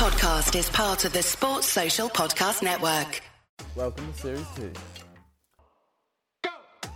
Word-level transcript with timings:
podcast 0.00 0.58
is 0.58 0.70
part 0.70 1.04
of 1.04 1.12
the 1.12 1.22
Sports 1.22 1.66
Social 1.66 2.08
Podcast 2.08 2.62
Network. 2.62 3.20
Welcome 3.76 4.10
to 4.10 4.18
Series 4.18 4.46
2. 4.56 4.72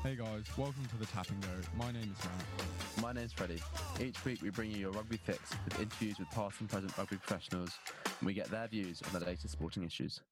Hey 0.03 0.17
guys, 0.17 0.47
welcome 0.57 0.87
to 0.91 0.97
the 0.97 1.05
Tap 1.05 1.29
and 1.29 1.43
Go. 1.43 1.49
My 1.77 1.93
name 1.93 2.11
is 2.11 2.25
Matt. 2.25 3.03
My 3.03 3.13
name 3.13 3.25
is 3.25 3.33
Freddie. 3.35 3.61
Each 4.01 4.25
week 4.25 4.41
we 4.41 4.49
bring 4.49 4.71
you 4.71 4.79
your 4.79 4.91
rugby 4.93 5.19
fix 5.19 5.39
with 5.67 5.79
interviews 5.81 6.19
with 6.19 6.31
past 6.31 6.59
and 6.61 6.71
present 6.71 6.97
rugby 6.97 7.19
professionals, 7.19 7.73
and 8.21 8.27
we 8.27 8.33
get 8.33 8.51
their 8.51 8.69
views 8.69 9.03
on 9.03 9.21
the 9.21 9.27
latest 9.27 9.51
sporting 9.51 9.83
issues. 9.83 10.23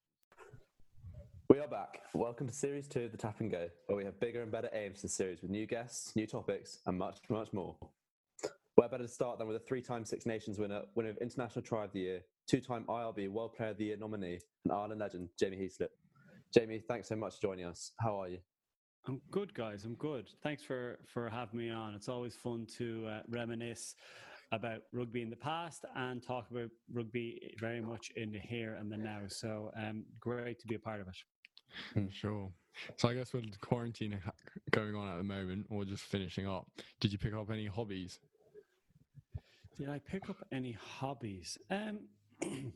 We 1.49 1.59
are 1.59 1.67
back. 1.67 1.99
Welcome 2.15 2.47
to 2.47 2.53
Series 2.55 2.87
2 2.87 3.01
of 3.01 3.11
the 3.11 3.19
Tap 3.19 3.39
and 3.39 3.51
Go, 3.51 3.67
where 3.85 3.97
we 3.99 4.05
have 4.05 4.19
bigger 4.19 4.41
and 4.41 4.51
better 4.51 4.71
aims 4.73 5.01
for 5.01 5.05
the 5.05 5.13
series 5.13 5.43
with 5.43 5.51
new 5.51 5.67
guests, 5.67 6.15
new 6.15 6.25
topics, 6.25 6.79
and 6.87 6.97
much, 6.97 7.19
much 7.29 7.53
more. 7.53 7.75
Where 8.83 8.89
better 8.89 9.03
to 9.03 9.09
start 9.09 9.37
than 9.37 9.47
with 9.47 9.55
a 9.55 9.59
three 9.61 9.81
time 9.81 10.03
Six 10.03 10.25
Nations 10.25 10.59
winner, 10.59 10.81
winner 10.93 11.11
of 11.11 11.17
International 11.19 11.61
Try 11.61 11.85
of 11.85 11.93
the 11.93 12.01
Year, 12.01 12.19
two 12.47 12.59
time 12.59 12.83
IRB 12.89 13.29
World 13.29 13.53
Player 13.53 13.69
of 13.69 13.77
the 13.77 13.85
Year 13.85 13.95
nominee, 13.95 14.39
and 14.65 14.73
Ireland 14.73 14.99
legend, 14.99 15.29
Jamie 15.39 15.55
Heaslip. 15.55 15.87
Jamie, 16.53 16.83
thanks 16.85 17.07
so 17.07 17.15
much 17.15 17.35
for 17.35 17.43
joining 17.43 17.63
us. 17.63 17.93
How 18.01 18.21
are 18.21 18.27
you? 18.27 18.39
I'm 19.07 19.21
good, 19.31 19.53
guys. 19.53 19.85
I'm 19.85 19.95
good. 19.95 20.27
Thanks 20.43 20.63
for 20.63 20.99
for 21.07 21.29
having 21.29 21.59
me 21.59 21.71
on. 21.71 21.93
It's 21.93 22.09
always 22.09 22.35
fun 22.35 22.67
to 22.77 23.07
uh, 23.07 23.19
reminisce 23.29 23.95
about 24.51 24.81
rugby 24.91 25.21
in 25.21 25.29
the 25.29 25.37
past 25.37 25.85
and 25.95 26.21
talk 26.21 26.51
about 26.51 26.69
rugby 26.91 27.55
very 27.61 27.79
much 27.79 28.11
in 28.17 28.33
the 28.33 28.39
here 28.39 28.73
and 28.73 28.91
the 28.91 28.97
now. 28.97 29.21
So, 29.29 29.71
um, 29.77 30.03
great 30.19 30.59
to 30.59 30.67
be 30.67 30.75
a 30.75 30.79
part 30.79 30.99
of 30.99 31.07
it. 31.07 31.15
Sure. 32.11 32.51
So 32.97 33.07
I 33.07 33.13
guess 33.13 33.31
with 33.33 33.59
quarantine 33.61 34.19
going 34.71 34.93
on 34.93 35.07
at 35.07 35.17
the 35.17 35.23
moment, 35.23 35.67
or 35.69 35.85
just 35.85 36.03
finishing 36.03 36.47
up, 36.47 36.67
did 36.99 37.13
you 37.13 37.17
pick 37.17 37.33
up 37.33 37.49
any 37.49 37.67
hobbies? 37.67 38.19
Did 39.77 39.89
I 39.89 39.99
pick 39.99 40.29
up 40.29 40.37
any 40.51 40.73
hobbies? 40.73 41.57
Um, 41.71 42.07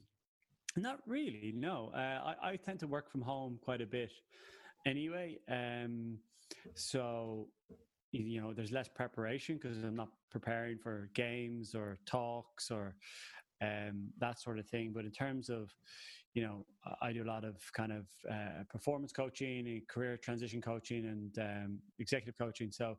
not 0.75 0.99
really. 1.05 1.53
No, 1.55 1.91
uh, 1.93 2.33
I, 2.41 2.51
I 2.51 2.55
tend 2.55 2.79
to 2.79 2.87
work 2.87 3.11
from 3.11 3.21
home 3.21 3.59
quite 3.61 3.81
a 3.81 3.85
bit 3.85 4.11
anyway. 4.85 5.37
Um, 5.47 6.17
so 6.73 7.49
you 8.11 8.41
know, 8.41 8.53
there's 8.53 8.71
less 8.71 8.87
preparation 8.87 9.57
because 9.57 9.83
I'm 9.83 9.95
not 9.95 10.09
preparing 10.31 10.77
for 10.79 11.09
games 11.13 11.75
or 11.75 11.99
talks 12.05 12.71
or 12.71 12.95
um, 13.61 14.09
that 14.19 14.39
sort 14.39 14.59
of 14.59 14.67
thing. 14.67 14.91
But 14.93 15.05
in 15.05 15.11
terms 15.11 15.49
of, 15.49 15.69
you 16.33 16.41
know, 16.43 16.65
I- 17.01 17.13
do 17.13 17.23
a 17.23 17.25
lot 17.25 17.43
of 17.43 17.61
kind 17.73 17.91
of 17.91 18.07
uh, 18.29 18.63
performance 18.69 19.11
coaching, 19.11 19.67
and 19.67 19.87
career 19.87 20.17
transition 20.17 20.61
coaching, 20.61 21.05
and 21.05 21.37
um, 21.39 21.79
executive 21.99 22.37
coaching. 22.37 22.71
So 22.71 22.97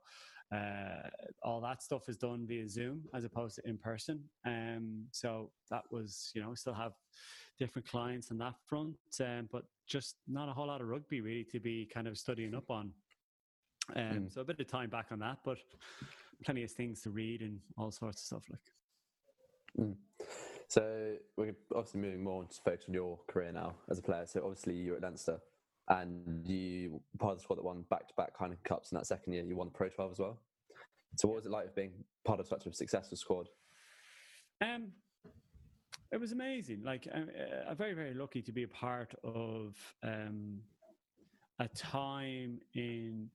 uh, 0.53 1.09
all 1.43 1.61
that 1.61 1.83
stuff 1.83 2.09
is 2.09 2.17
done 2.17 2.47
via 2.47 2.69
Zoom 2.69 3.03
as 3.15 3.25
opposed 3.25 3.57
to 3.57 3.69
in 3.69 3.77
person. 3.77 4.23
Um, 4.47 5.05
so 5.11 5.51
that 5.71 5.83
was, 5.91 6.31
you 6.35 6.43
know, 6.43 6.55
still 6.55 6.75
have 6.75 6.93
different 7.59 7.89
clients 7.89 8.31
on 8.31 8.39
that 8.39 8.55
front, 8.67 8.97
um, 9.21 9.49
but 9.53 9.65
just 9.87 10.17
not 10.27 10.49
a 10.49 10.53
whole 10.53 10.69
lot 10.69 10.81
of 10.81 10.89
rugby 10.89 11.21
really 11.21 11.45
to 11.45 11.61
be 11.61 11.89
kind 11.93 12.07
of 12.07 12.17
studying 12.17 12.55
up 12.55 12.71
on. 12.71 12.93
Um, 13.97 14.03
Mm. 14.03 14.33
So 14.33 14.43
a 14.43 14.45
bit 14.45 14.61
of 14.61 14.69
time 14.69 14.91
back 14.91 15.07
on 15.11 15.19
that, 15.21 15.39
but 15.45 15.59
plenty 16.45 16.63
of 16.63 16.71
things 16.71 17.01
to 17.03 17.11
read 17.11 17.41
and 17.41 17.59
all 17.77 17.91
sorts 17.91 18.21
of 18.21 18.27
stuff 18.27 18.43
like. 18.51 18.61
Mm. 19.79 19.97
So 20.69 21.15
we're 21.37 21.55
obviously 21.75 22.01
moving 22.01 22.23
more 22.23 22.45
to 22.45 22.61
focus 22.63 22.85
on 22.89 22.95
your 22.95 23.19
career 23.29 23.53
now 23.53 23.75
as 23.91 23.99
a 23.99 24.03
player. 24.03 24.27
So 24.27 24.41
obviously 24.45 24.75
you're 24.75 24.97
at 24.97 25.03
Leinster 25.03 25.41
and 25.89 26.47
you 26.47 27.01
part 27.19 27.33
of 27.33 27.39
the 27.39 27.43
squad 27.43 27.57
that 27.57 27.65
won 27.65 27.85
back-to-back 27.91 28.37
kind 28.37 28.53
of 28.53 28.63
cups 28.63 28.93
in 28.93 28.97
that 28.97 29.07
second 29.07 29.33
year. 29.33 29.45
You 29.45 29.57
won 29.57 29.69
the 29.69 29.73
Pro 29.73 29.89
12 29.89 30.13
as 30.13 30.19
well. 30.19 30.39
So 31.17 31.29
what 31.29 31.37
was 31.37 31.47
it 31.47 31.51
like 31.51 31.75
being 31.75 31.93
part 32.25 32.41
of 32.41 32.47
such 32.47 32.67
a 32.67 32.73
successful 32.73 33.17
squad? 33.17 33.49
Um, 34.61 34.89
it 36.13 36.21
was 36.21 36.33
amazing. 36.33 36.83
Like 36.85 37.07
I'm, 37.15 37.29
uh, 37.29 37.71
I'm 37.71 37.77
very, 37.77 37.95
very 37.95 38.15
lucky 38.15 38.43
to 38.43 38.53
be 38.53 38.65
a 38.65 38.69
part 38.69 39.15
of 39.25 39.77
um, 40.03 40.59
a 41.59 41.69
time 41.69 42.61
in 42.75 43.29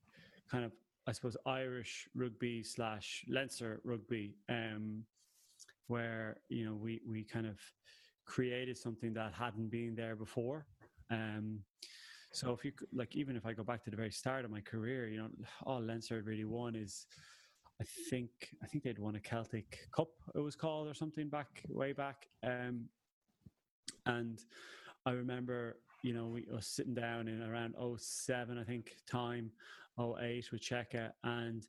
kind 0.50 0.64
of, 0.64 0.72
I 1.06 1.12
suppose, 1.12 1.36
Irish 1.46 2.08
rugby 2.14 2.62
slash 2.62 3.24
Leinster 3.28 3.80
rugby, 3.84 4.36
um, 4.48 5.04
where 5.88 6.38
you 6.48 6.64
know 6.64 6.74
we 6.74 7.00
we 7.06 7.24
kind 7.24 7.46
of 7.46 7.58
created 8.24 8.78
something 8.78 9.12
that 9.14 9.32
hadn't 9.32 9.70
been 9.70 9.94
there 9.94 10.16
before. 10.16 10.66
Um, 11.10 11.60
so 12.34 12.52
if 12.52 12.64
you 12.64 12.72
like, 12.92 13.14
even 13.14 13.36
if 13.36 13.46
I 13.46 13.52
go 13.52 13.62
back 13.62 13.84
to 13.84 13.90
the 13.90 13.96
very 13.96 14.10
start 14.10 14.44
of 14.44 14.50
my 14.50 14.60
career, 14.60 15.08
you 15.08 15.18
know, 15.18 15.28
all 15.64 15.80
Leinster 15.80 16.20
really 16.22 16.44
won 16.44 16.74
is 16.74 17.06
I 17.80 17.84
think 18.10 18.30
I 18.62 18.66
think 18.66 18.84
they'd 18.84 18.98
won 18.98 19.16
a 19.16 19.20
Celtic 19.20 19.88
Cup. 19.94 20.08
It 20.34 20.40
was 20.40 20.56
called 20.56 20.88
or 20.88 20.94
something 20.94 21.28
back 21.28 21.62
way 21.68 21.92
back. 21.92 22.26
Um, 22.42 22.86
and 24.06 24.40
I 25.06 25.12
remember, 25.12 25.78
you 26.02 26.12
know, 26.12 26.26
we 26.26 26.46
were 26.50 26.60
sitting 26.60 26.94
down 26.94 27.28
in 27.28 27.42
around 27.42 27.74
07, 27.98 28.58
I 28.58 28.64
think, 28.64 28.96
time 29.10 29.50
08 29.98 30.50
with 30.50 30.60
Cheika 30.60 31.10
and 31.22 31.66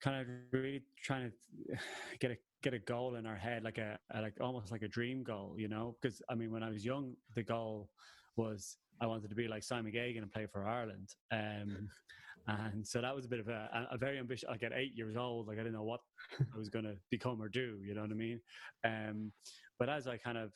kind 0.00 0.20
of 0.20 0.26
really 0.52 0.82
trying 1.02 1.30
to 1.30 1.76
get 2.20 2.30
a 2.32 2.36
get 2.62 2.74
a 2.74 2.78
goal 2.78 3.14
in 3.16 3.26
our 3.26 3.36
head, 3.36 3.64
like 3.64 3.78
a, 3.78 3.98
a 4.12 4.20
like 4.20 4.34
almost 4.40 4.72
like 4.72 4.82
a 4.82 4.88
dream 4.88 5.22
goal, 5.22 5.54
you 5.56 5.68
know. 5.68 5.96
Because 6.00 6.20
I 6.28 6.34
mean, 6.34 6.50
when 6.50 6.62
I 6.62 6.70
was 6.70 6.84
young, 6.84 7.14
the 7.34 7.42
goal 7.42 7.90
was 8.36 8.76
I 9.00 9.06
wanted 9.06 9.28
to 9.28 9.36
be 9.36 9.48
like 9.48 9.62
Simon 9.62 9.92
Geoghegan 9.92 10.22
and 10.22 10.32
play 10.32 10.46
for 10.46 10.66
Ireland. 10.66 11.14
Um, 11.30 11.88
and 12.46 12.86
so 12.86 13.00
that 13.00 13.14
was 13.14 13.24
a 13.24 13.28
bit 13.28 13.40
of 13.40 13.48
a, 13.48 13.88
a 13.90 13.98
very 13.98 14.18
ambitious. 14.18 14.48
Like 14.48 14.62
at 14.62 14.72
eight 14.72 14.96
years 14.96 15.16
old, 15.16 15.48
like 15.48 15.58
I 15.58 15.62
didn't 15.62 15.74
know 15.74 15.82
what 15.82 16.00
I 16.40 16.58
was 16.58 16.68
going 16.68 16.84
to 16.84 16.96
become 17.10 17.42
or 17.42 17.48
do. 17.48 17.78
You 17.84 17.94
know 17.94 18.02
what 18.02 18.10
I 18.10 18.14
mean? 18.14 18.40
Um, 18.84 19.32
but 19.78 19.88
as 19.88 20.06
I 20.06 20.16
kind 20.16 20.38
of 20.38 20.52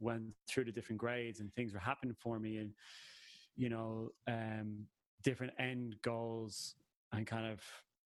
went 0.00 0.24
through 0.48 0.64
the 0.64 0.72
different 0.72 1.00
grades 1.00 1.40
and 1.40 1.52
things 1.54 1.72
were 1.72 1.80
happening 1.80 2.14
for 2.20 2.38
me, 2.38 2.58
and 2.58 2.70
you 3.56 3.68
know, 3.68 4.10
um, 4.28 4.84
different 5.22 5.52
end 5.58 5.96
goals 6.02 6.74
and 7.12 7.26
kind 7.26 7.46
of 7.46 7.60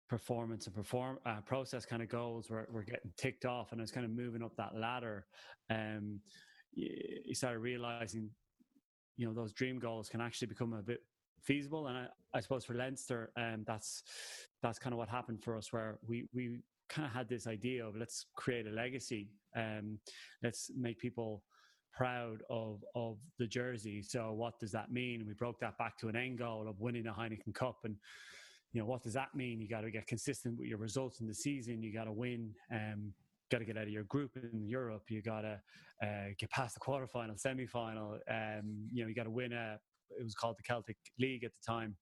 performance 0.09 0.67
and 0.67 0.75
perform 0.75 1.19
uh, 1.27 1.41
process 1.45 1.85
kind 1.85 2.03
of 2.03 2.09
goals 2.09 2.49
were, 2.51 2.67
were 2.71 2.83
getting 2.83 3.13
ticked 3.17 3.45
off, 3.45 3.73
and 3.73 3.81
I 3.81 3.83
was 3.83 3.93
kind 3.93 4.07
of 4.07 4.13
moving 4.13 4.43
up 4.43 4.57
that 4.57 4.77
ladder. 4.77 5.27
Um, 5.71 6.21
you, 6.73 6.89
you 7.27 7.35
started 7.35 7.59
realizing, 7.59 8.31
you 9.19 9.27
know, 9.27 9.35
those 9.35 9.53
dream 9.53 9.79
goals 9.79 10.09
can 10.09 10.23
actually 10.23 10.49
become 10.49 10.73
a 10.73 10.81
bit 10.81 11.01
feasible. 11.43 11.89
And 11.89 11.99
I, 11.99 12.07
I 12.33 12.41
suppose 12.41 12.65
for 12.65 12.75
Leinster, 12.75 13.31
um, 13.37 13.65
that's 13.67 14.05
that's 14.63 14.79
kind 14.79 14.95
of 14.95 14.99
what 14.99 15.09
happened 15.09 15.43
for 15.43 15.57
us, 15.57 15.73
where 15.73 15.99
we 16.07 16.27
we 16.33 16.61
kind 16.89 17.05
of 17.05 17.13
had 17.13 17.29
this 17.29 17.47
idea 17.47 17.85
of 17.85 17.97
let's 17.97 18.27
create 18.35 18.67
a 18.67 18.71
legacy, 18.71 19.29
um, 19.57 19.99
let's 20.43 20.71
make 20.75 20.99
people 20.99 21.43
proud 21.93 22.43
of 22.49 22.83
of 22.95 23.19
the 23.39 23.47
jersey. 23.47 24.01
So 24.03 24.33
what 24.33 24.59
does 24.61 24.73
that 24.73 24.93
mean? 24.93 25.25
We 25.27 25.35
broke 25.35 25.59
that 25.61 25.77
back 25.77 25.99
to 25.99 26.09
an 26.09 26.17
end 26.17 26.39
goal 26.39 26.67
of 26.69 26.81
winning 26.81 27.09
a 27.09 27.13
Heineken 27.13 27.55
Cup, 27.55 27.79
and 27.85 27.97
you 28.73 28.81
know 28.81 28.87
what 28.87 29.03
does 29.03 29.15
that 29.15 29.35
mean? 29.35 29.61
You 29.61 29.69
got 29.69 29.81
to 29.81 29.91
get 29.91 30.07
consistent 30.07 30.59
with 30.59 30.69
your 30.69 30.79
results 30.79 31.21
in 31.21 31.27
the 31.27 31.35
season. 31.35 31.83
You 31.83 31.93
got 31.93 32.05
to 32.05 32.13
win. 32.13 32.55
Um, 32.73 33.13
got 33.51 33.59
to 33.59 33.65
get 33.65 33.77
out 33.77 33.85
of 33.85 33.91
your 33.91 34.05
group 34.05 34.33
in 34.37 34.67
Europe. 34.67 35.05
You 35.09 35.23
got 35.23 35.43
to 35.43 35.61
uh, 36.03 36.29
get 36.39 36.51
past 36.51 36.75
the 36.75 36.81
quarterfinal, 36.81 37.39
semi-final. 37.39 38.19
Um, 38.31 38.89
you 38.93 39.03
know, 39.03 39.09
you 39.09 39.15
got 39.15 39.25
to 39.25 39.31
win 39.31 39.53
a. 39.53 39.79
It 40.19 40.25
was 40.25 40.35
called 40.35 40.57
the 40.59 40.63
Celtic 40.63 40.97
League 41.19 41.45
at 41.45 41.53
the 41.53 41.73
time. 41.73 41.97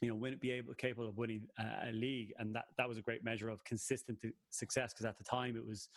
You 0.00 0.08
know, 0.08 0.14
win, 0.16 0.36
be 0.40 0.50
able 0.50 0.74
capable 0.74 1.08
of 1.08 1.16
winning 1.16 1.46
a, 1.58 1.90
a 1.90 1.92
league, 1.92 2.32
and 2.38 2.54
that 2.54 2.64
that 2.78 2.88
was 2.88 2.98
a 2.98 3.02
great 3.02 3.24
measure 3.24 3.48
of 3.48 3.62
consistent 3.64 4.18
success. 4.50 4.92
Because 4.92 5.06
at 5.06 5.18
the 5.18 5.24
time, 5.24 5.56
it 5.56 5.66
was 5.66 5.88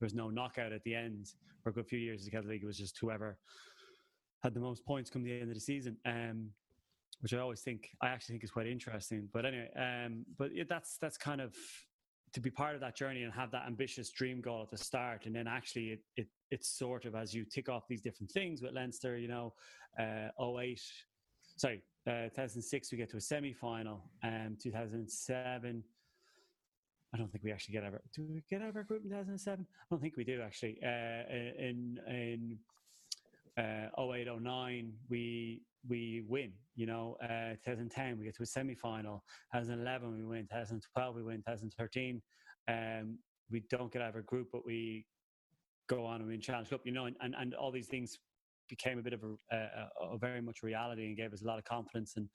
there 0.00 0.06
was 0.06 0.14
no 0.14 0.30
knockout 0.30 0.72
at 0.72 0.82
the 0.84 0.94
end. 0.94 1.28
For 1.62 1.70
a 1.70 1.72
good 1.72 1.86
few 1.86 1.98
years, 1.98 2.24
the 2.24 2.30
Celtic 2.30 2.50
League 2.50 2.62
it 2.62 2.66
was 2.66 2.78
just 2.78 2.98
whoever 3.00 3.38
had 4.42 4.52
the 4.52 4.60
most 4.60 4.84
points 4.84 5.08
come 5.08 5.22
the 5.22 5.32
end 5.32 5.48
of 5.48 5.54
the 5.54 5.60
season. 5.60 5.96
Um, 6.04 6.50
which 7.20 7.32
I 7.32 7.38
always 7.38 7.60
think 7.60 7.88
I 8.02 8.08
actually 8.08 8.34
think 8.34 8.44
is 8.44 8.50
quite 8.50 8.66
interesting. 8.66 9.28
But 9.32 9.46
anyway, 9.46 9.70
um, 9.78 10.26
but 10.38 10.54
yeah, 10.54 10.64
that's 10.68 10.98
that's 10.98 11.16
kind 11.16 11.40
of 11.40 11.54
to 12.34 12.40
be 12.40 12.50
part 12.50 12.74
of 12.74 12.80
that 12.80 12.96
journey 12.96 13.22
and 13.22 13.32
have 13.32 13.50
that 13.52 13.64
ambitious 13.66 14.10
dream 14.10 14.40
goal 14.40 14.62
at 14.62 14.70
the 14.70 14.76
start, 14.76 15.26
and 15.26 15.34
then 15.34 15.46
actually 15.46 15.90
it, 15.90 16.00
it 16.16 16.28
it's 16.50 16.68
sort 16.68 17.04
of 17.04 17.14
as 17.14 17.32
you 17.32 17.44
tick 17.44 17.68
off 17.68 17.86
these 17.88 18.02
different 18.02 18.30
things 18.30 18.60
with 18.60 18.72
Leinster, 18.72 19.16
you 19.16 19.28
know, 19.28 19.54
uh, 19.98 20.28
08, 20.60 20.80
sorry, 21.56 21.82
uh, 22.06 22.28
2006 22.34 22.92
we 22.92 22.98
get 22.98 23.08
to 23.10 23.16
a 23.16 23.20
semi 23.20 23.52
final, 23.52 24.02
um, 24.24 24.56
2007. 24.60 25.82
I 27.12 27.16
don't 27.16 27.30
think 27.30 27.44
we 27.44 27.52
actually 27.52 27.74
get 27.74 27.84
out 27.84 27.88
of 27.88 27.94
our, 27.94 28.02
do 28.12 28.26
we 28.28 28.42
get 28.50 28.60
our 28.60 28.82
group 28.82 29.04
in 29.04 29.10
2007? 29.10 29.64
I 29.70 29.84
don't 29.88 30.00
think 30.00 30.16
we 30.16 30.24
do 30.24 30.42
actually. 30.42 30.78
Uh, 30.82 31.22
in 31.30 32.00
in 32.08 32.58
uh, 33.58 33.88
08, 34.00 34.28
09, 34.40 34.92
we 35.08 35.62
we 35.86 36.24
win. 36.26 36.52
You 36.76 36.86
know, 36.86 37.16
uh, 37.22 37.54
2010 37.64 38.18
we 38.18 38.24
get 38.24 38.36
to 38.36 38.42
a 38.42 38.46
semi 38.46 38.74
final. 38.74 39.22
2011 39.52 40.16
we 40.16 40.24
win. 40.24 40.42
2012 40.42 41.16
we 41.16 41.22
win. 41.22 41.38
2013 41.38 42.22
um, 42.68 43.18
we 43.50 43.62
don't 43.70 43.92
get 43.92 44.02
out 44.02 44.10
of 44.10 44.14
our 44.16 44.22
group, 44.22 44.48
but 44.52 44.64
we 44.64 45.06
go 45.88 46.04
on 46.04 46.20
and 46.20 46.28
win 46.28 46.40
Challenge 46.40 46.70
Cup. 46.70 46.80
You 46.84 46.92
know, 46.92 47.06
and, 47.06 47.16
and, 47.20 47.34
and 47.38 47.54
all 47.54 47.70
these 47.70 47.88
things 47.88 48.18
became 48.68 48.98
a 48.98 49.02
bit 49.02 49.12
of 49.12 49.22
a, 49.22 49.56
a, 49.56 50.14
a 50.14 50.18
very 50.18 50.40
much 50.40 50.62
reality 50.62 51.06
and 51.06 51.16
gave 51.16 51.32
us 51.32 51.42
a 51.42 51.46
lot 51.46 51.58
of 51.58 51.64
confidence. 51.64 52.14
And 52.16 52.28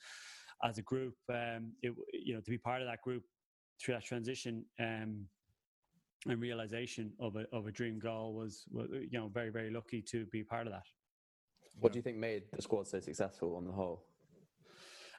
as 0.63 0.77
a 0.77 0.83
group, 0.83 1.15
um, 1.29 1.71
it, 1.81 1.93
you 2.13 2.33
know, 2.35 2.41
to 2.41 2.51
be 2.51 2.57
part 2.57 2.81
of 2.81 2.87
that 2.87 3.01
group 3.01 3.23
through 3.81 3.95
that 3.95 4.05
transition, 4.05 4.65
um, 4.79 5.25
and 6.27 6.41
realization 6.41 7.13
of 7.19 7.37
a 7.37 7.45
of 7.53 7.65
a 7.67 7.71
dream 7.71 7.97
goal 7.97 8.33
was, 8.33 8.65
was 8.71 8.89
you 8.91 9.17
know 9.17 9.29
very 9.29 9.49
very 9.49 9.71
lucky 9.71 10.01
to 10.01 10.25
be 10.25 10.43
part 10.43 10.67
of 10.67 10.73
that. 10.73 10.83
What 11.79 11.93
do 11.93 11.99
you 11.99 12.03
think 12.03 12.17
made 12.17 12.43
the 12.51 12.61
squad 12.61 12.87
so 12.87 12.99
successful 12.99 13.55
on 13.55 13.65
the 13.65 13.71
whole? 13.71 14.03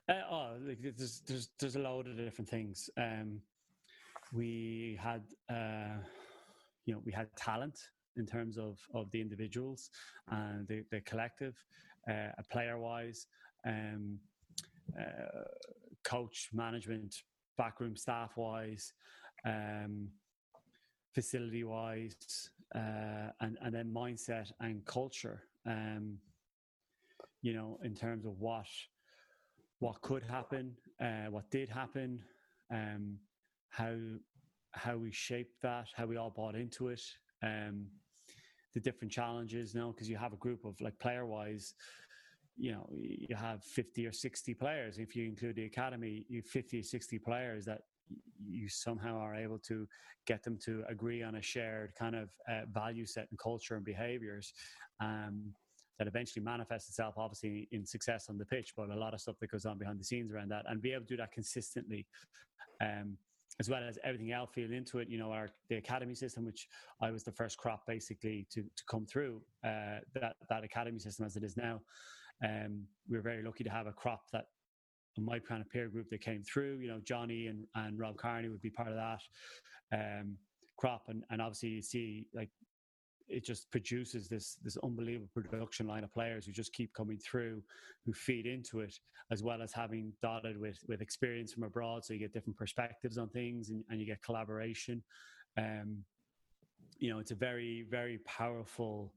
Uh, 0.08 0.12
oh, 0.30 0.52
like, 0.66 0.78
there's 0.96 1.22
there's 1.26 1.50
there's 1.58 1.76
a 1.76 1.78
load 1.78 2.06
of 2.06 2.16
different 2.16 2.48
things. 2.48 2.90
Um, 2.96 3.40
we 4.32 4.98
had 5.00 5.22
uh, 5.48 5.98
you 6.84 6.94
know 6.94 7.00
we 7.04 7.12
had 7.12 7.28
talent 7.36 7.78
in 8.16 8.26
terms 8.26 8.58
of 8.58 8.78
of 8.94 9.10
the 9.10 9.20
individuals 9.20 9.90
and 10.30 10.66
the, 10.68 10.84
the 10.90 11.00
collective, 11.02 11.54
uh, 12.10 12.28
player 12.50 12.78
wise, 12.78 13.26
um, 13.66 14.18
uh, 14.98 15.44
coach 16.02 16.48
management, 16.52 17.14
backroom 17.56 17.96
staff 17.96 18.36
wise, 18.36 18.92
um, 19.44 20.08
facility 21.14 21.64
wise, 21.64 22.50
uh, 22.74 23.30
and 23.40 23.56
and 23.62 23.74
then 23.74 23.92
mindset 23.94 24.50
and 24.60 24.84
culture. 24.84 25.44
Um, 25.66 26.18
you 27.42 27.54
know, 27.54 27.78
in 27.84 27.94
terms 27.94 28.26
of 28.26 28.38
what 28.38 28.66
what 29.78 30.00
could 30.02 30.22
happen, 30.22 30.76
uh, 31.00 31.30
what 31.30 31.50
did 31.50 31.68
happen, 31.68 32.20
um, 32.72 33.16
how 33.70 33.96
how 34.72 34.96
we 34.96 35.10
shaped 35.10 35.60
that, 35.62 35.86
how 35.96 36.06
we 36.06 36.16
all 36.16 36.30
bought 36.30 36.54
into 36.54 36.88
it, 36.88 37.02
um, 37.42 37.86
the 38.74 38.80
different 38.80 39.12
challenges. 39.12 39.74
You 39.74 39.80
know, 39.80 39.92
because 39.92 40.08
you 40.08 40.16
have 40.16 40.32
a 40.32 40.36
group 40.36 40.64
of 40.64 40.80
like 40.80 40.98
player 40.98 41.26
wise, 41.26 41.74
you 42.56 42.72
know, 42.72 42.86
you 42.92 43.34
have 43.34 43.64
fifty 43.64 44.06
or 44.06 44.12
sixty 44.12 44.54
players. 44.54 44.98
If 44.98 45.16
you 45.16 45.24
include 45.26 45.56
the 45.56 45.64
academy, 45.64 46.26
you 46.28 46.42
fifty 46.42 46.80
or 46.80 46.82
sixty 46.82 47.18
players 47.18 47.64
that 47.64 47.80
you 48.44 48.68
somehow 48.68 49.16
are 49.18 49.34
able 49.34 49.58
to 49.58 49.86
get 50.26 50.42
them 50.42 50.58
to 50.64 50.84
agree 50.88 51.22
on 51.22 51.36
a 51.36 51.42
shared 51.42 51.94
kind 51.94 52.14
of 52.14 52.28
uh, 52.48 52.62
value 52.72 53.06
set 53.06 53.28
and 53.30 53.38
culture 53.38 53.76
and 53.76 53.84
behaviors. 53.84 54.52
Um, 55.00 55.54
that 56.00 56.08
eventually 56.08 56.42
manifests 56.42 56.88
itself 56.88 57.14
obviously 57.18 57.68
in 57.72 57.84
success 57.84 58.30
on 58.30 58.38
the 58.38 58.44
pitch, 58.46 58.72
but 58.74 58.88
a 58.88 58.96
lot 58.96 59.12
of 59.12 59.20
stuff 59.20 59.36
that 59.38 59.50
goes 59.50 59.66
on 59.66 59.76
behind 59.76 60.00
the 60.00 60.04
scenes 60.04 60.32
around 60.32 60.48
that 60.48 60.64
and 60.66 60.80
be 60.80 60.92
able 60.92 61.02
to 61.02 61.06
do 61.06 61.16
that 61.18 61.30
consistently. 61.30 62.06
Um, 62.80 63.18
as 63.58 63.68
well 63.68 63.82
as 63.86 63.98
everything 64.02 64.32
else 64.32 64.48
feeding 64.54 64.72
into 64.72 65.00
it, 65.00 65.08
you 65.10 65.18
know, 65.18 65.30
our 65.32 65.50
the 65.68 65.76
academy 65.76 66.14
system, 66.14 66.46
which 66.46 66.66
I 67.02 67.10
was 67.10 67.24
the 67.24 67.32
first 67.32 67.58
crop 67.58 67.86
basically 67.86 68.46
to 68.52 68.62
to 68.62 68.82
come 68.90 69.04
through 69.04 69.42
uh, 69.62 70.00
that 70.14 70.36
that 70.48 70.64
academy 70.64 70.98
system 70.98 71.26
as 71.26 71.36
it 71.36 71.44
is 71.44 71.58
now. 71.58 71.82
Um, 72.42 72.84
we 73.10 73.18
are 73.18 73.22
very 73.22 73.42
lucky 73.42 73.64
to 73.64 73.70
have 73.70 73.86
a 73.86 73.92
crop 73.92 74.22
that 74.32 74.46
my 75.18 75.38
kind 75.38 75.60
of 75.60 75.68
peer 75.68 75.88
group 75.88 76.08
that 76.08 76.22
came 76.22 76.42
through. 76.42 76.78
You 76.78 76.88
know, 76.88 77.00
Johnny 77.04 77.48
and, 77.48 77.66
and 77.74 77.98
Rob 77.98 78.16
Kearney 78.16 78.48
would 78.48 78.62
be 78.62 78.70
part 78.70 78.88
of 78.88 78.94
that 78.94 79.20
um, 79.92 80.38
crop, 80.78 81.02
and 81.08 81.22
and 81.28 81.42
obviously 81.42 81.68
you 81.68 81.82
see 81.82 82.24
like 82.32 82.48
it 83.30 83.44
just 83.44 83.70
produces 83.70 84.28
this 84.28 84.56
this 84.62 84.76
unbelievable 84.82 85.28
production 85.34 85.86
line 85.86 86.04
of 86.04 86.12
players 86.12 86.46
who 86.46 86.52
just 86.52 86.72
keep 86.72 86.92
coming 86.92 87.18
through, 87.18 87.62
who 88.04 88.12
feed 88.12 88.46
into 88.46 88.80
it, 88.80 88.98
as 89.30 89.42
well 89.42 89.62
as 89.62 89.72
having 89.72 90.12
dotted 90.22 90.58
with 90.58 90.78
with 90.88 91.00
experience 91.00 91.52
from 91.52 91.62
abroad, 91.62 92.04
so 92.04 92.12
you 92.12 92.18
get 92.18 92.32
different 92.32 92.56
perspectives 92.56 93.18
on 93.18 93.28
things 93.28 93.70
and, 93.70 93.84
and 93.88 94.00
you 94.00 94.06
get 94.06 94.22
collaboration. 94.22 95.02
Um, 95.56 96.04
you 96.98 97.10
know, 97.10 97.18
it's 97.18 97.30
a 97.30 97.36
very 97.36 97.86
very 97.90 98.18
powerful 98.18 99.12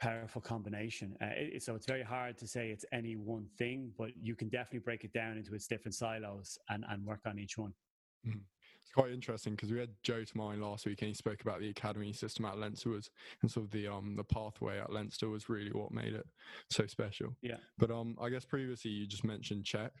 powerful 0.00 0.40
combination. 0.40 1.16
Uh, 1.22 1.26
it, 1.36 1.62
so 1.62 1.76
it's 1.76 1.86
very 1.86 2.02
hard 2.02 2.36
to 2.36 2.46
say 2.46 2.70
it's 2.70 2.84
any 2.92 3.14
one 3.14 3.46
thing, 3.56 3.92
but 3.96 4.10
you 4.20 4.34
can 4.34 4.48
definitely 4.48 4.80
break 4.80 5.04
it 5.04 5.12
down 5.12 5.36
into 5.36 5.54
its 5.54 5.66
different 5.66 5.94
silos 5.94 6.58
and 6.68 6.84
and 6.90 7.04
work 7.04 7.20
on 7.26 7.38
each 7.38 7.56
one. 7.56 7.72
Mm 8.26 8.40
it's 8.82 8.90
quite 8.92 9.12
interesting 9.12 9.54
because 9.54 9.70
we 9.70 9.78
had 9.78 9.90
Joe 10.02 10.22
Tomane 10.22 10.60
last 10.60 10.86
week 10.86 11.00
and 11.02 11.08
he 11.08 11.14
spoke 11.14 11.40
about 11.40 11.60
the 11.60 11.68
academy 11.68 12.12
system 12.12 12.44
at 12.44 12.58
Leinster 12.58 12.90
was 12.90 13.10
and 13.40 13.50
sort 13.50 13.66
of 13.66 13.70
the 13.70 13.86
um 13.86 14.16
the 14.16 14.24
pathway 14.24 14.78
at 14.78 14.92
Leinster 14.92 15.28
was 15.28 15.48
really 15.48 15.70
what 15.70 15.92
made 15.92 16.14
it 16.14 16.26
so 16.70 16.86
special. 16.86 17.28
Yeah. 17.42 17.58
But 17.78 17.90
um 17.90 18.16
I 18.20 18.28
guess 18.28 18.44
previously 18.44 18.90
you 18.90 19.06
just 19.06 19.24
mentioned 19.24 19.64
Czech 19.64 19.92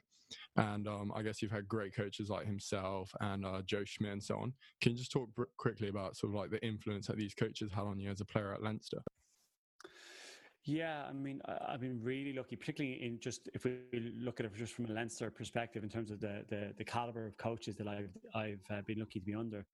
and 0.56 0.88
um 0.88 1.12
I 1.14 1.22
guess 1.22 1.40
you've 1.40 1.52
had 1.52 1.68
great 1.68 1.94
coaches 1.94 2.28
like 2.28 2.46
himself 2.46 3.14
and 3.20 3.46
uh, 3.46 3.62
Joe 3.64 3.84
Schmidt 3.84 4.12
and 4.12 4.22
so 4.22 4.36
on. 4.36 4.52
Can 4.80 4.92
you 4.92 4.98
just 4.98 5.12
talk 5.12 5.28
br- 5.34 5.44
quickly 5.58 5.88
about 5.88 6.16
sort 6.16 6.32
of 6.32 6.38
like 6.38 6.50
the 6.50 6.64
influence 6.66 7.06
that 7.06 7.16
these 7.16 7.34
coaches 7.34 7.70
had 7.72 7.84
on 7.84 8.00
you 8.00 8.10
as 8.10 8.20
a 8.20 8.26
player 8.26 8.52
at 8.52 8.62
Leinster? 8.62 9.02
Yeah, 10.64 11.04
I 11.08 11.12
mean, 11.12 11.42
I've 11.66 11.80
been 11.80 12.00
really 12.00 12.32
lucky, 12.32 12.54
particularly 12.54 13.02
in 13.02 13.18
just 13.18 13.48
if 13.52 13.64
we 13.64 13.78
look 14.16 14.38
at 14.38 14.46
it 14.46 14.54
just 14.54 14.74
from 14.74 14.86
a 14.86 14.92
Leinster 14.92 15.28
perspective 15.28 15.82
in 15.82 15.88
terms 15.88 16.12
of 16.12 16.20
the 16.20 16.44
the, 16.48 16.72
the 16.78 16.84
caliber 16.84 17.26
of 17.26 17.36
coaches 17.36 17.76
that 17.76 17.88
I've 17.88 18.16
I've 18.32 18.64
uh, 18.70 18.80
been 18.86 19.00
lucky 19.00 19.18
to 19.18 19.26
be 19.26 19.34
under 19.34 19.66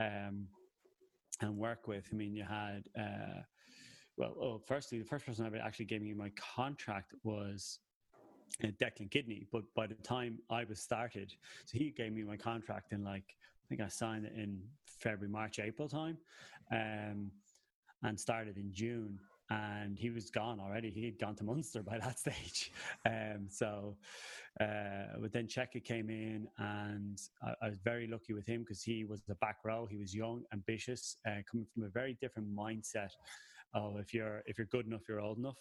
um, 0.00 0.48
and 1.40 1.56
work 1.56 1.86
with. 1.86 2.08
I 2.12 2.16
mean, 2.16 2.34
you 2.34 2.42
had 2.42 2.82
uh, 2.98 3.42
well, 4.16 4.34
oh, 4.40 4.62
firstly, 4.66 4.98
the 4.98 5.04
first 5.04 5.24
person 5.24 5.48
that 5.48 5.60
actually 5.60 5.84
gave 5.86 6.02
me 6.02 6.12
my 6.14 6.32
contract 6.56 7.14
was 7.22 7.78
uh, 8.64 8.68
Declan 8.82 9.12
Kidney, 9.12 9.46
but 9.52 9.62
by 9.76 9.86
the 9.86 9.94
time 9.94 10.38
I 10.50 10.64
was 10.64 10.80
started, 10.80 11.32
so 11.64 11.78
he 11.78 11.90
gave 11.90 12.12
me 12.12 12.24
my 12.24 12.36
contract 12.36 12.92
in 12.92 13.04
like 13.04 13.36
I 13.64 13.64
think 13.68 13.80
I 13.80 13.88
signed 13.88 14.24
it 14.24 14.32
in 14.36 14.60
February, 14.84 15.30
March, 15.30 15.60
April 15.60 15.88
time, 15.88 16.18
um, 16.72 17.30
and 18.02 18.18
started 18.18 18.56
in 18.56 18.72
June 18.72 19.20
and 19.50 19.98
he 19.98 20.10
was 20.10 20.30
gone 20.30 20.58
already. 20.60 20.90
He 20.90 21.04
had 21.04 21.18
gone 21.18 21.34
to 21.36 21.44
Munster 21.44 21.82
by 21.82 21.98
that 22.02 22.18
stage. 22.18 22.72
Um, 23.06 23.46
so, 23.48 23.96
uh, 24.60 25.18
but 25.20 25.32
then 25.32 25.46
Cheika 25.46 25.82
came 25.82 26.10
in, 26.10 26.48
and 26.58 27.20
I, 27.42 27.54
I, 27.62 27.68
was 27.68 27.78
very 27.78 28.06
lucky 28.06 28.32
with 28.32 28.46
him 28.46 28.60
because 28.60 28.82
he 28.82 29.04
was 29.04 29.22
the 29.22 29.34
back 29.36 29.58
row. 29.64 29.86
He 29.90 29.96
was 29.96 30.14
young, 30.14 30.44
ambitious, 30.52 31.16
uh, 31.26 31.42
coming 31.50 31.66
from 31.74 31.84
a 31.84 31.88
very 31.88 32.16
different 32.20 32.54
mindset 32.54 33.10
of 33.74 33.98
if 33.98 34.14
you're 34.14 34.42
if 34.46 34.56
you're 34.58 34.68
good 34.68 34.86
enough, 34.86 35.02
you're 35.08 35.20
old 35.20 35.38
enough. 35.38 35.58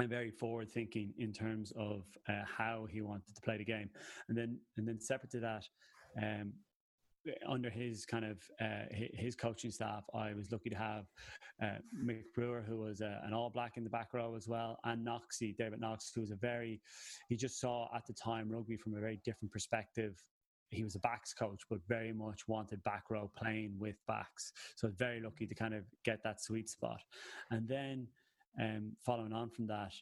And 0.00 0.08
very 0.08 0.30
forward 0.30 0.68
thinking 0.70 1.14
in 1.18 1.32
terms 1.32 1.72
of 1.76 2.04
uh, 2.28 2.42
how 2.44 2.88
he 2.90 3.00
wanted 3.00 3.32
to 3.34 3.40
play 3.42 3.58
the 3.58 3.64
game, 3.64 3.90
and 4.28 4.36
then 4.36 4.58
and 4.76 4.88
then 4.88 5.00
separate 5.00 5.30
to 5.32 5.40
that, 5.40 5.64
um, 6.20 6.52
under 7.46 7.70
his 7.70 8.04
kind 8.04 8.24
of 8.24 8.38
uh, 8.60 8.84
his 8.90 9.34
coaching 9.34 9.70
staff, 9.70 10.04
I 10.14 10.34
was 10.34 10.50
lucky 10.52 10.70
to 10.70 10.76
have 10.76 11.06
uh, 11.62 11.78
Mick 11.96 12.24
Brewer, 12.34 12.64
who 12.66 12.78
was 12.78 13.00
uh, 13.00 13.20
an 13.24 13.32
All 13.32 13.50
Black 13.50 13.76
in 13.76 13.84
the 13.84 13.90
back 13.90 14.12
row 14.12 14.34
as 14.36 14.48
well, 14.48 14.78
and 14.84 15.04
Knoxy, 15.04 15.54
David 15.58 15.80
Knox, 15.80 16.12
who 16.14 16.20
was 16.20 16.30
a 16.30 16.36
very, 16.36 16.80
he 17.28 17.36
just 17.36 17.60
saw 17.60 17.88
at 17.94 18.06
the 18.06 18.12
time 18.12 18.50
rugby 18.50 18.76
from 18.76 18.94
a 18.94 19.00
very 19.00 19.20
different 19.24 19.52
perspective. 19.52 20.22
He 20.70 20.82
was 20.82 20.96
a 20.96 21.00
backs 21.00 21.32
coach, 21.32 21.62
but 21.70 21.78
very 21.88 22.12
much 22.12 22.48
wanted 22.48 22.82
back 22.82 23.04
row 23.10 23.30
playing 23.36 23.74
with 23.78 23.96
backs. 24.08 24.52
So 24.76 24.88
very 24.88 25.20
lucky 25.20 25.46
to 25.46 25.54
kind 25.54 25.74
of 25.74 25.84
get 26.04 26.22
that 26.24 26.42
sweet 26.42 26.68
spot. 26.68 27.00
And 27.50 27.68
then 27.68 28.08
um, 28.60 28.92
following 29.04 29.32
on 29.32 29.50
from 29.50 29.66
that, 29.68 29.92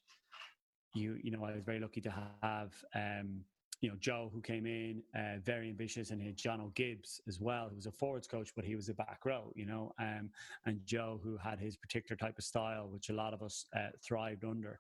you 0.94 1.18
you 1.22 1.30
know 1.30 1.44
I 1.44 1.54
was 1.54 1.64
very 1.64 1.80
lucky 1.80 2.00
to 2.02 2.14
have 2.42 2.72
um, 2.94 3.40
you 3.82 3.90
know, 3.90 3.96
Joe, 3.98 4.30
who 4.32 4.40
came 4.40 4.64
in 4.64 5.02
uh, 5.14 5.40
very 5.44 5.68
ambitious, 5.68 6.10
and 6.10 6.20
he 6.20 6.28
had 6.28 6.36
Jono 6.36 6.72
Gibbes 6.74 7.20
as 7.26 7.40
well, 7.40 7.68
who 7.68 7.74
was 7.74 7.86
a 7.86 7.90
forwards 7.90 8.28
coach, 8.28 8.52
but 8.54 8.64
he 8.64 8.76
was 8.76 8.88
a 8.88 8.94
back 8.94 9.26
row, 9.26 9.52
you 9.56 9.66
know, 9.66 9.92
um, 9.98 10.30
and 10.66 10.80
Joe, 10.86 11.20
who 11.22 11.36
had 11.36 11.58
his 11.58 11.76
particular 11.76 12.16
type 12.16 12.38
of 12.38 12.44
style, 12.44 12.88
which 12.88 13.10
a 13.10 13.12
lot 13.12 13.34
of 13.34 13.42
us 13.42 13.66
uh, 13.76 13.88
thrived 14.00 14.44
under. 14.44 14.78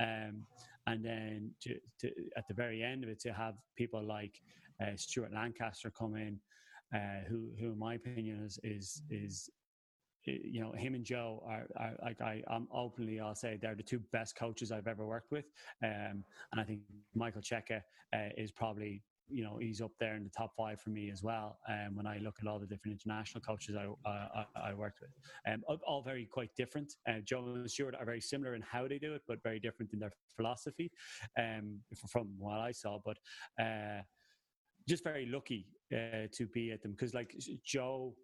Um, 0.00 0.44
and 0.86 1.02
then 1.02 1.50
to, 1.62 1.76
to, 2.00 2.10
at 2.36 2.46
the 2.46 2.52
very 2.52 2.82
end 2.82 3.04
of 3.04 3.08
it, 3.08 3.20
to 3.20 3.32
have 3.32 3.54
people 3.74 4.04
like 4.04 4.42
uh, 4.82 4.96
Stuart 4.96 5.32
Lancaster 5.32 5.90
come 5.90 6.14
in, 6.16 6.38
uh, 6.94 7.24
who, 7.26 7.48
who 7.58 7.72
in 7.72 7.78
my 7.78 7.94
opinion 7.94 8.44
is 8.44 8.60
is 8.62 9.02
is 9.08 9.48
you 10.24 10.60
know, 10.60 10.72
him 10.72 10.94
and 10.94 11.04
Joe 11.04 11.42
are, 11.46 11.66
are 11.76 11.94
like 12.02 12.20
I, 12.20 12.42
am 12.50 12.68
openly, 12.72 13.20
I'll 13.20 13.34
say 13.34 13.58
they're 13.60 13.74
the 13.74 13.82
two 13.82 14.00
best 14.12 14.36
coaches 14.36 14.72
I've 14.72 14.86
ever 14.86 15.06
worked 15.06 15.30
with, 15.30 15.46
um, 15.82 16.24
and 16.52 16.60
I 16.60 16.64
think 16.64 16.80
Michael 17.14 17.42
Cheika 17.42 17.80
uh, 18.14 18.28
is 18.36 18.50
probably, 18.50 19.02
you 19.28 19.42
know, 19.42 19.58
he's 19.60 19.80
up 19.80 19.92
there 19.98 20.16
in 20.16 20.24
the 20.24 20.30
top 20.30 20.52
five 20.56 20.80
for 20.80 20.90
me 20.90 21.10
as 21.10 21.22
well. 21.22 21.58
Um, 21.68 21.96
when 21.96 22.06
I 22.06 22.18
look 22.18 22.36
at 22.40 22.46
all 22.46 22.58
the 22.58 22.66
different 22.66 23.00
international 23.00 23.40
coaches 23.40 23.76
I, 23.76 23.86
I, 24.08 24.44
I 24.70 24.74
worked 24.74 25.00
with, 25.00 25.10
um, 25.46 25.62
all 25.86 26.02
very 26.02 26.26
quite 26.26 26.50
different. 26.56 26.92
Uh, 27.08 27.20
Joe 27.24 27.44
and 27.44 27.70
Stuart 27.70 27.94
are 27.98 28.04
very 28.04 28.20
similar 28.20 28.54
in 28.54 28.62
how 28.62 28.86
they 28.86 28.98
do 28.98 29.14
it, 29.14 29.22
but 29.26 29.42
very 29.42 29.58
different 29.58 29.92
in 29.92 29.98
their 29.98 30.12
philosophy, 30.36 30.90
um, 31.38 31.80
from 32.08 32.28
what 32.38 32.60
I 32.60 32.72
saw. 32.72 32.98
But 33.04 33.16
uh, 33.60 34.02
just 34.88 35.04
very 35.04 35.26
lucky 35.26 35.66
uh, 35.92 36.26
to 36.32 36.46
be 36.52 36.72
at 36.72 36.82
them 36.82 36.92
because, 36.92 37.14
like 37.14 37.34
Joe 37.64 38.14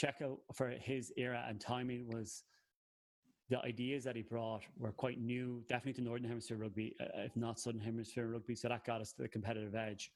Cheika 0.00 0.36
for 0.54 0.70
his 0.70 1.12
era 1.16 1.44
and 1.48 1.60
timing 1.60 2.08
was 2.08 2.44
the 3.50 3.58
ideas 3.64 4.04
that 4.04 4.14
he 4.14 4.22
brought 4.22 4.62
were 4.78 4.92
quite 4.92 5.20
new, 5.20 5.62
definitely 5.68 5.94
to 5.94 6.02
Northern 6.02 6.28
Hemisphere 6.28 6.56
rugby, 6.56 6.94
uh, 7.00 7.04
if 7.16 7.36
not 7.36 7.58
Southern 7.58 7.80
Hemisphere 7.80 8.28
rugby. 8.28 8.54
So 8.54 8.68
that 8.68 8.84
got 8.84 9.00
us 9.00 9.12
to 9.12 9.22
the 9.22 9.28
competitive 9.28 9.74
edge. 9.74 10.12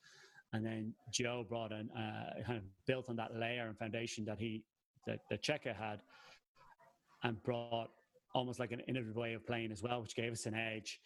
And 0.52 0.64
then 0.64 0.94
Joe 1.10 1.44
brought 1.48 1.72
in, 1.72 1.90
uh, 1.90 2.42
kind 2.46 2.58
of 2.58 2.64
built 2.86 3.08
on 3.08 3.16
that 3.16 3.34
layer 3.36 3.66
and 3.66 3.76
foundation 3.76 4.24
that 4.26 4.38
he, 4.38 4.62
that, 5.06 5.18
that 5.30 5.44
had, 5.76 6.00
and 7.24 7.42
brought 7.42 7.90
almost 8.34 8.60
like 8.60 8.70
an 8.70 8.80
innovative 8.86 9.16
way 9.16 9.34
of 9.34 9.44
playing 9.44 9.72
as 9.72 9.82
well, 9.82 10.00
which 10.00 10.14
gave 10.14 10.32
us 10.32 10.46
an 10.46 10.54
edge. 10.54 11.00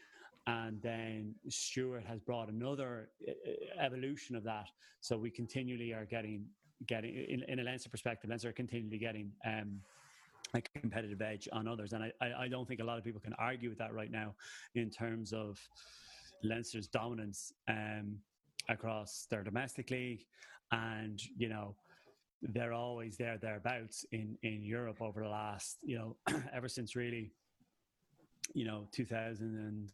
And 0.47 0.81
then 0.83 1.35
Stuart 1.49 2.05
has 2.07 2.21
brought 2.21 2.49
another 2.51 3.09
uh, 3.27 3.31
uh, 3.31 3.85
evolution 3.85 4.37
of 4.37 4.45
that. 4.45 4.67
So 5.01 5.17
we 5.17 5.31
continually 5.31 5.95
are 5.95 6.05
getting 6.05 6.45
getting 6.87 7.15
in, 7.15 7.43
in 7.49 7.59
a 7.61 7.63
Leinster 7.63 7.89
perspective. 7.89 8.31
Leinster 8.31 8.51
are 8.51 8.53
continually 8.53 8.99
getting 8.99 9.33
um, 9.45 9.81
a 10.55 10.61
competitive 10.61 11.21
edge 11.21 11.49
on 11.53 11.69
others, 11.69 11.93
and 11.93 12.05
I, 12.05 12.13
I, 12.39 12.49
don't 12.49 12.67
think 12.67 12.81
a 12.81 12.85
lot 12.85 12.99
of 12.99 13.05
people 13.05 13.21
can 13.21 13.35
argue 13.35 13.69
with 13.69 13.79
that 13.79 13.93
right 13.93 14.11
now 14.11 14.35
in 14.75 14.89
terms 14.89 15.33
of 15.33 15.59
Leinster's 16.43 16.87
dominance 16.87 17.53
um, 17.69 18.19
across 18.69 19.27
their 19.31 19.43
domestic 19.43 19.91
league, 19.91 20.25
and 20.73 21.21
you 21.37 21.49
know 21.49 21.75
they're 22.43 22.73
always 22.73 23.17
there 23.17 23.39
thereabouts 23.39 24.05
in 24.13 24.37
in 24.43 24.63
Europe 24.63 25.01
over 25.01 25.23
the 25.23 25.29
last 25.29 25.79
you 25.83 25.99
know 25.99 26.17
ever 26.53 26.69
since 26.69 26.95
really 26.95 27.33
you 28.55 28.65
know 28.65 28.87
2000 28.93 29.91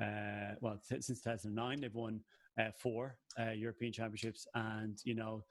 and 0.00 0.06
uh, 0.06 0.54
well 0.60 0.78
since 0.82 1.06
2009 1.06 1.80
they've 1.80 1.94
won 1.94 2.20
uh, 2.60 2.70
four 2.78 3.16
uh, 3.38 3.50
European 3.50 3.92
championships 3.92 4.46
and 4.54 4.98
you 5.04 5.14
know 5.14 5.42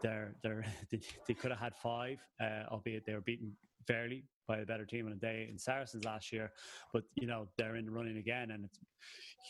they're 0.00 0.34
they're 0.42 0.64
they, 0.90 1.00
they 1.26 1.34
could 1.34 1.50
have 1.50 1.60
had 1.60 1.74
five 1.76 2.18
uh, 2.40 2.64
albeit 2.70 3.04
they 3.06 3.14
were 3.14 3.20
beaten 3.20 3.52
fairly 3.86 4.24
by 4.46 4.58
a 4.58 4.66
better 4.66 4.84
team 4.84 5.06
on 5.06 5.12
a 5.12 5.16
day 5.16 5.48
in 5.50 5.58
Saracens 5.58 6.04
last 6.04 6.32
year 6.32 6.52
but 6.92 7.02
you 7.14 7.26
know 7.26 7.48
they're 7.56 7.76
in 7.76 7.84
the 7.84 7.90
running 7.90 8.18
again 8.18 8.50
and 8.52 8.64
it's 8.64 8.78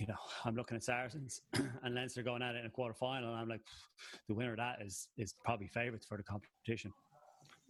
you 0.00 0.06
know 0.06 0.16
I'm 0.44 0.56
looking 0.56 0.76
at 0.76 0.84
Saracens 0.84 1.42
and 1.82 1.94
Leinster 1.94 2.22
going 2.22 2.42
at 2.42 2.54
it 2.54 2.60
in 2.60 2.66
a 2.66 2.70
quarter 2.70 2.94
final 2.94 3.30
and 3.30 3.38
I'm 3.38 3.48
like 3.48 3.62
the 4.28 4.34
winner 4.34 4.52
of 4.52 4.58
that 4.58 4.80
is 4.80 5.08
is 5.16 5.34
probably 5.44 5.68
favourites 5.68 6.06
for 6.06 6.16
the 6.16 6.22
competition 6.22 6.92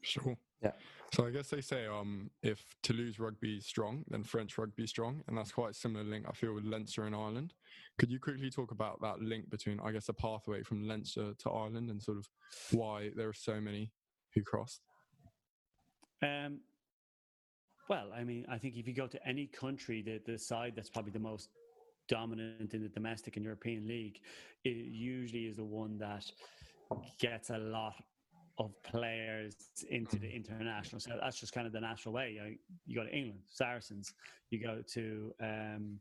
Sure. 0.02 0.36
Yeah. 0.62 0.72
So 1.12 1.26
I 1.26 1.30
guess 1.30 1.48
they 1.48 1.60
say 1.60 1.86
um, 1.86 2.30
if 2.42 2.64
Toulouse 2.82 3.18
rugby 3.18 3.56
is 3.56 3.66
strong, 3.66 4.04
then 4.08 4.22
French 4.22 4.56
rugby 4.56 4.84
is 4.84 4.90
strong, 4.90 5.22
and 5.28 5.36
that's 5.36 5.52
quite 5.52 5.72
a 5.72 5.74
similar 5.74 6.04
link 6.04 6.24
I 6.28 6.32
feel 6.32 6.54
with 6.54 6.64
Leinster 6.64 7.04
and 7.04 7.14
Ireland. 7.14 7.52
Could 7.98 8.10
you 8.10 8.18
quickly 8.18 8.50
talk 8.50 8.70
about 8.70 9.00
that 9.02 9.20
link 9.20 9.50
between, 9.50 9.78
I 9.80 9.92
guess, 9.92 10.06
the 10.06 10.14
pathway 10.14 10.62
from 10.62 10.88
Leinster 10.88 11.34
to 11.36 11.50
Ireland 11.50 11.90
and 11.90 12.02
sort 12.02 12.16
of 12.16 12.28
why 12.70 13.10
there 13.14 13.28
are 13.28 13.34
so 13.34 13.60
many 13.60 13.92
who 14.34 14.42
crossed? 14.42 14.80
Um, 16.22 16.60
well, 17.90 18.10
I 18.16 18.24
mean, 18.24 18.46
I 18.48 18.56
think 18.56 18.76
if 18.76 18.86
you 18.86 18.94
go 18.94 19.06
to 19.06 19.28
any 19.28 19.46
country, 19.46 20.00
the, 20.00 20.20
the 20.24 20.38
side 20.38 20.72
that's 20.76 20.88
probably 20.88 21.12
the 21.12 21.18
most 21.18 21.50
dominant 22.08 22.72
in 22.72 22.82
the 22.82 22.88
domestic 22.88 23.36
and 23.36 23.44
European 23.44 23.86
league, 23.86 24.20
it 24.64 24.70
usually 24.70 25.46
is 25.46 25.56
the 25.56 25.64
one 25.64 25.98
that 25.98 26.24
gets 27.18 27.50
a 27.50 27.58
lot 27.58 27.94
of 28.58 28.70
players 28.82 29.56
into 29.90 30.18
the 30.18 30.28
international. 30.28 31.00
So 31.00 31.18
that's 31.20 31.40
just 31.40 31.52
kind 31.52 31.66
of 31.66 31.72
the 31.72 31.80
natural 31.80 32.14
way. 32.14 32.32
You, 32.34 32.40
know, 32.40 32.50
you 32.86 32.96
go 32.96 33.04
to 33.04 33.14
England, 33.14 33.40
Saracens. 33.48 34.12
You 34.50 34.62
go 34.62 34.82
to 34.94 35.34
um, 35.40 35.98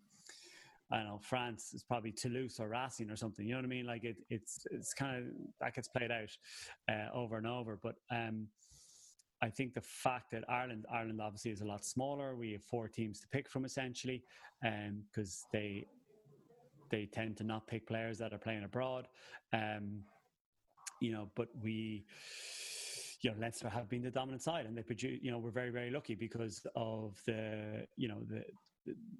I 0.91 0.97
don't 0.97 1.05
know 1.07 1.19
France. 1.21 1.71
It's 1.73 1.83
probably 1.83 2.11
Toulouse 2.11 2.59
or 2.59 2.67
Racing 2.67 3.09
or 3.09 3.15
something. 3.15 3.45
You 3.45 3.53
know 3.53 3.59
what 3.59 3.65
I 3.65 3.69
mean? 3.69 3.85
Like 3.85 4.03
it, 4.03 4.17
it's 4.29 4.65
it's 4.71 4.93
kind 4.93 5.17
of 5.17 5.23
that 5.61 5.73
gets 5.73 5.87
played 5.87 6.11
out 6.11 6.37
uh, 6.89 7.15
over 7.15 7.37
and 7.37 7.47
over. 7.47 7.79
But 7.81 7.95
um, 8.11 8.47
I 9.41 9.49
think 9.49 9.73
the 9.73 9.81
fact 9.81 10.31
that 10.31 10.43
Ireland, 10.49 10.85
Ireland 10.91 11.21
obviously 11.21 11.51
is 11.51 11.61
a 11.61 11.65
lot 11.65 11.85
smaller. 11.85 12.35
We 12.35 12.51
have 12.51 12.63
four 12.63 12.87
teams 12.89 13.21
to 13.21 13.27
pick 13.29 13.49
from 13.49 13.63
essentially, 13.63 14.23
because 14.61 15.45
um, 15.45 15.49
they 15.53 15.87
they 16.89 17.05
tend 17.05 17.37
to 17.37 17.45
not 17.45 17.67
pick 17.67 17.87
players 17.87 18.17
that 18.17 18.33
are 18.33 18.37
playing 18.37 18.63
abroad. 18.63 19.07
Um, 19.53 20.01
you 21.01 21.11
know, 21.11 21.29
but 21.35 21.49
we, 21.61 22.05
you 23.21 23.31
know, 23.31 23.35
Leinster 23.39 23.67
have 23.67 23.89
been 23.89 24.03
the 24.03 24.11
dominant 24.11 24.41
side, 24.41 24.65
and 24.65 24.77
they 24.77 24.83
produce. 24.83 25.19
You 25.21 25.31
know, 25.31 25.39
we're 25.39 25.51
very 25.51 25.71
very 25.71 25.91
lucky 25.91 26.15
because 26.15 26.65
of 26.75 27.19
the, 27.25 27.85
you 27.97 28.07
know, 28.07 28.21
the 28.29 28.43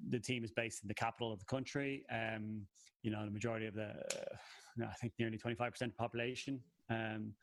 the 0.09 0.19
team 0.19 0.43
is 0.43 0.51
based 0.51 0.83
in 0.83 0.87
the 0.87 0.93
capital 0.93 1.33
of 1.33 1.39
the 1.39 1.45
country. 1.45 2.05
Um, 2.11 2.61
you 3.03 3.11
know, 3.11 3.25
the 3.25 3.31
majority 3.31 3.65
of 3.65 3.73
the, 3.73 3.89
uh, 3.89 4.85
I 4.85 4.93
think 4.99 5.13
nearly 5.19 5.37
25% 5.37 5.67
of 5.67 5.77
the 5.79 5.87
population 5.97 6.59
um, 6.89 7.33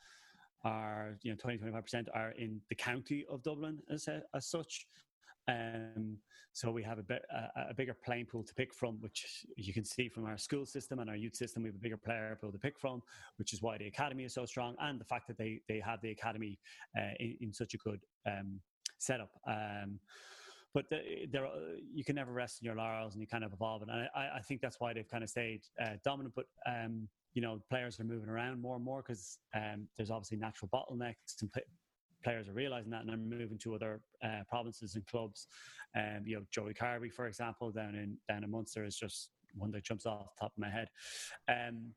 are, 0.64 1.16
you 1.22 1.30
know, 1.30 1.36
20, 1.36 1.58
25% 1.58 2.06
are 2.14 2.30
in 2.32 2.60
the 2.68 2.74
county 2.74 3.24
of 3.30 3.42
Dublin 3.42 3.78
as, 3.90 4.08
as 4.34 4.46
such. 4.46 4.86
Um, 5.48 6.18
so 6.52 6.70
we 6.70 6.82
have 6.82 6.98
a, 6.98 7.02
bit, 7.02 7.22
a, 7.30 7.70
a, 7.70 7.74
bigger 7.74 7.96
playing 8.04 8.26
pool 8.26 8.42
to 8.42 8.54
pick 8.54 8.74
from, 8.74 8.96
which 9.00 9.46
you 9.56 9.72
can 9.72 9.84
see 9.84 10.08
from 10.08 10.26
our 10.26 10.36
school 10.36 10.66
system 10.66 10.98
and 10.98 11.08
our 11.08 11.16
youth 11.16 11.36
system. 11.36 11.62
We 11.62 11.68
have 11.68 11.76
a 11.76 11.80
bigger 11.80 11.96
player 11.96 12.36
pool 12.40 12.52
to 12.52 12.58
pick 12.58 12.78
from, 12.78 13.00
which 13.36 13.52
is 13.52 13.62
why 13.62 13.78
the 13.78 13.86
academy 13.86 14.24
is 14.24 14.34
so 14.34 14.44
strong, 14.44 14.74
and 14.80 15.00
the 15.00 15.04
fact 15.04 15.28
that 15.28 15.38
they 15.38 15.60
they 15.68 15.80
have 15.80 16.00
the 16.02 16.10
academy 16.10 16.58
uh, 16.98 17.14
in, 17.20 17.36
in, 17.40 17.52
such 17.52 17.74
a 17.74 17.78
good 17.78 18.00
um, 18.26 18.60
setup. 18.98 19.30
Um, 19.46 20.00
but 20.74 20.84
there, 20.90 21.48
you 21.94 22.04
can 22.04 22.16
never 22.16 22.32
rest 22.32 22.60
in 22.60 22.66
your 22.66 22.74
laurels, 22.74 23.14
and 23.14 23.22
you 23.22 23.26
kind 23.26 23.44
of 23.44 23.52
evolve. 23.52 23.82
And 23.82 23.90
I, 23.90 24.08
I 24.36 24.40
think 24.40 24.60
that's 24.60 24.80
why 24.80 24.92
they've 24.92 25.08
kind 25.08 25.24
of 25.24 25.30
stayed 25.30 25.62
uh, 25.82 25.94
dominant. 26.04 26.34
But 26.34 26.46
um, 26.66 27.08
you 27.34 27.42
know, 27.42 27.60
players 27.70 28.00
are 28.00 28.04
moving 28.04 28.28
around 28.28 28.60
more 28.60 28.76
and 28.76 28.84
more 28.84 29.02
because 29.02 29.38
um, 29.54 29.86
there's 29.96 30.10
obviously 30.10 30.38
natural 30.38 30.68
bottlenecks 30.72 31.40
and 31.40 31.52
players 32.22 32.48
are 32.48 32.52
realizing 32.52 32.90
that 32.90 33.02
and 33.02 33.10
are 33.10 33.16
moving 33.16 33.58
to 33.58 33.74
other 33.74 34.00
uh, 34.22 34.40
provinces 34.48 34.94
and 34.94 35.06
clubs. 35.06 35.46
Um, 35.96 36.22
you 36.24 36.36
know, 36.36 36.42
Joey 36.52 36.74
Carbery, 36.74 37.12
for 37.12 37.26
example, 37.26 37.70
down 37.70 37.94
in 37.94 38.16
down 38.28 38.44
in 38.44 38.50
Munster 38.50 38.84
is 38.84 38.96
just 38.96 39.30
one 39.54 39.70
that 39.72 39.84
jumps 39.84 40.06
off 40.06 40.34
the 40.36 40.44
top 40.44 40.52
of 40.56 40.58
my 40.58 40.70
head. 40.70 40.88
Um, 41.48 41.92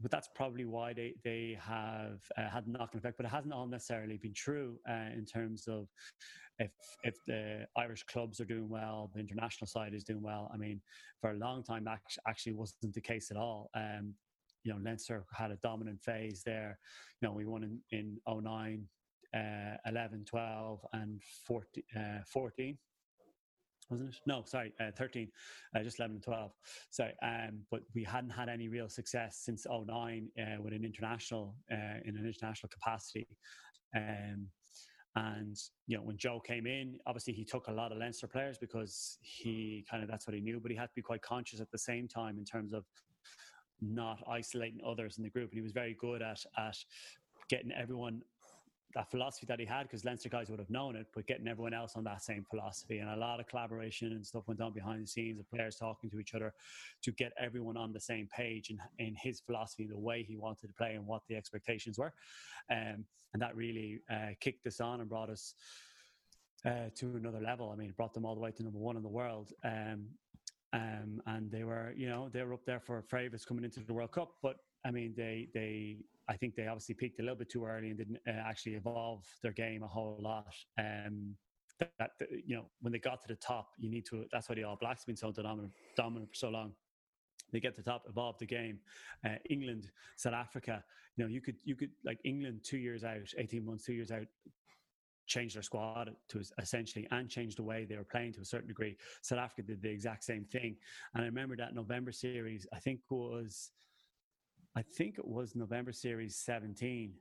but 0.00 0.10
that's 0.10 0.28
probably 0.34 0.64
why 0.64 0.92
they 0.92 1.14
they 1.24 1.56
have 1.60 2.20
uh, 2.36 2.48
had 2.48 2.66
knock-on 2.66 2.98
effect. 2.98 3.16
But 3.16 3.26
it 3.26 3.30
hasn't 3.30 3.54
all 3.54 3.66
necessarily 3.66 4.16
been 4.16 4.34
true 4.34 4.78
uh, 4.88 5.10
in 5.16 5.24
terms 5.24 5.66
of 5.68 5.88
if 6.58 6.72
if 7.04 7.16
the 7.26 7.66
Irish 7.76 8.02
clubs 8.04 8.40
are 8.40 8.44
doing 8.44 8.68
well, 8.68 9.10
the 9.14 9.20
international 9.20 9.66
side 9.66 9.94
is 9.94 10.04
doing 10.04 10.22
well. 10.22 10.50
I 10.52 10.56
mean, 10.56 10.80
for 11.20 11.30
a 11.30 11.38
long 11.38 11.62
time, 11.62 11.84
that 11.84 12.00
actually 12.28 12.52
wasn't 12.52 12.94
the 12.94 13.00
case 13.00 13.30
at 13.30 13.36
all. 13.36 13.70
Um, 13.74 14.14
you 14.64 14.72
know, 14.72 14.78
Leinster 14.82 15.24
had 15.32 15.50
a 15.50 15.58
dominant 15.62 16.02
phase 16.02 16.42
there. 16.44 16.78
You 17.20 17.28
know, 17.28 17.34
we 17.34 17.44
won 17.44 17.62
in, 17.64 17.80
in 17.90 18.18
09, 18.26 18.82
uh, 19.34 19.76
11, 19.86 20.24
12, 20.24 20.86
and 20.92 21.20
14, 21.46 21.82
uh, 21.96 22.18
14 22.26 22.78
wasn't 23.90 24.10
it? 24.10 24.20
No, 24.26 24.42
sorry, 24.46 24.72
uh, 24.80 24.90
13, 24.96 25.28
uh, 25.74 25.82
just 25.82 25.98
11 25.98 26.16
and 26.16 26.24
12. 26.24 26.52
Sorry, 26.90 27.12
um, 27.22 27.60
but 27.70 27.80
we 27.94 28.04
hadn't 28.04 28.30
had 28.30 28.48
any 28.48 28.68
real 28.68 28.88
success 28.88 29.40
since 29.44 29.66
09 29.68 30.28
uh, 30.38 30.62
with 30.62 30.72
an 30.72 30.84
international, 30.84 31.54
uh, 31.70 32.00
in 32.04 32.16
an 32.16 32.26
international 32.26 32.70
capacity. 32.70 33.26
Um, 33.94 34.48
and, 35.16 35.56
you 35.86 35.96
know, 35.96 36.02
when 36.02 36.16
Joe 36.16 36.40
came 36.40 36.66
in, 36.66 36.98
obviously 37.06 37.34
he 37.34 37.44
took 37.44 37.68
a 37.68 37.72
lot 37.72 37.92
of 37.92 37.98
Leinster 37.98 38.26
players 38.26 38.58
because 38.58 39.18
he 39.20 39.84
kind 39.88 40.02
of, 40.02 40.08
that's 40.08 40.26
what 40.26 40.34
he 40.34 40.40
knew, 40.40 40.58
but 40.60 40.72
he 40.72 40.76
had 40.76 40.86
to 40.86 40.94
be 40.94 41.02
quite 41.02 41.22
conscious 41.22 41.60
at 41.60 41.70
the 41.70 41.78
same 41.78 42.08
time 42.08 42.36
in 42.36 42.44
terms 42.44 42.72
of 42.72 42.84
not 43.80 44.18
isolating 44.28 44.80
others 44.84 45.18
in 45.18 45.22
the 45.22 45.30
group. 45.30 45.50
And 45.50 45.58
he 45.58 45.62
was 45.62 45.72
very 45.72 45.96
good 46.00 46.20
at, 46.20 46.40
at 46.58 46.76
getting 47.48 47.70
everyone 47.70 48.22
that 48.94 49.10
philosophy 49.10 49.46
that 49.46 49.58
he 49.58 49.66
had 49.66 49.84
because 49.84 50.04
Leinster 50.04 50.28
guys 50.28 50.48
would 50.48 50.58
have 50.58 50.70
known 50.70 50.94
it, 50.94 51.06
but 51.14 51.26
getting 51.26 51.48
everyone 51.48 51.74
else 51.74 51.96
on 51.96 52.04
that 52.04 52.22
same 52.22 52.44
philosophy 52.48 52.98
and 52.98 53.10
a 53.10 53.16
lot 53.16 53.40
of 53.40 53.46
collaboration 53.48 54.12
and 54.12 54.24
stuff 54.24 54.44
went 54.46 54.60
on 54.60 54.72
behind 54.72 55.02
the 55.02 55.06
scenes 55.06 55.40
of 55.40 55.50
players 55.50 55.76
talking 55.76 56.08
to 56.10 56.18
each 56.20 56.34
other 56.34 56.52
to 57.02 57.10
get 57.12 57.32
everyone 57.38 57.76
on 57.76 57.92
the 57.92 58.00
same 58.00 58.28
page 58.34 58.70
in, 58.70 58.78
in 58.98 59.14
his 59.16 59.40
philosophy, 59.40 59.86
the 59.86 59.98
way 59.98 60.22
he 60.22 60.36
wanted 60.36 60.68
to 60.68 60.74
play 60.74 60.94
and 60.94 61.06
what 61.06 61.22
the 61.28 61.34
expectations 61.34 61.98
were. 61.98 62.12
Um, 62.70 63.04
and 63.32 63.42
that 63.42 63.56
really 63.56 64.00
uh, 64.10 64.30
kicked 64.40 64.66
us 64.66 64.80
on 64.80 65.00
and 65.00 65.08
brought 65.08 65.28
us 65.28 65.54
uh, 66.64 66.88
to 66.94 67.16
another 67.16 67.40
level. 67.40 67.70
I 67.70 67.76
mean, 67.76 67.90
it 67.90 67.96
brought 67.96 68.14
them 68.14 68.24
all 68.24 68.34
the 68.34 68.40
way 68.40 68.52
to 68.52 68.62
number 68.62 68.78
one 68.78 68.96
in 68.96 69.02
the 69.02 69.08
world. 69.08 69.52
Um, 69.64 70.06
um, 70.72 71.22
and 71.26 71.50
they 71.50 71.64
were, 71.64 71.92
you 71.96 72.08
know, 72.08 72.28
they 72.32 72.42
were 72.42 72.54
up 72.54 72.64
there 72.64 72.80
for 72.80 73.02
favourites 73.02 73.44
coming 73.44 73.64
into 73.64 73.80
the 73.80 73.92
World 73.92 74.12
Cup. 74.12 74.34
But 74.42 74.56
I 74.84 74.90
mean, 74.90 75.14
they 75.16 75.48
they 75.54 75.98
I 76.28 76.36
think 76.36 76.54
they 76.54 76.66
obviously 76.66 76.94
peaked 76.94 77.20
a 77.20 77.22
little 77.22 77.36
bit 77.36 77.50
too 77.50 77.64
early 77.64 77.88
and 77.88 77.98
didn't 77.98 78.18
uh, 78.26 78.30
actually 78.30 78.74
evolve 78.74 79.24
their 79.42 79.52
game 79.52 79.82
a 79.82 79.88
whole 79.88 80.18
lot. 80.20 80.54
Um, 80.78 81.36
that, 81.80 81.90
that, 81.98 82.10
you 82.46 82.56
know, 82.56 82.66
when 82.80 82.92
they 82.92 82.98
got 82.98 83.20
to 83.22 83.28
the 83.28 83.36
top, 83.36 83.68
you 83.78 83.90
need 83.90 84.06
to. 84.06 84.24
That's 84.32 84.48
why 84.48 84.54
the 84.54 84.64
All 84.64 84.76
Blacks 84.76 85.02
have 85.02 85.06
been 85.06 85.16
so 85.16 85.32
dominant, 85.32 85.72
dominant 85.96 86.30
for 86.30 86.36
so 86.36 86.48
long. 86.50 86.72
They 87.52 87.60
get 87.60 87.76
to 87.76 87.82
the 87.82 87.90
top, 87.90 88.04
evolve 88.08 88.38
the 88.38 88.46
game. 88.46 88.78
Uh, 89.24 89.36
England, 89.50 89.90
South 90.16 90.34
Africa. 90.34 90.82
You 91.16 91.24
know, 91.24 91.30
you 91.30 91.40
could 91.40 91.56
you 91.64 91.76
could 91.76 91.90
like 92.04 92.18
England 92.24 92.60
two 92.64 92.78
years 92.78 93.04
out, 93.04 93.28
eighteen 93.38 93.66
months, 93.66 93.84
two 93.84 93.92
years 93.92 94.10
out, 94.10 94.26
change 95.26 95.54
their 95.54 95.62
squad 95.62 96.10
to 96.28 96.42
essentially 96.58 97.06
and 97.10 97.28
change 97.28 97.56
the 97.56 97.62
way 97.62 97.84
they 97.84 97.96
were 97.96 98.04
playing 98.04 98.32
to 98.34 98.40
a 98.40 98.44
certain 98.44 98.68
degree. 98.68 98.96
South 99.22 99.38
Africa 99.38 99.62
did 99.62 99.82
the 99.82 99.90
exact 99.90 100.24
same 100.24 100.44
thing, 100.44 100.76
and 101.14 101.22
I 101.22 101.26
remember 101.26 101.56
that 101.56 101.74
November 101.74 102.12
series. 102.12 102.66
I 102.72 102.78
think 102.78 103.00
was 103.10 103.70
I 104.76 104.82
think 104.82 105.18
it 105.18 105.26
was 105.26 105.54
November 105.54 105.92
Series 105.92 106.36
17. 106.36 107.12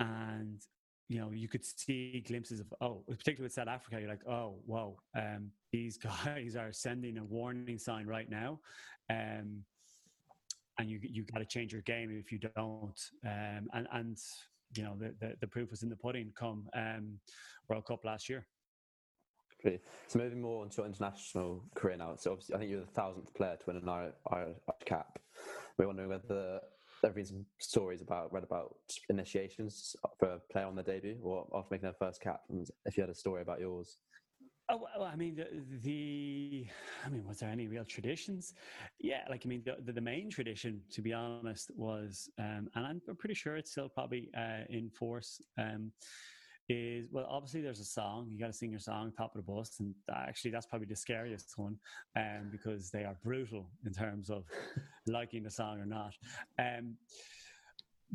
And, 0.00 0.60
you 1.08 1.20
know, 1.20 1.30
you 1.30 1.48
could 1.48 1.64
see 1.64 2.24
glimpses 2.26 2.60
of, 2.60 2.72
oh, 2.80 3.04
particularly 3.08 3.44
with 3.44 3.52
South 3.52 3.68
Africa, 3.68 4.00
you're 4.00 4.08
like, 4.08 4.26
oh, 4.26 4.56
whoa, 4.66 4.98
um, 5.16 5.50
these 5.72 5.96
guys 6.24 6.56
are 6.56 6.72
sending 6.72 7.18
a 7.18 7.24
warning 7.24 7.78
sign 7.78 8.06
right 8.06 8.28
now. 8.28 8.60
Um, 9.08 9.64
and 10.78 10.88
you 10.88 10.98
you 11.02 11.24
got 11.24 11.40
to 11.40 11.44
change 11.44 11.72
your 11.72 11.82
game 11.82 12.10
if 12.10 12.32
you 12.32 12.38
don't. 12.38 12.94
Um, 13.26 13.68
and, 13.74 13.86
and, 13.92 14.18
you 14.74 14.82
know, 14.82 14.96
the, 14.98 15.14
the, 15.20 15.34
the, 15.40 15.46
proof 15.46 15.70
was 15.70 15.82
in 15.82 15.90
the 15.90 15.96
pudding 15.96 16.32
come 16.34 16.68
um, 16.74 17.18
World 17.68 17.84
Cup 17.84 18.04
last 18.04 18.30
year. 18.30 18.46
Great. 19.62 19.82
So 20.06 20.18
moving 20.18 20.40
more 20.40 20.62
onto 20.62 20.80
your 20.80 20.86
international 20.86 21.62
career 21.74 21.98
now. 21.98 22.14
So 22.16 22.32
obviously, 22.32 22.54
I 22.54 22.58
think 22.58 22.70
you're 22.70 22.80
the 22.80 22.86
thousandth 22.86 23.34
player 23.34 23.56
to 23.56 23.64
win 23.66 23.76
an 23.76 23.88
Irish 23.88 24.56
cap. 24.86 25.18
We're 25.76 25.86
wondering 25.86 26.08
whether 26.08 26.60
there 27.02 27.10
have 27.10 27.16
been 27.16 27.26
some 27.26 27.46
stories 27.58 28.02
about 28.02 28.32
read 28.32 28.44
about 28.44 28.76
initiations 29.08 29.96
for 30.18 30.28
a 30.28 30.38
player 30.52 30.66
on 30.66 30.74
their 30.74 30.84
debut 30.84 31.18
or 31.22 31.46
after 31.54 31.68
making 31.70 31.84
their 31.84 31.94
first 31.94 32.20
cap. 32.20 32.42
And 32.50 32.68
if 32.84 32.96
you 32.96 33.02
had 33.02 33.10
a 33.10 33.14
story 33.14 33.42
about 33.42 33.60
yours. 33.60 33.98
Oh, 34.68 34.80
well, 34.96 35.04
I 35.04 35.16
mean, 35.16 35.34
the, 35.34 35.48
the, 35.82 36.66
I 37.04 37.08
mean, 37.08 37.26
was 37.26 37.38
there 37.38 37.50
any 37.50 37.66
real 37.66 37.84
traditions? 37.84 38.54
Yeah, 39.00 39.22
like, 39.28 39.42
I 39.44 39.48
mean, 39.48 39.64
the, 39.64 39.92
the 39.92 40.00
main 40.00 40.30
tradition, 40.30 40.80
to 40.92 41.02
be 41.02 41.12
honest, 41.12 41.72
was, 41.74 42.30
um, 42.38 42.68
and 42.76 42.86
I'm 42.86 43.02
pretty 43.16 43.34
sure 43.34 43.56
it's 43.56 43.72
still 43.72 43.88
probably 43.88 44.30
uh, 44.36 44.64
in 44.68 44.88
force, 44.88 45.40
um, 45.58 45.90
is, 46.70 47.08
well, 47.10 47.26
obviously 47.28 47.60
there's 47.60 47.80
a 47.80 47.84
song, 47.84 48.28
you 48.30 48.38
got 48.38 48.46
to 48.46 48.52
sing 48.52 48.70
your 48.70 48.80
song, 48.80 49.12
top 49.16 49.34
of 49.34 49.44
the 49.44 49.52
bus. 49.52 49.76
And 49.80 49.94
actually, 50.14 50.52
that's 50.52 50.66
probably 50.66 50.86
the 50.86 50.96
scariest 50.96 51.54
one 51.56 51.76
um, 52.16 52.48
because 52.50 52.90
they 52.90 53.04
are 53.04 53.16
brutal 53.24 53.66
in 53.84 53.92
terms 53.92 54.30
of 54.30 54.44
liking 55.06 55.42
the 55.42 55.50
song 55.50 55.80
or 55.80 55.86
not. 55.86 56.14
Um, 56.58 56.96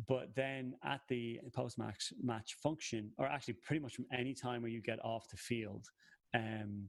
but 0.08 0.34
then 0.34 0.74
at 0.84 1.00
the 1.08 1.40
post 1.54 1.78
match 1.78 2.12
match 2.22 2.56
function, 2.62 3.10
or 3.18 3.26
actually 3.26 3.54
pretty 3.54 3.82
much 3.82 3.94
from 3.94 4.06
any 4.12 4.34
time 4.34 4.62
where 4.62 4.70
you 4.70 4.80
get 4.80 5.02
off 5.04 5.28
the 5.30 5.36
field, 5.36 5.88
um, 6.34 6.88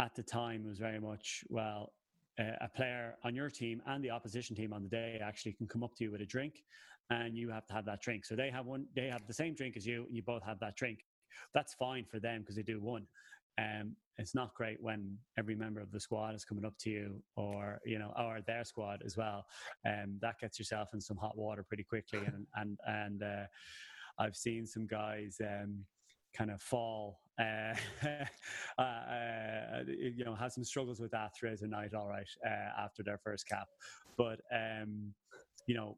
at 0.00 0.14
the 0.14 0.22
time 0.22 0.62
it 0.64 0.68
was 0.68 0.78
very 0.78 1.00
much 1.00 1.44
well 1.48 1.92
uh, 2.40 2.56
a 2.60 2.68
player 2.68 3.16
on 3.24 3.34
your 3.34 3.50
team 3.50 3.82
and 3.86 4.02
the 4.02 4.10
opposition 4.10 4.56
team 4.56 4.72
on 4.72 4.82
the 4.82 4.88
day 4.88 5.20
actually 5.22 5.52
can 5.52 5.66
come 5.66 5.84
up 5.84 5.94
to 5.94 6.04
you 6.04 6.10
with 6.10 6.20
a 6.20 6.26
drink 6.26 6.64
and 7.10 7.36
you 7.36 7.50
have 7.50 7.66
to 7.66 7.74
have 7.74 7.84
that 7.86 8.00
drink. 8.02 8.24
So 8.24 8.34
they 8.34 8.50
have 8.50 8.66
one 8.66 8.86
they 8.94 9.06
have 9.06 9.26
the 9.26 9.34
same 9.34 9.54
drink 9.54 9.76
as 9.76 9.86
you 9.86 10.04
and 10.06 10.16
you 10.16 10.22
both 10.22 10.42
have 10.44 10.58
that 10.60 10.76
drink. 10.76 11.00
That's 11.54 11.74
fine 11.74 12.04
for 12.04 12.20
them 12.20 12.40
because 12.40 12.56
they 12.56 12.62
do 12.62 12.80
one. 12.80 13.06
Um, 13.58 13.96
it's 14.18 14.34
not 14.34 14.54
great 14.54 14.82
when 14.82 15.18
every 15.38 15.54
member 15.54 15.80
of 15.80 15.90
the 15.90 16.00
squad 16.00 16.34
is 16.34 16.44
coming 16.44 16.64
up 16.64 16.74
to 16.80 16.90
you 16.90 17.22
or 17.36 17.80
you 17.84 17.98
know 17.98 18.12
or 18.18 18.40
their 18.46 18.64
squad 18.64 19.02
as 19.04 19.16
well. 19.16 19.46
Um, 19.86 20.18
that 20.20 20.38
gets 20.40 20.58
yourself 20.58 20.88
in 20.94 21.00
some 21.00 21.16
hot 21.16 21.36
water 21.36 21.62
pretty 21.62 21.84
quickly 21.84 22.20
and 22.26 22.46
and 22.56 22.78
and 22.86 23.22
uh, 23.22 23.44
i've 24.18 24.36
seen 24.36 24.66
some 24.66 24.86
guys 24.86 25.38
um, 25.40 25.84
kind 26.36 26.50
of 26.50 26.60
fall, 26.60 27.20
uh, 27.38 27.74
uh, 28.78 28.82
uh, 28.82 29.82
you 29.86 30.24
know, 30.24 30.34
had 30.34 30.52
some 30.52 30.64
struggles 30.64 31.00
with 31.00 31.10
that 31.10 31.30
throughout 31.36 31.60
the 31.60 31.68
night, 31.68 31.94
all 31.94 32.08
right, 32.08 32.28
uh, 32.46 32.82
after 32.82 33.02
their 33.02 33.18
first 33.18 33.46
cap. 33.46 33.68
But, 34.16 34.40
um, 34.52 35.14
you 35.66 35.74
know, 35.74 35.96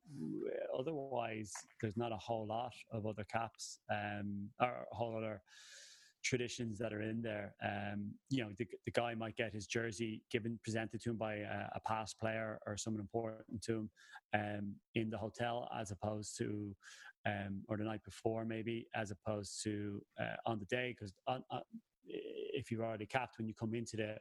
otherwise, 0.79 1.53
there's 1.81 1.97
not 1.97 2.13
a 2.13 2.17
whole 2.17 2.47
lot 2.47 2.73
of 2.93 3.07
other 3.07 3.25
caps 3.25 3.79
um, 3.91 4.49
or 4.61 4.87
a 4.91 4.95
whole 4.95 5.17
other 5.17 5.43
traditions 6.23 6.79
that 6.79 6.93
are 6.93 7.03
in 7.03 7.23
there. 7.23 7.55
Um, 7.63 8.13
you 8.31 8.43
know, 8.43 8.51
the, 8.59 8.67
the 8.85 8.91
guy 8.91 9.15
might 9.15 9.37
get 9.37 9.53
his 9.53 9.67
jersey 9.67 10.23
given, 10.31 10.59
presented 10.63 11.03
to 11.03 11.11
him 11.11 11.17
by 11.17 11.37
a, 11.37 11.69
a 11.75 11.81
past 11.87 12.19
player 12.19 12.59
or 12.67 12.77
someone 12.77 13.01
important 13.01 13.63
to 13.63 13.73
him 13.73 13.91
um, 14.35 14.75
in 14.95 15.11
the 15.11 15.19
hotel, 15.19 15.69
as 15.79 15.91
opposed 15.91 16.37
to 16.39 16.75
um, 17.27 17.63
or 17.69 17.77
the 17.77 17.85
night 17.85 18.05
before, 18.05 18.45
maybe, 18.45 18.87
as 18.95 19.11
opposed 19.11 19.63
to 19.65 20.03
uh, 20.21 20.37
on 20.47 20.59
the 20.59 20.67
day. 20.67 20.95
Because 20.99 21.13
uh, 21.27 21.39
if 22.07 22.71
you're 22.71 22.85
already 22.85 23.07
capped 23.07 23.39
when 23.39 23.47
you 23.47 23.55
come 23.55 23.75
into 23.75 23.97
the 23.97 24.17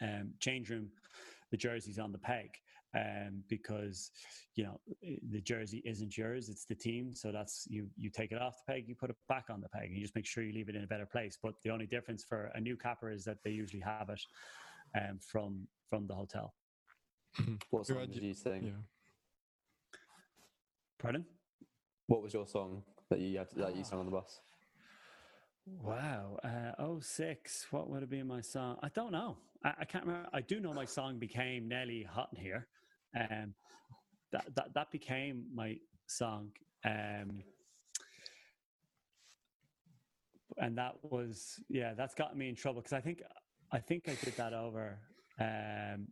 um, 0.00 0.30
change 0.40 0.70
room, 0.70 0.88
the 1.50 1.56
jersey's 1.56 1.98
on 1.98 2.12
the 2.12 2.18
peg 2.18 2.50
um, 2.94 3.42
because 3.48 4.10
you 4.54 4.64
know 4.64 4.80
the 5.30 5.40
jersey 5.40 5.82
isn't 5.84 6.16
yours; 6.16 6.48
it's 6.48 6.64
the 6.64 6.74
team. 6.74 7.14
So 7.14 7.32
that's 7.32 7.66
you. 7.68 7.88
You 7.96 8.10
take 8.10 8.32
it 8.32 8.40
off 8.40 8.56
the 8.66 8.72
peg, 8.72 8.88
you 8.88 8.94
put 8.94 9.10
it 9.10 9.16
back 9.28 9.46
on 9.50 9.60
the 9.60 9.68
peg, 9.68 9.88
and 9.88 9.96
you 9.96 10.02
just 10.02 10.14
make 10.14 10.26
sure 10.26 10.42
you 10.42 10.52
leave 10.52 10.68
it 10.68 10.76
in 10.76 10.84
a 10.84 10.86
better 10.86 11.06
place. 11.06 11.38
But 11.42 11.54
the 11.62 11.70
only 11.70 11.86
difference 11.86 12.24
for 12.24 12.50
a 12.54 12.60
new 12.60 12.76
capper 12.76 13.10
is 13.10 13.24
that 13.24 13.38
they 13.44 13.50
usually 13.50 13.82
have 13.82 14.08
it 14.08 14.20
um, 14.96 15.18
from 15.20 15.66
from 15.88 16.06
the 16.06 16.14
hotel. 16.14 16.54
what 17.70 17.86
song 17.86 18.06
did 18.12 18.22
you 18.22 18.34
sing? 18.34 18.64
Yeah. 18.64 19.98
Pardon? 20.98 21.24
What 22.06 22.22
was 22.22 22.32
your 22.32 22.46
song 22.46 22.82
that 23.10 23.20
you 23.20 23.38
had 23.38 23.50
to, 23.50 23.56
that 23.56 23.76
you 23.76 23.84
sang 23.84 24.00
on 24.00 24.06
the 24.06 24.10
bus? 24.10 24.40
Wow. 25.82 26.38
Uh, 26.42 27.00
06. 27.00 27.66
What 27.70 27.90
would 27.90 28.00
have 28.00 28.10
been 28.10 28.26
my 28.26 28.40
song? 28.40 28.78
I 28.82 28.88
don't 28.88 29.12
know. 29.12 29.36
I, 29.64 29.74
I, 29.80 29.84
can't 29.84 30.06
remember. 30.06 30.28
I 30.32 30.40
do 30.40 30.60
know 30.60 30.72
my 30.72 30.84
song 30.84 31.18
became 31.18 31.68
Nelly 31.68 32.06
Hot 32.10 32.30
in 32.34 32.42
Here. 32.42 32.66
Um, 33.16 33.54
that, 34.32 34.44
that, 34.54 34.74
that 34.74 34.90
became 34.90 35.46
my 35.54 35.76
song. 36.06 36.50
Um, 36.84 37.42
and 40.58 40.76
that 40.76 40.94
was, 41.02 41.60
yeah, 41.68 41.94
that's 41.94 42.14
gotten 42.14 42.38
me 42.38 42.48
in 42.48 42.54
trouble 42.54 42.80
because 42.80 42.92
I 42.92 43.00
think, 43.00 43.22
I 43.72 43.78
think 43.78 44.08
I 44.08 44.16
did 44.22 44.36
that 44.36 44.52
over. 44.52 44.98
Um, 45.40 46.08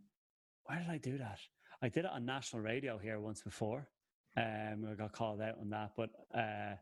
where 0.64 0.78
did 0.78 0.90
I 0.90 0.98
do 0.98 1.18
that? 1.18 1.38
I 1.82 1.88
did 1.88 2.04
it 2.04 2.10
on 2.10 2.24
national 2.24 2.62
radio 2.62 2.98
here 2.98 3.20
once 3.20 3.42
before. 3.42 3.88
Um, 4.36 4.86
I 4.90 4.94
got 4.94 5.12
called 5.12 5.40
out 5.40 5.56
on 5.60 5.70
that, 5.70 5.92
but 5.96 6.10
uh, 6.34 6.76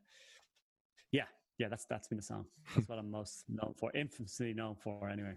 yeah, 1.13 1.25
yeah, 1.59 1.69
that's 1.69 1.85
that's 1.85 2.09
been 2.09 2.19
the 2.19 2.23
song. 2.23 2.47
That's 2.75 2.89
what 2.89 2.99
I'm 2.99 3.11
most 3.11 3.45
known 3.49 3.75
for, 3.79 3.93
infamously 3.95 4.55
known 4.55 4.75
for, 4.75 5.09
anyway. 5.09 5.35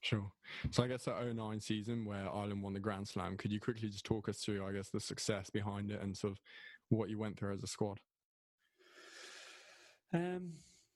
Sure. 0.00 0.30
So 0.70 0.82
I 0.82 0.88
guess 0.88 1.04
that 1.04 1.34
09 1.34 1.60
season 1.60 2.04
where 2.04 2.28
Ireland 2.28 2.62
won 2.62 2.72
the 2.72 2.80
Grand 2.80 3.06
Slam, 3.06 3.36
could 3.36 3.52
you 3.52 3.60
quickly 3.60 3.88
just 3.88 4.04
talk 4.04 4.28
us 4.28 4.38
through, 4.38 4.66
I 4.66 4.72
guess, 4.72 4.90
the 4.90 5.00
success 5.00 5.50
behind 5.50 5.90
it 5.90 6.00
and 6.00 6.16
sort 6.16 6.32
of 6.32 6.40
what 6.88 7.08
you 7.08 7.18
went 7.18 7.38
through 7.38 7.54
as 7.54 7.62
a 7.62 7.68
squad? 7.68 7.98
Um, 10.12 10.52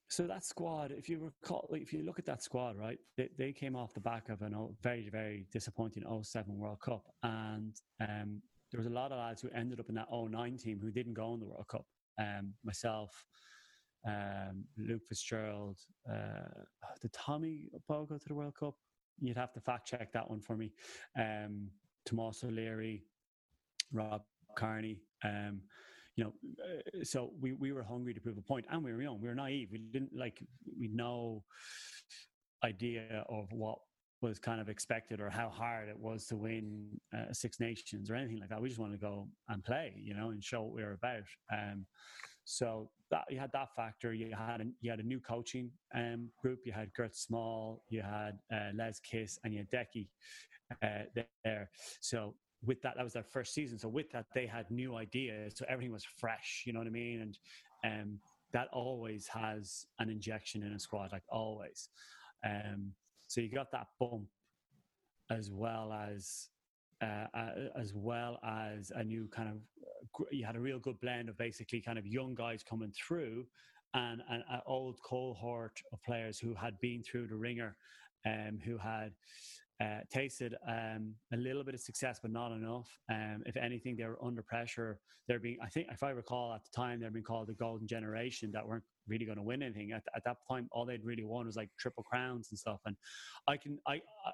so 0.08 0.26
that 0.26 0.44
squad, 0.44 0.92
if 0.92 1.08
you 1.08 1.18
recall, 1.18 1.68
if 1.72 1.92
you 1.92 2.02
look 2.02 2.18
at 2.18 2.26
that 2.26 2.42
squad, 2.42 2.76
right, 2.76 2.98
they, 3.16 3.28
they 3.36 3.52
came 3.52 3.74
off 3.74 3.94
the 3.94 4.00
back 4.00 4.28
of 4.28 4.42
a 4.42 4.50
very, 4.82 5.08
very 5.10 5.46
disappointing 5.52 6.04
07 6.22 6.56
World 6.56 6.80
Cup, 6.80 7.04
and 7.22 7.74
um, 8.00 8.40
there 8.70 8.78
was 8.78 8.86
a 8.86 8.90
lot 8.90 9.10
of 9.10 9.18
lads 9.18 9.42
who 9.42 9.48
ended 9.54 9.80
up 9.80 9.88
in 9.88 9.94
that 9.96 10.08
09 10.12 10.58
team 10.58 10.78
who 10.80 10.90
didn't 10.90 11.14
go 11.14 11.34
in 11.34 11.40
the 11.40 11.46
World 11.46 11.66
Cup. 11.68 11.86
Um, 12.18 12.54
myself, 12.64 13.24
um, 14.06 14.64
Luke 14.78 15.02
Fitzgerald, 15.08 15.78
uh, 16.08 16.62
did 17.00 17.12
Tommy 17.12 17.68
Bowe 17.88 18.06
go 18.06 18.18
to 18.18 18.28
the 18.28 18.34
World 18.34 18.54
Cup? 18.58 18.74
You'd 19.20 19.36
have 19.36 19.52
to 19.54 19.60
fact 19.60 19.88
check 19.88 20.12
that 20.12 20.28
one 20.28 20.40
for 20.40 20.56
me. 20.56 20.72
Um, 21.18 21.68
Tomas 22.04 22.44
O'Leary, 22.44 23.04
Rob 23.92 24.22
Kearney. 24.56 25.00
Um, 25.24 25.62
you 26.16 26.24
know, 26.24 26.32
uh, 26.64 27.04
so 27.04 27.32
we, 27.40 27.52
we 27.52 27.72
were 27.72 27.82
hungry 27.82 28.14
to 28.14 28.20
prove 28.20 28.38
a 28.38 28.42
point, 28.42 28.66
and 28.70 28.82
we 28.82 28.92
were 28.92 29.02
young. 29.02 29.20
We 29.20 29.28
were 29.28 29.34
naive. 29.34 29.68
We 29.70 29.78
didn't 29.78 30.16
like 30.16 30.42
we 30.78 30.88
no 30.88 31.44
idea 32.64 33.24
of 33.28 33.52
what 33.52 33.78
was 34.22 34.38
kind 34.38 34.60
of 34.60 34.68
expected 34.68 35.20
or 35.20 35.28
how 35.28 35.48
hard 35.50 35.88
it 35.88 35.98
was 35.98 36.26
to 36.26 36.36
win 36.36 36.88
uh, 37.14 37.32
Six 37.32 37.60
Nations 37.60 38.10
or 38.10 38.14
anything 38.14 38.40
like 38.40 38.48
that. 38.48 38.60
We 38.60 38.68
just 38.68 38.80
wanted 38.80 39.00
to 39.00 39.06
go 39.06 39.28
and 39.48 39.62
play, 39.62 39.92
you 39.96 40.14
know, 40.14 40.30
and 40.30 40.42
show 40.42 40.62
what 40.62 40.74
we 40.74 40.82
were 40.82 40.92
about. 40.92 41.24
Um, 41.52 41.84
so 42.46 42.88
that 43.10 43.24
you 43.28 43.38
had 43.38 43.50
that 43.52 43.74
factor. 43.74 44.14
You 44.14 44.32
had 44.34 44.60
a, 44.60 44.64
you 44.80 44.90
had 44.90 45.00
a 45.00 45.02
new 45.02 45.20
coaching 45.20 45.70
um, 45.94 46.30
group. 46.40 46.60
You 46.64 46.72
had 46.72 46.94
Gert 46.94 47.12
Smal, 47.12 47.80
you 47.90 48.02
had 48.02 48.38
uh, 48.52 48.70
Les 48.74 49.00
Kiss, 49.00 49.38
and 49.44 49.52
you 49.52 49.60
had 49.60 49.70
Decky 49.70 50.06
uh, 50.82 51.22
there. 51.44 51.70
So 52.00 52.34
with 52.64 52.80
that, 52.82 52.94
that 52.96 53.02
was 53.02 53.12
their 53.12 53.24
first 53.24 53.52
season. 53.52 53.78
So 53.78 53.88
with 53.88 54.10
that, 54.12 54.26
they 54.32 54.46
had 54.46 54.70
new 54.70 54.94
ideas. 54.96 55.54
So 55.56 55.66
everything 55.68 55.92
was 55.92 56.04
fresh. 56.04 56.62
You 56.66 56.72
know 56.72 56.78
what 56.78 56.86
I 56.86 56.90
mean? 56.90 57.34
And 57.82 58.00
um, 58.00 58.20
that 58.52 58.68
always 58.72 59.26
has 59.26 59.86
an 59.98 60.08
injection 60.08 60.62
in 60.62 60.72
a 60.72 60.78
squad, 60.78 61.10
like 61.12 61.24
always. 61.28 61.88
Um, 62.44 62.92
so 63.26 63.40
you 63.40 63.50
got 63.50 63.72
that 63.72 63.88
bump 63.98 64.28
as 65.30 65.50
well 65.50 65.92
as 65.92 66.48
uh, 67.02 67.26
uh, 67.34 67.50
as 67.78 67.92
well 67.94 68.38
as 68.44 68.90
a 68.94 69.04
new 69.04 69.28
kind 69.28 69.48
of 69.48 69.56
you 70.30 70.44
had 70.44 70.56
a 70.56 70.60
real 70.60 70.78
good 70.78 70.98
blend 71.00 71.28
of 71.28 71.36
basically 71.36 71.80
kind 71.80 71.98
of 71.98 72.06
young 72.06 72.34
guys 72.34 72.62
coming 72.62 72.92
through 72.92 73.44
and 73.94 74.22
an, 74.28 74.42
old 74.66 74.96
cohort 75.04 75.78
of 75.92 76.02
players 76.02 76.38
who 76.38 76.54
had 76.54 76.78
been 76.80 77.02
through 77.02 77.26
the 77.26 77.36
ringer 77.36 77.76
um, 78.26 78.58
who 78.64 78.76
had 78.78 79.12
uh, 79.80 80.00
tasted 80.10 80.54
um, 80.66 81.14
a 81.32 81.36
little 81.36 81.62
bit 81.62 81.74
of 81.74 81.80
success, 81.80 82.18
but 82.20 82.30
not 82.30 82.52
enough. 82.52 82.88
Um, 83.10 83.42
if 83.46 83.56
anything, 83.56 83.96
they 83.96 84.04
were 84.04 84.18
under 84.24 84.42
pressure. 84.42 84.98
They're 85.28 85.38
being, 85.38 85.58
I 85.62 85.68
think, 85.68 85.88
if 85.92 86.02
I 86.02 86.10
recall 86.10 86.54
at 86.54 86.62
the 86.64 86.70
time, 86.74 87.00
they're 87.00 87.10
being 87.10 87.24
called 87.24 87.48
the 87.48 87.54
golden 87.54 87.86
generation 87.86 88.50
that 88.52 88.66
weren't 88.66 88.84
really 89.06 89.26
going 89.26 89.36
to 89.36 89.42
win 89.42 89.62
anything. 89.62 89.92
At, 89.92 90.02
at 90.14 90.24
that 90.24 90.38
point 90.48 90.66
all 90.72 90.86
they'd 90.86 91.04
really 91.04 91.24
won 91.24 91.46
was 91.46 91.56
like 91.56 91.68
triple 91.78 92.04
crowns 92.04 92.48
and 92.50 92.58
stuff. 92.58 92.80
And 92.86 92.96
I 93.48 93.56
can, 93.56 93.78
I, 93.86 93.94
I 93.94 94.32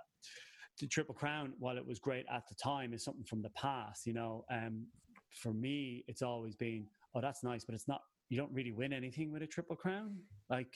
the 0.82 0.88
triple 0.88 1.14
crown, 1.14 1.52
while 1.60 1.78
it 1.78 1.86
was 1.86 2.00
great 2.00 2.26
at 2.30 2.42
the 2.48 2.56
time, 2.56 2.92
is 2.92 3.04
something 3.04 3.24
from 3.24 3.40
the 3.40 3.50
past. 3.50 4.04
You 4.04 4.12
know, 4.12 4.44
um, 4.50 4.84
for 5.30 5.54
me, 5.54 6.04
it's 6.08 6.22
always 6.22 6.56
been, 6.56 6.86
oh, 7.14 7.20
that's 7.20 7.42
nice, 7.44 7.64
but 7.64 7.74
it's 7.74 7.88
not. 7.88 8.02
You 8.28 8.36
don't 8.36 8.52
really 8.52 8.72
win 8.72 8.92
anything 8.92 9.32
with 9.32 9.42
a 9.42 9.46
triple 9.46 9.76
crown. 9.76 10.16
Like 10.50 10.74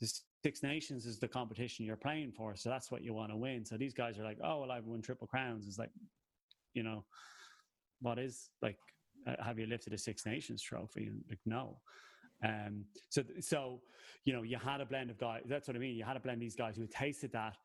the 0.00 0.12
Six 0.42 0.62
Nations 0.62 1.06
is 1.06 1.18
the 1.18 1.28
competition 1.28 1.86
you're 1.86 1.96
playing 1.96 2.32
for, 2.32 2.56
so 2.56 2.68
that's 2.68 2.90
what 2.90 3.02
you 3.02 3.14
want 3.14 3.30
to 3.30 3.36
win. 3.36 3.64
So 3.64 3.76
these 3.76 3.94
guys 3.94 4.18
are 4.18 4.24
like, 4.24 4.38
oh, 4.42 4.60
well, 4.60 4.72
I've 4.72 4.84
won 4.84 5.00
triple 5.00 5.28
crowns. 5.28 5.68
It's 5.68 5.78
like, 5.78 5.92
you 6.74 6.82
know, 6.82 7.04
what 8.00 8.18
is 8.18 8.50
like? 8.60 8.76
Uh, 9.26 9.42
have 9.42 9.58
you 9.58 9.66
lifted 9.66 9.92
a 9.92 9.98
Six 9.98 10.26
Nations 10.26 10.60
trophy? 10.60 11.10
Like, 11.30 11.38
no. 11.46 11.78
Um, 12.42 12.84
so, 13.10 13.22
so 13.40 13.80
you 14.24 14.32
know, 14.32 14.42
you 14.42 14.58
had 14.58 14.80
a 14.80 14.86
blend 14.86 15.10
of 15.10 15.18
guys. 15.18 15.42
That's 15.46 15.68
what 15.68 15.76
I 15.76 15.80
mean. 15.80 15.96
You 15.96 16.04
had 16.04 16.16
a 16.16 16.20
blend 16.20 16.36
of 16.36 16.40
these 16.40 16.56
guys 16.56 16.76
who 16.76 16.86
tasted 16.86 17.32
that, 17.32 17.56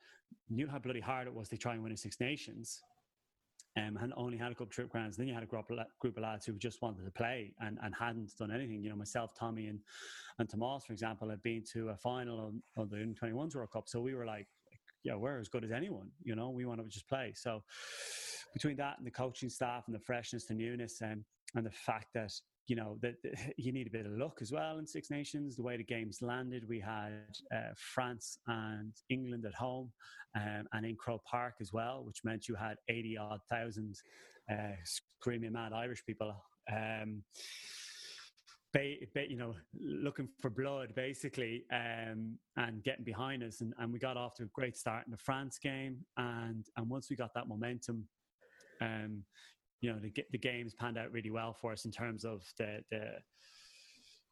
knew 0.49 0.67
how 0.67 0.79
bloody 0.79 0.99
hard 0.99 1.27
it 1.27 1.33
was 1.33 1.49
to 1.49 1.57
try 1.57 1.73
and 1.73 1.83
win 1.83 1.91
a 1.91 1.97
Six 1.97 2.19
Nations, 2.19 2.81
um, 3.77 3.97
and 4.01 4.13
only 4.15 4.37
had 4.37 4.51
a 4.51 4.55
couple 4.55 4.67
trip 4.67 4.89
grounds. 4.89 5.17
Then 5.17 5.27
you 5.27 5.33
had 5.33 5.43
a 5.43 5.45
group 5.45 5.69
of, 5.69 6.17
lads 6.21 6.45
who 6.45 6.53
just 6.53 6.81
wanted 6.81 7.05
to 7.05 7.11
play 7.11 7.53
and, 7.59 7.77
and 7.83 7.93
hadn't 7.95 8.31
done 8.37 8.51
anything. 8.51 8.83
You 8.83 8.89
know, 8.89 8.95
myself, 8.95 9.31
Tommy, 9.37 9.67
and 9.67 9.79
and 10.37 10.49
Tomas, 10.49 10.85
for 10.85 10.93
example, 10.93 11.29
had 11.29 11.41
been 11.41 11.63
to 11.73 11.89
a 11.89 11.97
final 11.97 12.47
of, 12.77 12.83
of 12.83 12.89
the 12.89 12.97
21s 12.97 13.55
World 13.55 13.71
Cup. 13.71 13.89
So 13.89 13.99
we 13.99 14.15
were 14.15 14.25
like, 14.25 14.47
yeah, 15.03 15.15
we're 15.15 15.39
as 15.39 15.49
good 15.49 15.65
as 15.65 15.71
anyone. 15.71 16.09
You 16.23 16.35
know, 16.35 16.49
we 16.49 16.65
want 16.65 16.81
to 16.81 16.87
just 16.87 17.07
play. 17.09 17.33
So 17.35 17.63
between 18.53 18.77
that 18.77 18.97
and 18.97 19.05
the 19.05 19.11
coaching 19.11 19.49
staff 19.49 19.83
and 19.87 19.95
the 19.95 19.99
freshness, 19.99 20.45
the 20.45 20.53
newness, 20.53 21.01
and 21.01 21.23
and 21.55 21.65
the 21.65 21.71
fact 21.71 22.07
that 22.13 22.31
you 22.69 22.75
know 22.75 22.97
that 23.01 23.15
you 23.57 23.71
need 23.71 23.87
a 23.87 23.89
bit 23.89 24.05
of 24.05 24.13
luck 24.13 24.37
as 24.41 24.51
well 24.51 24.77
in 24.77 24.87
Six 24.87 25.09
Nations. 25.09 25.55
The 25.55 25.63
way 25.63 25.77
the 25.77 25.83
games 25.83 26.21
landed, 26.21 26.67
we 26.67 26.79
had 26.79 27.35
uh, 27.53 27.73
France 27.75 28.37
and 28.47 28.93
England 29.09 29.45
at 29.45 29.55
home, 29.55 29.91
um, 30.35 30.67
and 30.73 30.85
in 30.85 30.95
Croke 30.95 31.25
Park 31.25 31.55
as 31.59 31.73
well, 31.73 32.03
which 32.05 32.23
meant 32.23 32.47
you 32.47 32.55
had 32.55 32.77
eighty 32.87 33.17
odd 33.17 33.41
thousand 33.49 33.95
uh, 34.51 34.75
screaming 34.85 35.53
mad 35.53 35.73
Irish 35.73 36.05
people. 36.05 36.33
Um, 36.71 37.23
Ba- 38.71 38.97
ba- 39.15 39.27
you 39.27 39.35
know, 39.35 39.55
looking 39.81 40.29
for 40.39 40.51
blood 40.51 40.93
basically, 40.95 41.63
um, 41.73 42.37
and 42.55 42.83
getting 42.83 43.03
behind 43.03 43.41
us, 43.41 43.61
and, 43.61 43.73
and 43.79 43.91
we 43.91 43.97
got 43.97 44.15
off 44.15 44.35
to 44.35 44.43
a 44.43 44.49
great 44.53 44.77
start 44.77 45.07
in 45.07 45.11
the 45.11 45.17
France 45.17 45.57
game, 45.57 45.97
and 46.17 46.67
and 46.77 46.87
once 46.87 47.09
we 47.09 47.15
got 47.15 47.33
that 47.33 47.47
momentum, 47.47 48.07
um, 48.79 49.23
you 49.81 49.91
know, 49.91 49.99
the 49.99 50.13
the 50.31 50.37
games 50.37 50.73
panned 50.73 50.97
out 50.97 51.11
really 51.11 51.31
well 51.31 51.53
for 51.53 51.71
us 51.71 51.85
in 51.85 51.91
terms 51.91 52.25
of 52.25 52.43
the 52.57 52.83
the. 52.91 53.19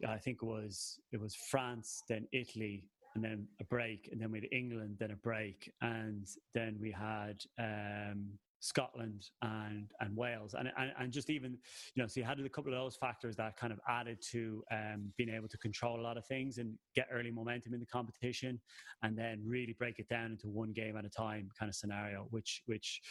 I 0.07 0.17
think 0.17 0.43
it 0.43 0.45
was 0.45 0.99
it 1.11 1.19
was 1.19 1.33
France, 1.33 2.03
then 2.07 2.27
Italy, 2.31 2.83
and 3.15 3.23
then 3.23 3.47
a 3.59 3.63
break, 3.63 4.09
and 4.11 4.21
then 4.21 4.31
we 4.31 4.39
had 4.39 4.47
England, 4.51 4.97
then 4.99 5.09
a 5.11 5.15
break, 5.15 5.71
and 5.81 6.27
then 6.53 6.77
we 6.79 6.91
had 6.91 7.43
um, 7.57 8.27
Scotland 8.59 9.29
and 9.41 9.91
and 9.99 10.15
Wales, 10.15 10.53
and, 10.53 10.71
and 10.77 10.91
and 10.99 11.11
just 11.11 11.29
even 11.29 11.57
you 11.95 12.03
know, 12.03 12.07
so 12.07 12.19
you 12.19 12.25
had 12.25 12.39
a 12.39 12.49
couple 12.49 12.71
of 12.71 12.79
those 12.79 12.95
factors 12.95 13.35
that 13.37 13.57
kind 13.57 13.73
of 13.73 13.79
added 13.87 14.19
to 14.31 14.63
um, 14.71 15.11
being 15.17 15.29
able 15.29 15.47
to 15.47 15.57
control 15.57 15.99
a 15.99 16.03
lot 16.03 16.17
of 16.17 16.25
things 16.27 16.59
and 16.59 16.77
get 16.95 17.07
early 17.11 17.31
momentum 17.31 17.73
in 17.73 17.79
the 17.79 17.85
competition, 17.87 18.59
and 19.01 19.17
then 19.17 19.41
really 19.43 19.75
break 19.79 19.97
it 19.97 20.07
down 20.09 20.31
into 20.31 20.47
one 20.47 20.71
game 20.71 20.95
at 20.95 21.05
a 21.05 21.09
time 21.09 21.49
kind 21.57 21.69
of 21.69 21.75
scenario, 21.75 22.27
which 22.29 22.61
which 22.65 23.01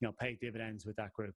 you 0.00 0.08
know 0.08 0.12
paid 0.20 0.40
dividends 0.40 0.84
with 0.84 0.96
that 0.96 1.12
group. 1.12 1.34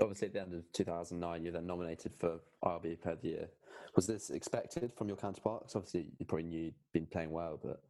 Obviously, 0.00 0.28
at 0.28 0.34
the 0.34 0.40
end 0.40 0.54
of 0.54 0.72
2009, 0.72 1.42
you're 1.42 1.52
then 1.52 1.66
nominated 1.66 2.12
for 2.18 2.40
RB 2.64 3.00
Player 3.00 3.14
of 3.14 3.22
the 3.22 3.28
Year. 3.28 3.48
Was 3.94 4.06
this 4.06 4.30
expected 4.30 4.92
from 4.96 5.08
your 5.08 5.16
counterparts? 5.16 5.76
Obviously, 5.76 6.06
you 6.18 6.24
probably 6.24 6.44
knew 6.44 6.64
you'd 6.64 6.74
been 6.92 7.06
playing 7.06 7.30
well, 7.30 7.60
but 7.62 7.82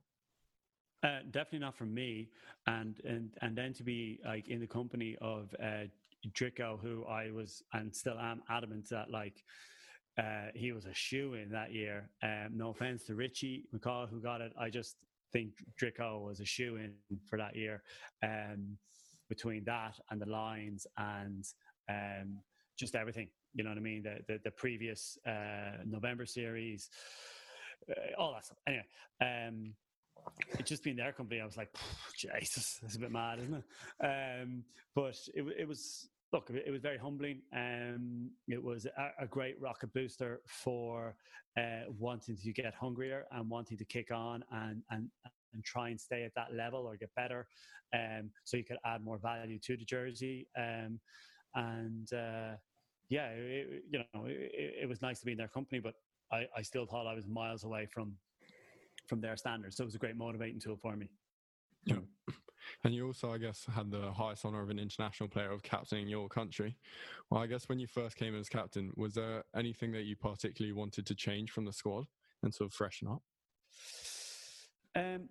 uh, 1.05 1.21
definitely 1.31 1.61
not 1.61 1.77
from 1.77 1.95
me. 1.95 2.29
And 2.66 3.01
and 3.05 3.31
and 3.40 3.57
then 3.57 3.73
to 3.75 3.83
be 3.83 4.21
like 4.25 4.49
in 4.49 4.61
the 4.61 4.66
company 4.66 5.16
of 5.21 5.55
uh, 5.62 5.85
who 6.81 7.05
I 7.05 7.31
was 7.31 7.62
and 7.73 7.95
still 7.95 8.18
am 8.18 8.42
adamant 8.49 8.88
that 8.90 9.11
like 9.11 9.42
uh, 10.18 10.49
he 10.55 10.73
was 10.73 10.87
a 10.87 10.95
shoe 10.95 11.35
in 11.35 11.51
that 11.51 11.73
year. 11.73 12.11
Um, 12.23 12.51
no 12.55 12.71
offense 12.71 13.05
to 13.05 13.14
Richie 13.14 13.64
McCaw 13.75 14.09
who 14.09 14.21
got 14.21 14.40
it. 14.40 14.53
I 14.59 14.71
just 14.71 14.97
think 15.33 15.53
Drico 15.81 16.25
was 16.25 16.40
a 16.40 16.45
shoe 16.45 16.77
in 16.77 16.95
for 17.29 17.38
that 17.38 17.57
year. 17.57 17.83
Um, 18.23 18.77
between 19.29 19.64
that 19.64 19.99
and 20.11 20.21
the 20.21 20.29
Lions 20.29 20.87
and 20.99 21.47
um, 21.88 22.38
just 22.79 22.95
everything, 22.95 23.29
you 23.55 23.64
know 23.64 23.71
what 23.71 23.79
I 23.79 23.83
mean? 23.83 24.03
The 24.03 24.18
the, 24.27 24.40
the 24.45 24.51
previous 24.51 25.18
uh, 25.27 25.83
November 25.85 26.27
series, 26.27 26.88
uh, 27.88 28.21
all 28.21 28.33
that 28.33 28.45
stuff. 28.45 28.59
Anyway. 28.66 28.87
Um, 29.21 29.75
it 30.59 30.66
just 30.66 30.85
being 30.85 30.97
their 30.97 31.12
company, 31.12 31.40
I 31.40 31.45
was 31.45 31.57
like, 31.57 31.75
Jesus, 32.16 32.79
that's 32.81 32.97
a 32.97 33.01
bit 33.01 33.11
mad, 33.11 33.40
isn't 33.40 33.55
it? 33.55 34.05
Um, 34.05 34.64
but 34.95 35.16
it, 35.35 35.45
it 35.59 35.66
was 35.66 36.09
look, 36.33 36.51
it 36.51 36.71
was 36.71 36.81
very 36.81 36.99
humbling. 36.99 37.42
Um, 37.55 38.31
it 38.49 38.62
was 38.62 38.87
a, 38.87 39.25
a, 39.25 39.27
great 39.27 39.61
rocket 39.61 39.92
booster 39.92 40.40
for 40.47 41.14
uh, 41.59 41.90
wanting 41.99 42.37
to 42.37 42.53
get 42.53 42.75
hungrier 42.75 43.27
and 43.33 43.49
wanting 43.51 43.77
to 43.79 43.85
kick 43.85 44.11
on 44.11 44.42
and 44.51 44.83
and 44.90 45.09
and 45.53 45.62
try 45.64 45.90
and 45.90 46.01
stay 46.01 46.25
at 46.25 46.35
that 46.35 46.55
level 46.55 46.87
or 46.87 46.97
get 46.97 47.11
better. 47.14 47.47
Um, 47.95 48.31
so 48.45 48.57
you 48.57 48.64
could 48.64 48.79
add 48.87 49.05
more 49.05 49.18
value 49.18 49.59
to 49.64 49.77
the 49.77 49.85
jersey. 49.85 50.47
Um, 50.57 50.99
and 51.55 52.12
uh, 52.12 52.57
yeah, 53.09 53.29
it, 53.29 53.85
you 53.91 53.99
know, 53.99 54.25
it, 54.27 54.75
it, 54.83 54.88
was 54.88 55.03
nice 55.03 55.21
to 55.21 55.27
be 55.27 55.33
in 55.33 55.38
their 55.38 55.49
company, 55.49 55.81
but 55.81 55.95
I, 56.33 56.47
I 56.57 56.62
still 56.62 56.87
thought 56.87 57.07
I 57.07 57.15
was 57.15 57.27
miles 57.27 57.65
away 57.65 57.87
from 57.87 58.17
from 59.07 59.21
their 59.21 59.37
standards. 59.37 59.77
So 59.77 59.83
it 59.83 59.87
was 59.87 59.95
a 59.95 59.99
great 59.99 60.17
motivating 60.17 60.61
tool 60.61 60.77
for 60.77 60.97
me. 60.97 61.09
Yeah. 61.85 61.97
And 62.85 62.95
you 62.95 63.07
also, 63.07 63.33
I 63.33 63.38
guess, 63.38 63.67
had 63.75 63.91
the 63.91 64.12
highest 64.12 64.45
honor 64.45 64.62
of 64.62 64.71
an 64.71 64.79
international 64.79 65.29
player 65.29 65.51
of 65.51 65.62
captaining 65.62 66.09
your 66.09 66.29
country. 66.29 66.77
Well, 67.31 67.43
I 67.43 67.47
guess 67.47 67.69
when 67.69 67.79
you 67.79 67.87
first 67.87 68.17
came 68.17 68.37
as 68.37 68.49
captain, 68.49 68.93
was 68.97 69.15
there 69.15 69.45
anything 69.57 69.93
that 69.93 70.03
you 70.03 70.17
particularly 70.17 70.73
wanted 70.73 71.07
to 71.07 71.15
change 71.15 71.51
from 71.51 71.65
the 71.65 71.73
squad 71.73 72.07
and 72.43 72.55
sort 72.55 72.71
of 72.71 72.75
freshen 72.75 73.09
up? 73.09 73.23
Um, 74.95 75.29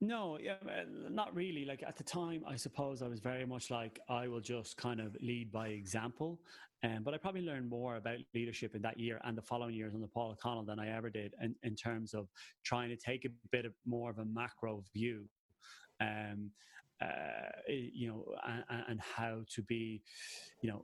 no, 0.00 0.38
yeah, 0.40 0.54
uh, 0.64 0.84
not 1.10 1.34
really. 1.34 1.64
Like 1.64 1.82
at 1.86 1.96
the 1.96 2.04
time, 2.04 2.44
I 2.46 2.56
suppose 2.56 3.02
I 3.02 3.08
was 3.08 3.20
very 3.20 3.46
much 3.46 3.70
like 3.70 3.98
I 4.08 4.28
will 4.28 4.40
just 4.40 4.76
kind 4.76 5.00
of 5.00 5.16
lead 5.20 5.50
by 5.50 5.68
example. 5.68 6.40
Um, 6.84 7.02
but 7.02 7.14
I 7.14 7.16
probably 7.16 7.40
learned 7.40 7.68
more 7.68 7.96
about 7.96 8.18
leadership 8.34 8.74
in 8.74 8.82
that 8.82 9.00
year 9.00 9.20
and 9.24 9.36
the 9.36 9.42
following 9.42 9.74
years 9.74 9.94
under 9.94 10.06
Paul 10.06 10.32
O'Connell 10.32 10.64
than 10.64 10.78
I 10.78 10.94
ever 10.94 11.08
did 11.08 11.32
in, 11.42 11.54
in 11.62 11.74
terms 11.74 12.12
of 12.12 12.28
trying 12.64 12.90
to 12.90 12.96
take 12.96 13.24
a 13.24 13.30
bit 13.50 13.64
of 13.64 13.72
more 13.86 14.10
of 14.10 14.18
a 14.18 14.24
macro 14.24 14.84
view. 14.92 15.24
Um, 16.00 16.50
uh, 17.00 17.50
you 17.68 18.08
know, 18.08 18.24
and, 18.46 18.84
and 18.88 19.00
how 19.00 19.42
to 19.50 19.62
be, 19.62 20.02
you 20.62 20.70
know, 20.70 20.82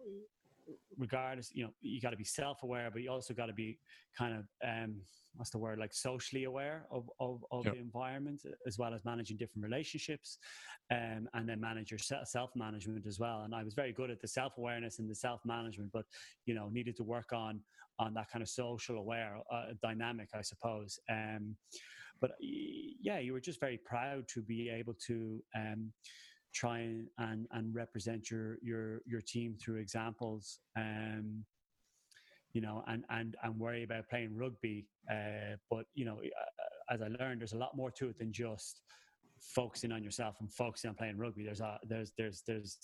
regardless, 0.99 1.51
you 1.55 1.65
know, 1.65 1.71
you 1.81 2.01
got 2.01 2.11
to 2.11 2.17
be 2.17 2.25
self-aware, 2.25 2.91
but 2.93 3.03
you 3.03 3.11
also 3.11 3.35
got 3.35 3.47
to 3.47 3.53
be 3.53 3.79
kind 4.17 4.35
of 4.35 4.45
um, 4.67 4.97
what's 5.35 5.51
the 5.51 5.59
word 5.59 5.79
like 5.79 5.95
socially 5.95 6.45
aware 6.45 6.85
of 6.91 7.09
of, 7.21 7.45
of 7.51 7.65
yep. 7.65 7.75
the 7.75 7.81
environment 7.81 8.43
as 8.67 8.79
well 8.79 8.95
as 8.95 9.05
managing 9.05 9.37
different 9.37 9.65
relationships, 9.65 10.39
um, 10.91 11.29
and 11.35 11.49
then 11.49 11.61
manage 11.61 11.91
your 11.91 11.99
self 11.99 12.51
management 12.55 13.07
as 13.07 13.19
well. 13.19 13.43
And 13.43 13.55
I 13.55 13.65
was 13.65 13.75
very 13.75 13.93
good 13.93 14.11
at 14.11 14.21
the 14.21 14.29
self 14.29 14.59
awareness 14.59 14.99
and 14.99 15.11
the 15.11 15.15
self 15.15 15.41
management, 15.45 15.91
but 15.93 16.05
you 16.47 16.55
know, 16.55 16.69
needed 16.69 16.97
to 16.97 17.05
work 17.05 17.33
on 17.33 17.61
on 17.99 18.15
that 18.15 18.31
kind 18.31 18.43
of 18.43 18.49
social 18.49 18.97
aware 18.97 19.39
uh, 19.53 19.67
dynamic, 19.83 20.29
I 20.35 20.43
suppose. 20.43 20.99
Um, 21.11 21.57
but 22.21 22.33
yeah, 22.41 23.19
you 23.19 23.33
were 23.33 23.41
just 23.41 23.61
very 23.61 23.81
proud 23.85 24.29
to 24.29 24.43
be 24.43 24.71
able 24.71 24.95
to. 25.07 25.43
Um, 25.57 25.93
try 26.53 26.81
and, 26.81 27.09
and, 27.19 27.47
and 27.53 27.75
represent 27.75 28.31
your 28.31 28.59
your 28.63 29.01
your 29.07 29.21
team 29.21 29.57
through 29.61 29.77
examples 29.77 30.59
um 30.77 31.45
you 32.53 32.61
know 32.61 32.85
and 32.87 33.05
and 33.11 33.37
and 33.43 33.59
worry 33.59 33.83
about 33.83 34.09
playing 34.09 34.37
rugby. 34.37 34.87
Uh 35.11 35.57
but 35.71 35.87
you 35.95 36.05
know 36.05 36.21
as 36.91 37.01
i 37.01 37.09
learned 37.09 37.41
there's 37.41 37.55
a 37.55 37.59
lot 37.59 37.77
more 37.77 37.91
to 37.91 38.09
it 38.09 38.19
than 38.19 38.33
just 38.33 38.83
focusing 39.43 39.93
on 39.93 40.03
yourself 40.03 40.37
and 40.41 40.51
focusing 40.53 40.89
on 40.89 40.95
playing 40.95 41.19
rugby. 41.19 41.45
There's 41.45 41.61
a 41.61 41.79
there's 41.89 42.13
there's 42.17 42.43
there's 42.47 42.79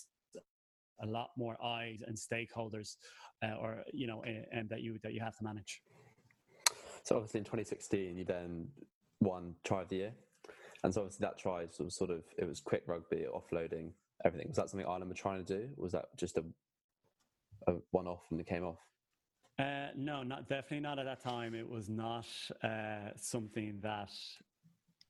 a 1.01 1.05
lot 1.05 1.29
more 1.37 1.55
eyes 1.63 2.03
and 2.05 2.17
stakeholders 2.17 2.95
uh, 3.43 3.55
or 3.55 3.83
you 3.93 4.07
know 4.07 4.23
and 4.51 4.69
that 4.69 4.81
you 4.81 4.99
that 5.03 5.13
you 5.13 5.21
have 5.21 5.37
to 5.37 5.43
manage. 5.43 5.81
So 7.03 7.15
obviously 7.15 7.39
in 7.39 7.45
2016 7.45 8.17
you 8.17 8.25
then 8.25 8.67
won 9.21 9.55
try 9.63 9.81
of 9.81 9.89
the 9.89 9.95
year 9.95 10.11
and 10.83 10.93
so 10.93 11.01
obviously 11.01 11.25
that 11.25 11.37
try 11.37 11.65
was 11.79 11.95
sort 11.95 12.09
of 12.09 12.23
it 12.37 12.47
was 12.47 12.59
quick 12.59 12.83
rugby, 12.87 13.25
offloading, 13.33 13.91
everything. 14.23 14.47
Was 14.47 14.57
that 14.57 14.69
something 14.69 14.87
Ireland 14.87 15.09
were 15.09 15.15
trying 15.15 15.43
to 15.43 15.57
do? 15.57 15.69
was 15.77 15.91
that 15.91 16.05
just 16.17 16.37
a, 16.37 16.43
a 17.67 17.75
one 17.91 18.07
off 18.07 18.23
and 18.31 18.39
it 18.39 18.47
came 18.47 18.63
off? 18.63 18.79
Uh, 19.59 19.89
no, 19.95 20.23
not 20.23 20.47
definitely 20.47 20.79
not 20.79 20.99
at 20.99 21.05
that 21.05 21.21
time. 21.21 21.53
It 21.53 21.69
was 21.69 21.89
not 21.89 22.27
uh, 22.63 23.11
something 23.17 23.79
that 23.81 24.11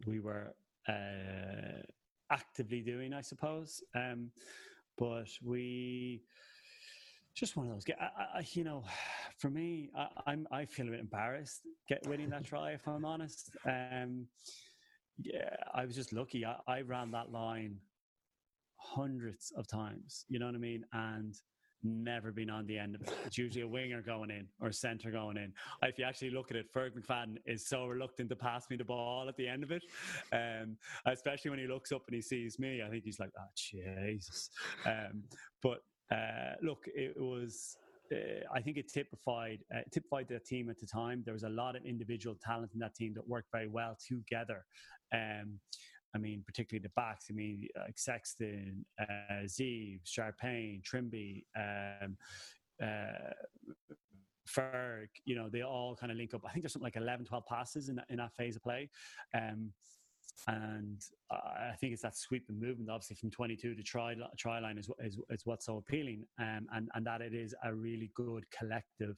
we 0.08 0.20
were 0.20 0.56
uh, 0.88 1.84
actively 2.32 2.82
doing, 2.82 3.14
I 3.14 3.22
suppose. 3.22 3.84
Um, 3.94 4.32
but 4.98 5.28
we 5.44 6.24
just 7.36 7.56
one 7.56 7.68
of 7.68 7.74
those. 7.74 7.86
I, 8.00 8.40
I, 8.40 8.46
you 8.54 8.64
know, 8.64 8.84
for 9.38 9.50
me, 9.50 9.90
I, 9.96 10.34
am 10.34 10.48
I 10.52 10.66
feel 10.66 10.88
a 10.88 10.92
bit 10.92 11.00
embarrassed 11.00 11.62
get 11.88 12.06
winning 12.08 12.30
that 12.32 12.46
try. 12.46 12.72
If 12.72 12.88
I'm 12.88 13.06
honest, 13.06 13.52
um, 13.66 14.26
yeah, 15.22 15.56
I 15.74 15.86
was 15.86 15.96
just 15.96 16.14
lucky. 16.14 16.46
I, 16.46 16.58
I 16.68 16.82
ran 16.82 17.12
that 17.12 17.32
line 17.32 17.78
hundreds 18.76 19.52
of 19.56 19.68
times. 19.68 20.26
You 20.30 20.40
know 20.40 20.46
what 20.46 20.56
I 20.56 20.60
mean? 20.60 20.86
And 20.94 21.36
never 21.84 22.32
been 22.32 22.50
on 22.50 22.66
the 22.66 22.78
end 22.78 22.96
of 22.96 23.02
it. 23.02 23.14
It's 23.26 23.38
usually 23.38 23.64
a 23.64 23.68
winger 23.68 24.02
going 24.02 24.30
in 24.30 24.48
or 24.60 24.70
a 24.70 24.74
centre 24.74 25.12
going 25.12 25.38
in. 25.38 25.54
If 25.84 25.98
you 25.98 26.06
actually 26.06 26.32
look 26.32 26.52
at 26.52 26.58
it, 26.58 26.74
Ferg 26.74 26.92
McFadden 26.92 27.38
is 27.46 27.66
so 27.66 27.86
reluctant 27.86 28.30
to 28.30 28.36
pass 28.36 28.70
me 28.70 28.76
the 28.76 28.84
ball 28.84 29.30
at 29.30 29.38
the 29.38 29.48
end 29.48 29.64
of 29.64 29.72
it, 29.72 29.84
um, 30.34 30.78
especially 31.06 31.52
when 31.52 31.60
he 31.60 31.68
looks 31.68 31.92
up 31.92 32.04
and 32.08 32.16
he 32.16 32.22
sees 32.22 32.60
me. 32.60 32.82
I 32.86 32.90
think 32.90 33.04
he's 33.04 33.20
like, 33.20 33.32
"Oh 33.38 33.50
Jesus!" 33.56 34.50
Um, 34.86 35.24
but 35.62 35.84
uh, 36.12 36.56
look, 36.62 36.86
it 36.88 37.16
was 37.18 37.78
I 38.12 38.62
think 38.62 38.78
it 38.78 38.92
typified 38.92 39.60
uh, 39.76 39.82
typified 39.92 40.28
the 40.28 40.40
team 40.40 40.70
at 40.70 40.80
the 40.80 40.86
time. 40.86 41.22
There 41.26 41.34
was 41.34 41.44
a 41.44 41.50
lot 41.50 41.76
of 41.76 41.86
individual 41.86 42.36
talent 42.44 42.72
in 42.74 42.80
that 42.80 42.96
team 42.96 43.14
that 43.16 43.28
worked 43.28 43.52
very 43.52 43.68
well 43.68 43.98
together. 44.08 44.66
Um, 45.14 45.60
I 46.16 46.18
mean, 46.18 46.44
particularly 46.46 46.82
the 46.82 46.92
backs. 46.96 47.28
I 47.30 47.34
mean, 47.34 47.68
like 47.78 47.98
Sexton, 47.98 48.86
uh, 49.00 49.46
Sharpain, 49.46 50.82
Trimby, 50.84 51.44
um, 51.56 52.18
uh, 52.82 53.34
Ferg, 54.50 55.08
you 55.26 55.36
know, 55.36 55.50
they 55.50 55.62
all 55.62 55.96
kind 55.96 56.12
of 56.12 56.18
link 56.18 56.34
up. 56.34 56.42
I 56.46 56.52
think 56.52 56.64
there's 56.64 56.74
something 56.74 56.86
like 56.86 56.96
11, 56.96 57.26
12 57.26 57.46
passes 57.46 57.90
in 57.90 57.96
that, 57.98 58.06
in 58.10 58.18
that 58.18 58.34
phase 58.36 58.56
of 58.56 58.64
play. 58.64 58.90
Um, 59.36 59.72
and 60.48 61.04
I 61.32 61.74
think 61.80 61.94
it's 61.94 62.02
that 62.04 62.16
sweeping 62.16 62.60
movement, 62.60 62.90
obviously 62.90 63.16
from 63.16 63.32
22 63.32 63.76
to 63.76 63.84
try 63.84 64.16
try 64.38 64.60
line 64.60 64.78
is, 64.78 64.90
is, 65.00 65.20
is 65.30 65.46
what's 65.46 65.66
so 65.66 65.78
appealing, 65.78 66.26
um, 66.40 66.68
and 66.74 66.90
and 66.96 67.06
that 67.06 67.22
it 67.22 67.34
is 67.34 67.54
a 67.64 67.74
really 67.74 68.12
good 68.16 68.50
collective 68.52 69.18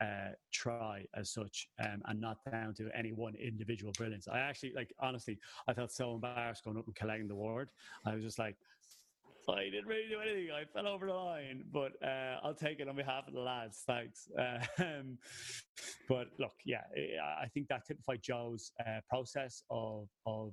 uh, 0.00 0.32
try 0.52 1.04
as 1.14 1.30
such, 1.30 1.68
um, 1.80 2.02
and 2.06 2.20
not 2.20 2.38
down 2.50 2.74
to 2.74 2.88
any 2.96 3.12
one 3.12 3.34
individual 3.36 3.92
brilliance. 3.96 4.26
I 4.28 4.38
actually 4.38 4.72
like 4.74 4.92
honestly, 5.00 5.38
I 5.68 5.74
felt 5.74 5.92
so 5.92 6.14
embarrassed 6.14 6.64
going 6.64 6.78
up 6.78 6.86
and 6.86 6.96
collecting 6.96 7.28
the 7.28 7.36
ward. 7.36 7.70
I 8.04 8.14
was 8.14 8.24
just 8.24 8.38
like. 8.38 8.56
I 9.48 9.64
didn't 9.64 9.86
really 9.86 10.08
do 10.08 10.20
anything. 10.20 10.50
I 10.50 10.64
fell 10.72 10.86
over 10.86 11.06
the 11.06 11.12
line, 11.12 11.64
but 11.72 11.92
uh, 12.02 12.38
I'll 12.42 12.54
take 12.54 12.80
it 12.80 12.88
on 12.88 12.96
behalf 12.96 13.26
of 13.26 13.34
the 13.34 13.40
lads. 13.40 13.82
Thanks. 13.86 14.28
Um, 14.78 15.18
but 16.08 16.28
look, 16.38 16.52
yeah, 16.64 16.82
I 17.40 17.46
think 17.48 17.68
that 17.68 17.86
typified 17.86 18.20
Joe's 18.22 18.72
uh, 18.80 19.00
process 19.08 19.62
of 19.70 20.08
of 20.26 20.52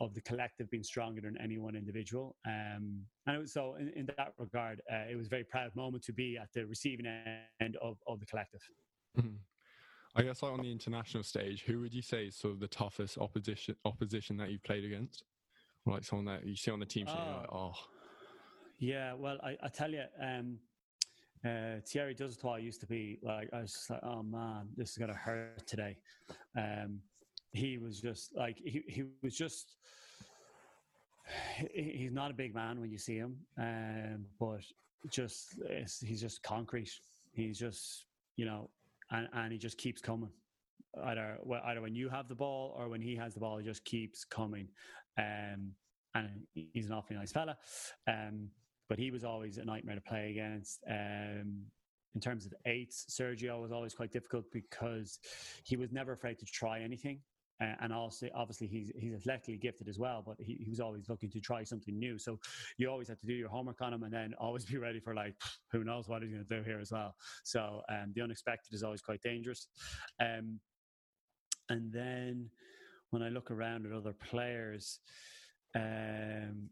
of 0.00 0.14
the 0.14 0.20
collective 0.20 0.70
being 0.70 0.82
stronger 0.82 1.20
than 1.20 1.36
any 1.42 1.58
one 1.58 1.74
individual. 1.74 2.36
Um, 2.46 3.00
and 3.26 3.38
was, 3.38 3.52
so, 3.52 3.74
in, 3.80 3.88
in, 3.96 4.06
that 4.16 4.32
regard, 4.38 4.80
uh, 4.92 5.10
it 5.10 5.16
was 5.16 5.26
a 5.26 5.30
very 5.30 5.44
proud 5.44 5.74
moment 5.74 6.04
to 6.04 6.12
be 6.12 6.38
at 6.40 6.48
the 6.54 6.66
receiving 6.66 7.06
end 7.60 7.76
of, 7.82 7.96
of 8.06 8.20
the 8.20 8.26
collective. 8.26 8.60
Mm-hmm. 9.18 9.36
I 10.14 10.22
guess 10.22 10.42
like 10.42 10.52
on 10.52 10.62
the 10.62 10.72
international 10.72 11.22
stage, 11.22 11.62
who 11.62 11.80
would 11.80 11.94
you 11.94 12.02
say 12.02 12.26
is 12.26 12.36
sort 12.36 12.54
of 12.54 12.60
the 12.60 12.68
toughest 12.68 13.18
opposition 13.18 13.76
opposition 13.84 14.36
that 14.38 14.50
you've 14.50 14.62
played 14.64 14.84
against? 14.84 15.24
Like 15.86 16.04
someone 16.04 16.26
that 16.26 16.46
you 16.46 16.56
see 16.56 16.70
on 16.70 16.80
the 16.80 16.86
team, 16.86 17.06
oh. 17.08 17.12
like, 17.12 17.52
oh. 17.52 17.72
Yeah, 18.78 19.14
well, 19.14 19.38
I, 19.42 19.56
I 19.62 19.68
tell 19.68 19.90
you, 19.90 20.04
um, 20.22 20.58
uh, 21.44 21.80
Thierry 21.84 22.14
Dusautoir 22.14 22.62
used 22.62 22.80
to 22.80 22.86
be 22.86 23.18
like, 23.22 23.48
I 23.52 23.62
was 23.62 23.72
just 23.72 23.90
like, 23.90 24.00
oh 24.04 24.22
man, 24.22 24.68
this 24.76 24.90
is 24.90 24.98
going 24.98 25.10
to 25.10 25.16
hurt 25.16 25.66
today. 25.66 25.96
Um, 26.56 27.00
he 27.52 27.78
was 27.78 28.00
just 28.00 28.36
like, 28.36 28.56
he, 28.58 28.84
he 28.86 29.04
was 29.22 29.36
just, 29.36 29.76
he, 31.56 31.92
he's 31.96 32.12
not 32.12 32.30
a 32.30 32.34
big 32.34 32.54
man 32.54 32.80
when 32.80 32.90
you 32.90 32.98
see 32.98 33.16
him, 33.16 33.36
um, 33.58 34.26
but 34.38 34.60
just, 35.10 35.56
he's 36.00 36.20
just 36.20 36.42
concrete. 36.42 36.90
He's 37.32 37.58
just, 37.58 38.04
you 38.36 38.46
know, 38.46 38.70
and, 39.10 39.28
and 39.32 39.52
he 39.52 39.58
just 39.58 39.78
keeps 39.78 40.00
coming. 40.00 40.30
Either, 41.04 41.38
well, 41.42 41.62
either 41.66 41.80
when 41.80 41.94
you 41.94 42.08
have 42.08 42.28
the 42.28 42.34
ball 42.34 42.74
or 42.78 42.88
when 42.88 43.00
he 43.00 43.16
has 43.16 43.34
the 43.34 43.40
ball, 43.40 43.58
he 43.58 43.64
just 43.64 43.84
keeps 43.84 44.24
coming. 44.24 44.68
Um, 45.18 45.72
and 46.14 46.28
he's 46.54 46.86
an 46.86 46.92
awfully 46.92 47.18
nice 47.18 47.32
fella. 47.32 47.56
Um, 48.08 48.48
but 48.88 48.98
he 48.98 49.10
was 49.10 49.24
always 49.24 49.58
a 49.58 49.64
nightmare 49.64 49.96
to 49.96 50.00
play 50.00 50.30
against. 50.30 50.82
Um, 50.88 51.62
in 52.14 52.20
terms 52.20 52.46
of 52.46 52.54
eights, 52.66 53.06
Sergio 53.10 53.60
was 53.60 53.70
always 53.70 53.94
quite 53.94 54.10
difficult 54.10 54.44
because 54.52 55.18
he 55.64 55.76
was 55.76 55.92
never 55.92 56.12
afraid 56.12 56.38
to 56.38 56.46
try 56.46 56.80
anything. 56.80 57.20
Uh, 57.60 57.74
and 57.80 57.92
also, 57.92 58.28
obviously, 58.36 58.68
he's 58.68 58.92
he's 58.96 59.14
athletically 59.14 59.56
gifted 59.56 59.88
as 59.88 59.98
well, 59.98 60.22
but 60.24 60.36
he, 60.38 60.54
he 60.62 60.70
was 60.70 60.78
always 60.78 61.08
looking 61.08 61.28
to 61.28 61.40
try 61.40 61.64
something 61.64 61.98
new. 61.98 62.16
So 62.16 62.38
you 62.76 62.88
always 62.88 63.08
have 63.08 63.18
to 63.18 63.26
do 63.26 63.34
your 63.34 63.48
homework 63.48 63.80
on 63.82 63.92
him, 63.92 64.04
and 64.04 64.12
then 64.12 64.32
always 64.38 64.64
be 64.72 64.78
ready 64.78 65.00
for 65.00 65.14
like 65.14 65.34
who 65.72 65.82
knows 65.82 66.08
what 66.08 66.22
he's 66.22 66.30
going 66.30 66.44
to 66.44 66.56
do 66.56 66.62
here 66.62 66.78
as 66.78 66.92
well. 66.92 67.16
So 67.42 67.82
um, 67.88 68.12
the 68.14 68.22
unexpected 68.22 68.74
is 68.74 68.84
always 68.84 69.02
quite 69.02 69.22
dangerous. 69.22 69.66
Um, 70.20 70.60
and 71.68 71.92
then 71.92 72.48
when 73.10 73.22
I 73.22 73.28
look 73.28 73.50
around 73.50 73.86
at 73.86 73.92
other 73.92 74.12
players, 74.12 75.00
um, 75.74 76.70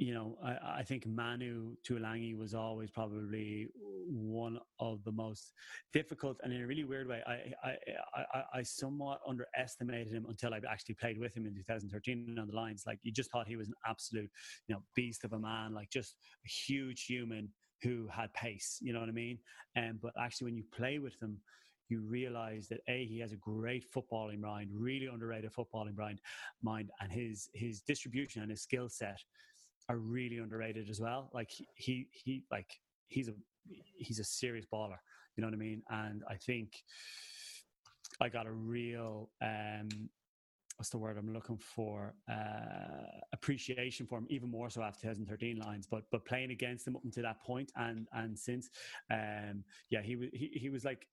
you 0.00 0.14
know, 0.14 0.38
I, 0.42 0.78
I, 0.78 0.82
think 0.82 1.06
Manu 1.06 1.76
Tuilagi 1.86 2.34
was 2.34 2.54
always 2.54 2.90
probably 2.90 3.68
one 4.08 4.58
of 4.78 5.04
the 5.04 5.12
most 5.12 5.52
difficult, 5.92 6.38
and 6.42 6.54
in 6.54 6.62
a 6.62 6.66
really 6.66 6.84
weird 6.84 7.06
way, 7.06 7.20
I, 7.26 7.52
I, 7.62 7.76
I, 8.14 8.42
I 8.54 8.62
somewhat 8.62 9.20
underestimated 9.28 10.10
him 10.10 10.24
until 10.26 10.54
I 10.54 10.60
actually 10.70 10.94
played 10.94 11.18
with 11.18 11.36
him 11.36 11.44
in 11.44 11.54
2013 11.54 12.38
on 12.40 12.46
the 12.46 12.56
Lions. 12.56 12.84
Like 12.86 12.98
you 13.02 13.12
just 13.12 13.30
thought 13.30 13.46
he 13.46 13.56
was 13.56 13.68
an 13.68 13.74
absolute, 13.86 14.30
you 14.68 14.74
know, 14.74 14.82
beast 14.96 15.22
of 15.24 15.34
a 15.34 15.38
man, 15.38 15.74
like 15.74 15.90
just 15.90 16.16
a 16.46 16.48
huge 16.48 17.04
human 17.04 17.50
who 17.82 18.08
had 18.10 18.32
pace. 18.32 18.78
You 18.80 18.94
know 18.94 19.00
what 19.00 19.10
I 19.10 19.12
mean? 19.12 19.38
And 19.76 19.90
um, 19.90 19.98
but 20.02 20.14
actually, 20.18 20.46
when 20.46 20.56
you 20.56 20.64
play 20.74 20.98
with 20.98 21.20
him, 21.20 21.36
you 21.90 22.00
realize 22.00 22.68
that 22.68 22.80
a 22.88 23.04
he 23.04 23.18
has 23.18 23.32
a 23.32 23.36
great 23.36 23.84
footballing 23.92 24.40
mind, 24.40 24.70
really 24.72 25.08
underrated 25.12 25.52
footballing 25.52 25.98
mind, 25.98 26.22
mind, 26.62 26.90
and 27.02 27.12
his 27.12 27.50
his 27.52 27.82
distribution 27.82 28.40
and 28.40 28.50
his 28.50 28.62
skill 28.62 28.88
set 28.88 29.20
are 29.90 29.98
really 29.98 30.38
underrated 30.38 30.88
as 30.88 31.00
well. 31.00 31.30
Like 31.34 31.50
he, 31.74 32.06
he, 32.12 32.44
like 32.50 32.70
he's 33.08 33.28
a 33.28 33.34
he's 33.96 34.20
a 34.20 34.24
serious 34.24 34.66
baller. 34.72 34.98
You 35.36 35.42
know 35.42 35.48
what 35.48 35.54
I 35.54 35.58
mean? 35.58 35.82
And 35.90 36.22
I 36.28 36.36
think 36.36 36.74
I 38.20 38.28
got 38.28 38.46
a 38.46 38.52
real 38.52 39.30
um, 39.42 39.88
what's 40.76 40.90
the 40.90 40.98
word 40.98 41.18
I'm 41.18 41.32
looking 41.32 41.58
for? 41.58 42.14
Uh, 42.30 43.20
appreciation 43.32 44.06
for 44.06 44.18
him, 44.18 44.26
even 44.30 44.48
more 44.48 44.70
so 44.70 44.82
after 44.82 45.02
2013 45.02 45.58
Lions. 45.58 45.86
But 45.90 46.04
but 46.12 46.24
playing 46.24 46.52
against 46.52 46.86
him 46.86 46.96
up 46.96 47.04
until 47.04 47.24
that 47.24 47.42
point 47.42 47.72
and 47.76 48.06
and 48.12 48.38
since, 48.38 48.70
um, 49.10 49.64
yeah, 49.90 50.02
he 50.02 50.14
was 50.16 50.28
he, 50.32 50.50
he 50.54 50.70
was 50.70 50.84
like 50.84 51.06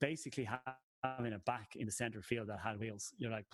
basically 0.00 0.48
having 1.04 1.32
a 1.32 1.38
back 1.40 1.76
in 1.76 1.86
the 1.86 1.92
center 1.92 2.22
field 2.22 2.48
that 2.48 2.58
had 2.58 2.80
wheels. 2.80 3.12
You're 3.18 3.30
like, 3.30 3.46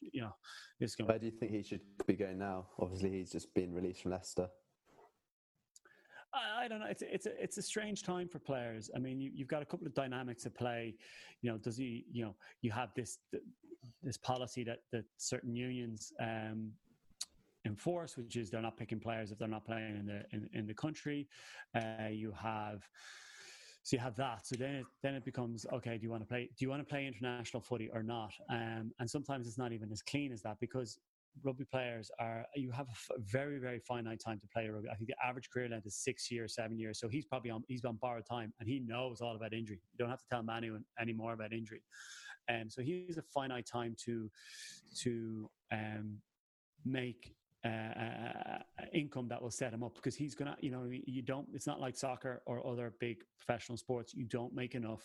you 0.00 0.22
know, 0.22 0.34
it's 0.80 0.94
going. 0.94 1.08
Where 1.08 1.18
do 1.18 1.26
you 1.26 1.32
think 1.32 1.52
he 1.52 1.62
should 1.62 1.80
be 2.06 2.14
going 2.14 2.38
now? 2.38 2.66
Obviously, 2.78 3.10
he's 3.10 3.30
just 3.32 3.52
been 3.54 3.72
released 3.72 4.02
from 4.02 4.12
Leicester. 4.12 4.48
I, 6.34 6.66
don't 6.66 6.80
know. 6.80 6.86
It's 6.86 7.02
a, 7.02 7.14
it's 7.14 7.26
a 7.26 7.42
it's 7.42 7.58
a 7.58 7.62
strange 7.62 8.02
time 8.02 8.28
for 8.28 8.38
players. 8.38 8.90
I 8.94 8.98
mean, 8.98 9.20
you, 9.20 9.30
have 9.38 9.48
got 9.48 9.62
a 9.62 9.64
couple 9.64 9.86
of 9.86 9.94
dynamics 9.94 10.46
at 10.46 10.54
play. 10.56 10.94
You 11.42 11.52
know, 11.52 11.58
does 11.58 11.76
he? 11.76 12.06
You 12.10 12.24
know, 12.24 12.34
you 12.60 12.72
have 12.72 12.92
this 12.94 13.18
this 14.02 14.16
policy 14.16 14.64
that 14.64 14.80
that 14.92 15.04
certain 15.16 15.54
unions 15.54 16.12
um, 16.20 16.72
enforce, 17.66 18.16
which 18.16 18.36
is 18.36 18.50
they're 18.50 18.62
not 18.62 18.76
picking 18.76 19.00
players 19.00 19.30
if 19.30 19.38
they're 19.38 19.48
not 19.48 19.64
playing 19.64 19.96
in 19.96 20.06
the 20.06 20.22
in, 20.32 20.48
in 20.52 20.66
the 20.66 20.74
country. 20.74 21.28
Uh, 21.74 22.08
you 22.10 22.32
have 22.32 22.82
so 23.84 23.96
you 23.96 24.00
have 24.00 24.16
that. 24.16 24.46
So 24.46 24.56
then 24.56 24.76
it, 24.76 24.86
then 25.02 25.14
it 25.14 25.26
becomes 25.26 25.66
okay. 25.70 25.98
Do 25.98 26.04
you 26.04 26.10
want 26.10 26.22
to 26.22 26.26
play? 26.26 26.48
Do 26.58 26.64
you 26.64 26.70
want 26.70 26.80
to 26.80 26.90
play 26.90 27.06
international 27.06 27.60
footy 27.60 27.90
or 27.92 28.02
not? 28.02 28.32
Um, 28.48 28.90
and 28.98 29.08
sometimes 29.08 29.46
it's 29.46 29.58
not 29.58 29.72
even 29.72 29.92
as 29.92 30.00
clean 30.00 30.32
as 30.32 30.40
that 30.42 30.56
because 30.58 30.98
rugby 31.42 31.64
players 31.64 32.10
are 32.18 32.46
you 32.54 32.70
have 32.70 32.86
a 32.88 33.20
very 33.20 33.58
very 33.58 33.80
finite 33.80 34.20
time 34.24 34.40
to 34.40 34.46
play 34.48 34.66
rugby. 34.68 34.88
I 34.88 34.94
think 34.94 35.08
the 35.08 35.16
average 35.22 35.50
career 35.50 35.68
length 35.68 35.86
is 35.86 35.96
six 35.96 36.30
years, 36.30 36.54
seven 36.54 36.78
years. 36.78 36.98
So 36.98 37.08
he's 37.08 37.26
probably 37.26 37.50
on 37.50 37.62
he's 37.68 37.84
on 37.84 37.96
borrowed 37.96 38.24
time, 38.24 38.54
and 38.58 38.66
he 38.66 38.80
knows 38.80 39.20
all 39.20 39.36
about 39.36 39.52
injury. 39.52 39.80
You 39.92 39.98
don't 39.98 40.10
have 40.10 40.20
to 40.20 40.28
tell 40.30 40.42
Manu 40.42 40.78
anymore 40.98 41.34
about 41.34 41.52
injury. 41.52 41.82
And 42.48 42.62
um, 42.62 42.70
so 42.70 42.80
he's 42.80 43.18
a 43.18 43.22
finite 43.22 43.66
time 43.66 43.94
to 44.06 44.30
to 45.02 45.50
um, 45.72 46.16
make 46.86 47.34
uh, 47.64 47.68
uh, 47.68 48.58
income 48.92 49.28
that 49.28 49.40
will 49.40 49.50
set 49.50 49.72
him 49.72 49.82
up 49.82 49.94
because 49.94 50.14
he's 50.14 50.34
gonna, 50.34 50.56
you 50.60 50.70
know, 50.70 50.84
you 50.88 51.22
don't. 51.22 51.46
It's 51.54 51.66
not 51.66 51.80
like 51.80 51.96
soccer 51.96 52.42
or 52.46 52.66
other 52.66 52.92
big 53.00 53.18
professional 53.38 53.78
sports. 53.78 54.14
You 54.14 54.24
don't 54.24 54.54
make 54.54 54.74
enough. 54.74 55.02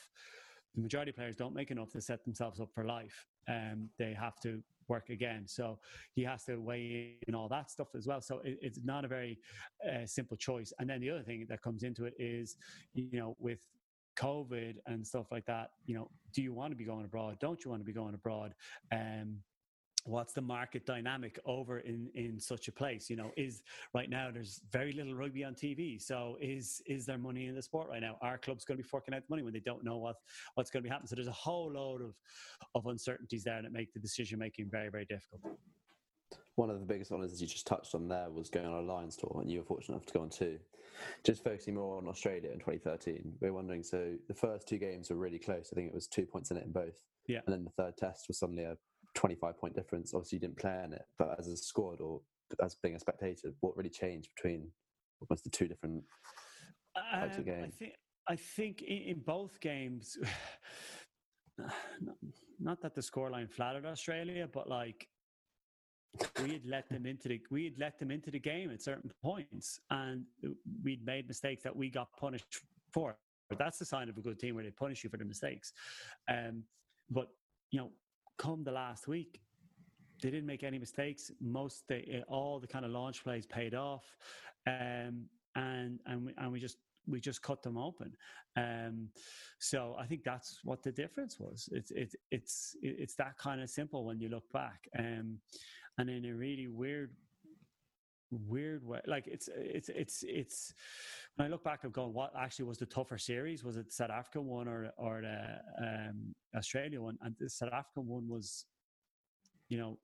The 0.76 0.82
majority 0.82 1.10
of 1.10 1.16
players 1.16 1.36
don't 1.36 1.56
make 1.56 1.72
enough 1.72 1.92
to 1.92 2.02
set 2.02 2.24
themselves 2.24 2.60
up 2.60 2.70
for 2.74 2.84
life. 2.84 3.26
Um, 3.48 3.90
they 3.98 4.14
have 4.14 4.40
to 4.42 4.62
work 4.88 5.10
again. 5.10 5.44
So 5.48 5.80
he 6.16 6.24
has 6.24 6.44
to 6.46 6.58
weigh 6.58 7.18
in 7.28 7.36
all 7.36 7.48
that 7.50 7.72
stuff 7.72 7.88
as 7.96 8.08
well. 8.08 8.22
So 8.22 8.40
it, 8.44 8.60
it's 8.62 8.80
not 8.84 9.06
a 9.06 9.08
very 9.08 9.40
uh, 9.88 10.06
simple 10.06 10.38
choice. 10.38 10.74
And 10.80 10.90
then 10.90 11.00
the 11.00 11.10
other 11.12 11.24
thing 11.24 11.46
that 11.50 11.62
comes 11.62 11.84
into 11.84 12.06
it 12.06 12.14
is, 12.20 12.58
you 12.94 13.18
know, 13.18 13.36
with 13.40 13.60
COVID 14.18 14.76
and 14.86 15.06
stuff 15.06 15.28
like 15.32 15.46
that, 15.46 15.72
you 15.86 15.96
know, 15.96 16.10
do 16.34 16.42
you 16.42 16.54
want 16.54 16.72
to 16.72 16.76
be 16.76 16.84
going 16.84 17.06
abroad? 17.06 17.38
Don't 17.40 17.64
you 17.64 17.72
want 17.72 17.82
to 17.82 17.86
be 17.86 17.94
going 17.94 18.14
abroad? 18.14 18.54
Um, 18.92 19.38
what's 20.06 20.34
the 20.34 20.42
market 20.42 20.86
dynamic 20.86 21.40
over 21.46 21.80
in 21.80 22.10
in 22.16 22.40
such 22.40 22.68
a 22.68 22.72
place 22.72 23.10
you 23.10 23.16
know 23.16 23.32
is 23.36 23.62
right 23.94 24.10
now 24.10 24.30
there's 24.32 24.62
very 24.72 24.94
little 24.94 25.14
rugby 25.14 25.44
on 25.44 25.54
tv 25.54 26.02
so 26.02 26.38
is 26.42 26.82
is 26.86 27.06
there 27.06 27.18
money 27.18 27.48
in 27.48 27.56
the 27.56 27.62
sport 27.62 27.90
right 27.90 28.02
now 28.02 28.18
our 28.22 28.38
club's 28.38 28.64
going 28.64 28.78
to 28.78 28.84
be 28.84 28.88
forking 28.88 29.14
out 29.14 29.22
the 29.22 29.30
money 29.30 29.44
when 29.44 29.54
they 29.54 29.60
don't 29.60 29.84
know 29.84 29.98
what 29.98 30.16
what's 30.56 30.72
going 30.72 30.82
to 30.82 30.88
be 30.88 30.90
happening 30.90 31.08
so 31.08 31.16
there's 31.16 31.28
a 31.28 31.32
whole 31.32 31.72
load 31.72 32.02
of 32.02 32.16
of 32.76 32.86
uncertainties 32.88 33.44
there 33.44 33.62
that 33.62 33.74
make 33.74 33.94
the 33.94 34.00
decision 34.00 34.40
making 34.40 34.70
very 34.72 34.90
very 34.90 35.06
difficult 35.06 35.58
one 36.56 36.70
of 36.70 36.80
the 36.80 36.86
biggest 36.86 37.12
honours 37.12 37.40
you 37.42 37.48
just 37.48 37.66
touched 37.66 37.96
on 37.96 38.10
there 38.10 38.30
was 38.30 38.50
going 38.50 38.66
on 38.66 38.74
a 38.74 38.82
Lions 38.82 39.16
tour, 39.16 39.40
and 39.40 39.50
you 39.50 39.60
were 39.60 39.66
fortunate 39.66 39.96
enough 39.96 40.06
to 40.08 40.14
go 40.14 40.22
on 40.22 40.30
two. 40.30 40.60
Just 41.24 41.42
focusing 41.42 41.76
more 41.76 41.98
on 41.98 42.08
Australia 42.08 42.52
in 42.52 42.60
2013, 42.60 43.34
we 43.40 43.48
are 43.48 43.54
wondering. 43.54 43.82
So 43.82 44.16
the 44.28 44.34
first 44.34 44.68
two 44.68 44.78
games 44.78 45.10
were 45.10 45.16
really 45.16 45.40
close. 45.40 45.70
I 45.72 45.76
think 45.76 45.88
it 45.88 45.94
was 45.94 46.08
two 46.08 46.26
points 46.26 46.52
in 46.52 46.58
it 46.58 46.66
in 46.66 46.74
both. 46.74 47.00
Yeah. 47.28 47.40
And 47.46 47.54
then 47.54 47.64
the 47.64 47.82
third 47.82 47.96
test 47.96 48.28
was 48.28 48.40
suddenly 48.40 48.64
a 48.64 48.76
25 49.20 49.60
point 49.60 49.76
difference. 49.76 50.14
Obviously, 50.14 50.38
you 50.38 50.40
didn't 50.40 50.58
play 50.58 50.82
in 50.86 50.94
it, 50.94 51.06
but 51.18 51.36
as 51.38 51.48
a 51.48 51.58
squad 51.58 52.00
or 52.00 52.22
as 52.64 52.76
being 52.82 52.96
a 52.96 53.00
spectator, 53.00 53.52
what 53.60 53.76
really 53.76 53.90
changed 53.90 54.30
between 54.34 54.72
almost 55.20 55.44
the 55.44 55.50
two 55.50 55.68
different 55.68 56.02
types 57.12 57.36
um, 57.36 57.40
of 57.42 57.46
games? 57.46 57.74
I 57.76 57.78
think, 57.78 57.94
I 58.30 58.36
think 58.38 58.82
in, 58.82 58.98
in 58.98 59.20
both 59.20 59.60
games, 59.60 60.18
not, 61.58 62.16
not 62.62 62.82
that 62.82 62.96
the 62.96 63.02
scoreline 63.02 63.52
flattered 63.52 63.86
Australia, 63.86 64.48
but 64.52 64.70
like 64.70 65.06
we 66.42 66.54
had 66.54 66.66
let 66.66 66.88
them 66.88 67.06
into 67.06 67.28
the 67.28 67.42
we 67.52 67.66
had 67.66 67.78
let 67.78 68.00
them 68.00 68.12
into 68.12 68.32
the 68.32 68.40
game 68.40 68.72
at 68.72 68.82
certain 68.82 69.12
points, 69.22 69.82
and 69.90 70.24
we'd 70.82 71.06
made 71.06 71.28
mistakes 71.28 71.62
that 71.64 71.76
we 71.76 71.90
got 71.90 72.08
punished 72.18 72.62
for. 72.94 73.18
But 73.50 73.58
that's 73.58 73.80
the 73.80 73.86
sign 73.86 74.08
of 74.08 74.18
a 74.18 74.22
good 74.22 74.40
team 74.40 74.56
where 74.56 74.64
they 74.64 74.72
punish 74.72 75.04
you 75.04 75.10
for 75.10 75.18
the 75.18 75.26
mistakes. 75.26 75.74
Um, 76.30 76.64
but 77.10 77.28
you 77.72 77.80
know, 77.80 77.90
come 78.40 78.64
the 78.64 78.72
last 78.72 79.08
week, 79.08 79.42
they 80.24 80.32
didn't 80.32 80.48
make 80.48 80.64
any 80.64 80.80
mistakes. 80.80 81.32
Most 81.40 81.88
they, 81.88 82.08
eh, 82.12 82.22
all 82.28 82.60
the 82.60 82.68
kind 82.68 82.86
of 82.86 82.92
launch 82.92 83.24
plays 83.24 83.46
paid 83.46 83.76
off, 83.76 84.04
um, 84.66 85.26
and 85.56 86.00
and 86.08 86.26
we, 86.26 86.34
and 86.38 86.52
we 86.52 86.60
just 86.60 86.78
we 87.08 87.20
just 87.20 87.42
cut 87.44 87.62
them 87.62 87.78
open. 87.78 88.14
Um, 88.56 89.10
so 89.60 89.96
I 90.00 90.06
think 90.06 90.24
that's 90.24 90.60
what 90.64 90.82
the 90.82 90.92
difference 90.92 91.40
was. 91.40 91.70
It's 91.72 91.92
it's 91.92 92.16
it's 92.32 92.76
it's 92.82 93.16
that 93.16 93.38
kind 93.38 93.62
of 93.62 93.70
simple 93.70 94.06
when 94.06 94.20
you 94.20 94.30
look 94.30 94.52
back. 94.52 94.88
Um, 94.98 95.38
and 95.98 96.10
in 96.10 96.26
a 96.26 96.34
really 96.34 96.68
weird 96.68 97.12
weird 98.32 98.86
way 98.86 99.00
like 99.08 99.26
it's 99.28 99.50
it's 99.56 99.90
it's 99.90 100.24
it's 100.28 100.74
when 101.36 101.48
i 101.48 101.50
look 101.50 101.64
back 101.64 101.80
i've 101.84 101.92
gone 101.92 102.14
what 102.14 102.32
actually 102.38 102.66
was 102.66 102.78
the 102.78 102.86
tougher 102.86 103.18
series 103.18 103.64
was 103.64 103.78
it 103.78 103.88
the 103.88 103.92
south 103.92 104.12
africa 104.12 104.40
one 104.40 104.68
or 104.68 104.92
or 104.98 105.22
the 105.22 105.84
um, 105.84 106.34
australia 106.56 107.02
one 107.02 107.18
and 107.22 107.36
the 107.40 107.50
south 107.50 107.74
african 107.74 108.08
one 108.08 108.28
was 108.28 108.66
you 109.70 109.78
know 109.78 109.98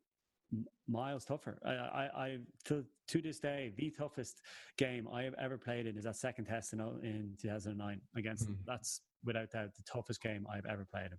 miles 0.87 1.25
tougher. 1.25 1.57
I, 1.65 1.71
I, 1.71 2.03
I 2.25 2.37
to, 2.65 2.85
to 3.07 3.21
this 3.21 3.39
day, 3.39 3.73
the 3.77 3.89
toughest 3.91 4.41
game 4.77 5.07
I 5.11 5.23
have 5.23 5.33
ever 5.41 5.57
played 5.57 5.87
in 5.87 5.97
is 5.97 6.03
that 6.03 6.15
second 6.15 6.45
test 6.45 6.73
in, 6.73 6.79
in 6.79 7.35
2009 7.41 8.01
against. 8.15 8.49
Mm. 8.49 8.55
That's 8.65 9.01
without 9.23 9.51
doubt 9.51 9.75
the 9.75 9.83
toughest 9.83 10.21
game 10.21 10.45
I've 10.51 10.65
ever 10.65 10.85
played 10.85 11.11
in. 11.11 11.17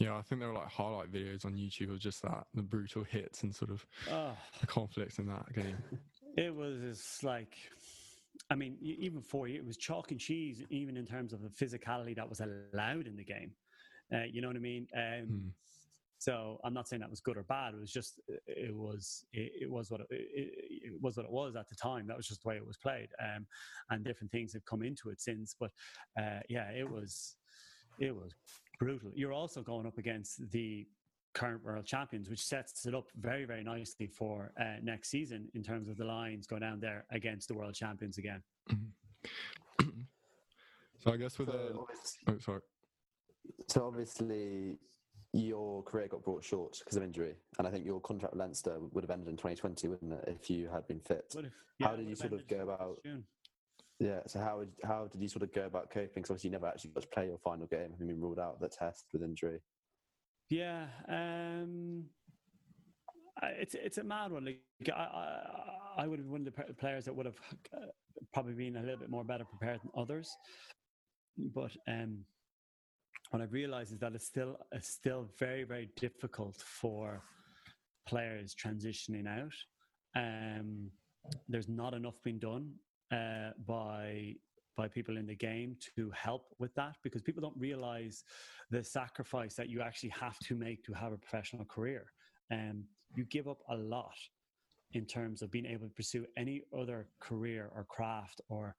Yeah, 0.00 0.16
I 0.16 0.22
think 0.22 0.40
there 0.40 0.48
were 0.48 0.56
like 0.56 0.68
highlight 0.68 1.12
videos 1.12 1.44
on 1.44 1.54
YouTube 1.54 1.92
of 1.92 2.00
just 2.00 2.22
that, 2.22 2.44
the 2.52 2.62
brutal 2.62 3.04
hits 3.04 3.44
and 3.44 3.54
sort 3.54 3.70
of 3.70 3.86
oh. 4.10 4.36
the 4.60 4.66
conflict 4.66 5.18
in 5.18 5.26
that 5.26 5.52
game. 5.54 5.76
It 6.36 6.54
was 6.54 7.18
like, 7.22 7.54
I 8.50 8.54
mean, 8.54 8.76
even 8.80 9.22
for 9.22 9.48
you, 9.48 9.56
it 9.56 9.66
was 9.66 9.76
chalk 9.76 10.10
and 10.10 10.20
cheese, 10.20 10.62
even 10.70 10.96
in 10.96 11.06
terms 11.06 11.32
of 11.32 11.40
the 11.42 11.48
physicality 11.48 12.16
that 12.16 12.28
was 12.28 12.40
allowed 12.40 13.06
in 13.06 13.16
the 13.16 13.24
game. 13.24 13.52
Uh, 14.12 14.24
you 14.30 14.42
know 14.42 14.48
what 14.48 14.56
I 14.56 14.60
mean? 14.60 14.86
Um, 14.94 15.02
mm. 15.02 15.50
So 16.18 16.58
I'm 16.64 16.72
not 16.72 16.88
saying 16.88 17.00
that 17.00 17.10
was 17.10 17.20
good 17.20 17.36
or 17.36 17.42
bad. 17.42 17.74
It 17.74 17.80
was 17.80 17.92
just 17.92 18.18
it 18.46 18.74
was 18.74 19.26
it, 19.34 19.52
it 19.62 19.70
was 19.70 19.90
what 19.90 20.00
it, 20.00 20.06
it, 20.10 21.02
was 21.02 21.18
what 21.18 21.26
it 21.26 21.32
was 21.32 21.54
at 21.54 21.68
the 21.68 21.74
time. 21.74 22.06
That 22.06 22.16
was 22.16 22.26
just 22.26 22.42
the 22.42 22.48
way 22.48 22.56
it 22.56 22.66
was 22.66 22.78
played. 22.78 23.08
Um, 23.20 23.46
and 23.90 24.04
different 24.04 24.32
things 24.32 24.54
have 24.54 24.64
come 24.64 24.82
into 24.82 25.10
it 25.10 25.20
since. 25.20 25.54
But 25.58 25.70
uh, 26.18 26.40
yeah, 26.48 26.70
it 26.70 26.90
was 26.90 27.36
it 27.98 28.14
was 28.14 28.32
brutal. 28.78 29.10
You're 29.14 29.34
also 29.34 29.62
going 29.62 29.86
up 29.86 29.98
against 29.98 30.50
the 30.50 30.86
current 31.34 31.62
world 31.64 31.84
champions, 31.84 32.30
which 32.30 32.44
sets 32.44 32.86
it 32.86 32.94
up 32.94 33.08
very, 33.20 33.44
very 33.44 33.62
nicely 33.62 34.06
for 34.06 34.52
uh, 34.60 34.76
next 34.82 35.10
season 35.10 35.48
in 35.54 35.62
terms 35.62 35.88
of 35.88 35.96
the 35.96 36.04
Lions 36.04 36.46
go 36.46 36.58
down 36.58 36.80
there 36.80 37.04
against 37.10 37.48
the 37.48 37.54
world 37.54 37.74
champions 37.74 38.18
again. 38.18 38.42
Mm-hmm. 38.70 39.88
so 41.04 41.12
I 41.12 41.16
guess 41.16 41.38
with 41.38 41.48
so 41.48 41.86
a, 42.26 42.30
oh, 42.32 42.38
sorry. 42.38 42.60
So 43.68 43.86
obviously, 43.86 44.78
your 45.32 45.82
career 45.82 46.08
got 46.08 46.22
brought 46.22 46.44
short 46.44 46.78
because 46.78 46.96
of 46.96 47.02
injury, 47.02 47.34
and 47.58 47.66
I 47.66 47.70
think 47.70 47.84
your 47.84 48.00
contract 48.00 48.34
with 48.34 48.40
Leinster 48.40 48.78
would 48.92 49.04
have 49.04 49.10
ended 49.10 49.28
in 49.28 49.36
2020, 49.36 49.88
wouldn't 49.88 50.12
it, 50.12 50.24
if 50.26 50.48
you 50.48 50.68
had 50.72 50.86
been 50.86 51.00
fit? 51.00 51.34
If, 51.36 51.44
yeah, 51.78 51.88
how 51.88 51.96
did 51.96 52.08
you 52.08 52.14
sort 52.14 52.32
of 52.32 52.46
go 52.48 52.60
about? 52.60 53.02
June. 53.04 53.24
Yeah, 54.00 54.20
so 54.26 54.40
how 54.40 54.58
would, 54.58 54.72
how 54.82 55.06
did 55.06 55.20
you 55.20 55.28
sort 55.28 55.44
of 55.44 55.52
go 55.52 55.66
about 55.66 55.90
coping? 55.90 56.10
Because 56.16 56.30
obviously 56.30 56.48
you 56.48 56.52
never 56.52 56.66
actually 56.66 56.90
got 56.90 57.02
to 57.02 57.08
play 57.08 57.26
your 57.26 57.38
final 57.38 57.66
game, 57.66 57.90
having 57.92 58.08
been 58.08 58.20
ruled 58.20 58.40
out 58.40 58.54
of 58.54 58.60
the 58.60 58.68
test 58.68 59.06
with 59.12 59.22
injury. 59.22 59.60
Yeah, 60.50 60.86
um, 61.08 62.04
it's 63.42 63.74
it's 63.74 63.98
a 63.98 64.04
mad 64.04 64.32
one. 64.32 64.44
Like 64.44 64.60
I, 64.88 65.00
I, 65.00 66.02
I 66.02 66.06
would 66.06 66.18
have 66.18 66.26
been 66.26 66.32
one 66.32 66.46
of 66.46 66.54
the 66.66 66.74
players 66.74 67.04
that 67.06 67.14
would 67.14 67.26
have 67.26 67.38
uh, 67.74 67.86
probably 68.32 68.54
been 68.54 68.76
a 68.76 68.82
little 68.82 68.98
bit 68.98 69.10
more 69.10 69.24
better 69.24 69.44
prepared 69.44 69.80
than 69.82 69.90
others, 69.96 70.30
but 71.36 71.72
um, 71.88 72.24
what 73.30 73.42
I've 73.42 73.52
realized 73.52 73.92
is 73.92 73.98
that 74.00 74.14
it's 74.14 74.26
still 74.26 74.58
it's 74.72 74.88
still 74.88 75.28
very 75.38 75.64
very 75.64 75.90
difficult 75.96 76.56
for 76.56 77.22
players 78.06 78.54
transitioning 78.54 79.26
out. 79.26 79.54
Um, 80.16 80.90
there's 81.48 81.68
not 81.68 81.94
enough 81.94 82.14
being 82.22 82.38
done 82.38 82.74
uh, 83.10 83.50
by 83.66 84.34
by 84.76 84.88
people 84.88 85.16
in 85.16 85.26
the 85.26 85.34
game 85.34 85.76
to 85.96 86.10
help 86.10 86.54
with 86.58 86.74
that 86.74 86.96
because 87.02 87.22
people 87.22 87.42
don't 87.42 87.56
realize 87.56 88.24
the 88.70 88.82
sacrifice 88.82 89.54
that 89.54 89.68
you 89.68 89.80
actually 89.80 90.10
have 90.10 90.38
to 90.40 90.54
make 90.54 90.84
to 90.84 90.92
have 90.92 91.12
a 91.12 91.16
professional 91.16 91.64
career. 91.64 92.06
Um, 92.50 92.84
you 93.14 93.24
give 93.24 93.48
up 93.48 93.58
a 93.68 93.76
lot 93.76 94.16
in 94.92 95.04
terms 95.04 95.42
of 95.42 95.50
being 95.50 95.66
able 95.66 95.86
to 95.86 95.94
pursue 95.94 96.24
any 96.36 96.62
other 96.76 97.08
career 97.20 97.70
or 97.74 97.84
craft 97.84 98.40
or 98.48 98.76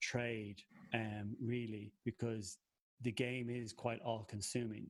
trade, 0.00 0.62
um, 0.94 1.36
really, 1.40 1.92
because 2.04 2.58
the 3.02 3.12
game 3.12 3.48
is 3.50 3.72
quite 3.72 4.00
all 4.00 4.26
consuming. 4.28 4.86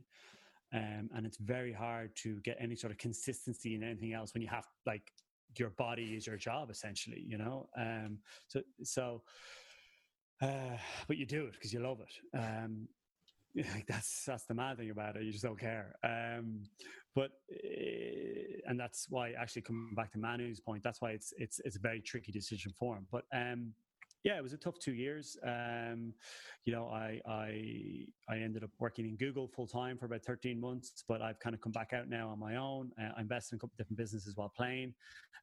Um, 0.73 1.09
and 1.15 1.25
it's 1.25 1.39
very 1.39 1.73
hard 1.73 2.15
to 2.17 2.41
get 2.41 2.57
any 2.61 2.77
sort 2.77 2.93
of 2.93 2.99
consistency 2.99 3.75
in 3.75 3.83
anything 3.83 4.13
else 4.13 4.35
when 4.35 4.43
you 4.43 4.49
have 4.49 4.67
like 4.87 5.13
your 5.57 5.71
body 5.71 6.15
is 6.15 6.27
your 6.27 6.37
job 6.37 6.71
essentially, 6.71 7.25
you 7.27 7.39
know. 7.39 7.69
Um, 7.77 8.19
so 8.49 8.61
so, 8.83 9.23
uh, 10.41 10.77
but 11.07 11.17
you 11.17 11.27
do 11.27 11.45
it 11.45 11.53
because 11.53 11.73
you 11.73 11.81
love 11.81 11.99
it. 12.01 12.39
Um, 12.39 12.89
that's 13.89 14.25
that's 14.25 14.45
the 14.45 14.55
mad 14.55 14.79
thing 14.79 14.91
about 14.91 15.17
it. 15.17 15.23
You 15.23 15.33
just 15.33 15.45
don't 15.45 15.59
care. 15.59 15.97
Um, 16.05 16.65
but 17.15 17.31
uh, 17.53 18.69
and 18.69 18.79
that's 18.79 19.07
why 19.09 19.33
actually 19.33 19.63
coming 19.63 19.95
back 19.97 20.13
to 20.13 20.19
Manu's 20.19 20.61
point, 20.61 20.83
that's 20.83 21.01
why 21.01 21.11
it's 21.11 21.33
it's 21.39 21.61
it's 21.65 21.77
a 21.77 21.81
very 21.81 22.01
tricky 22.01 22.33
decision 22.33 22.73
for 22.79 22.97
him. 22.97 23.07
But 23.11 23.25
um, 23.35 23.73
yeah, 24.25 24.37
it 24.37 24.43
was 24.43 24.53
a 24.53 24.59
tough 24.59 24.79
two 24.79 24.93
years. 24.93 25.37
Um, 25.45 26.13
you 26.65 26.73
know, 26.73 26.87
I, 26.89 27.21
I 27.27 28.07
I 28.29 28.39
ended 28.39 28.65
up 28.65 28.71
working 28.79 29.07
in 29.07 29.17
Google 29.17 29.49
full 29.49 29.67
time 29.67 29.97
for 29.97 30.07
about 30.07 30.23
13 30.23 30.61
months, 30.61 31.05
but 31.09 31.23
I've 31.23 31.41
kind 31.41 31.55
of 31.55 31.61
come 31.61 31.73
back 31.73 31.93
out 31.93 32.09
now 32.09 32.29
on 32.29 32.39
my 32.39 32.57
own. 32.57 32.91
Uh, 33.01 33.11
I 33.17 33.21
invested 33.21 33.55
in 33.55 33.57
a 33.57 33.61
couple 33.61 33.75
different 33.79 33.99
businesses 33.99 34.37
while 34.37 34.53
playing. 34.55 34.95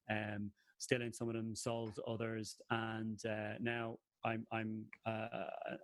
Um, 0.09 0.51
still 0.77 1.01
in 1.01 1.13
some 1.13 1.29
of 1.29 1.35
them, 1.35 1.55
sold 1.55 1.99
others, 2.07 2.57
and 2.69 3.19
uh, 3.25 3.53
now 3.59 3.97
I'm 4.25 4.45
I'm 4.51 4.85
uh, 5.05 5.27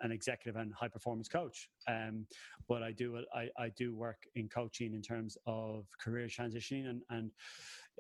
an 0.02 0.12
executive 0.12 0.60
and 0.60 0.74
high 0.74 0.88
performance 0.88 1.28
coach. 1.28 1.70
Um, 1.88 2.26
but 2.68 2.84
I 2.84 2.92
do 2.92 3.24
I, 3.34 3.50
I 3.58 3.70
do 3.70 3.96
work 3.96 4.24
in 4.36 4.50
coaching 4.50 4.94
in 4.94 5.02
terms 5.02 5.38
of 5.46 5.86
career 6.04 6.28
transitioning 6.28 6.90
and 6.90 7.02
and 7.10 7.32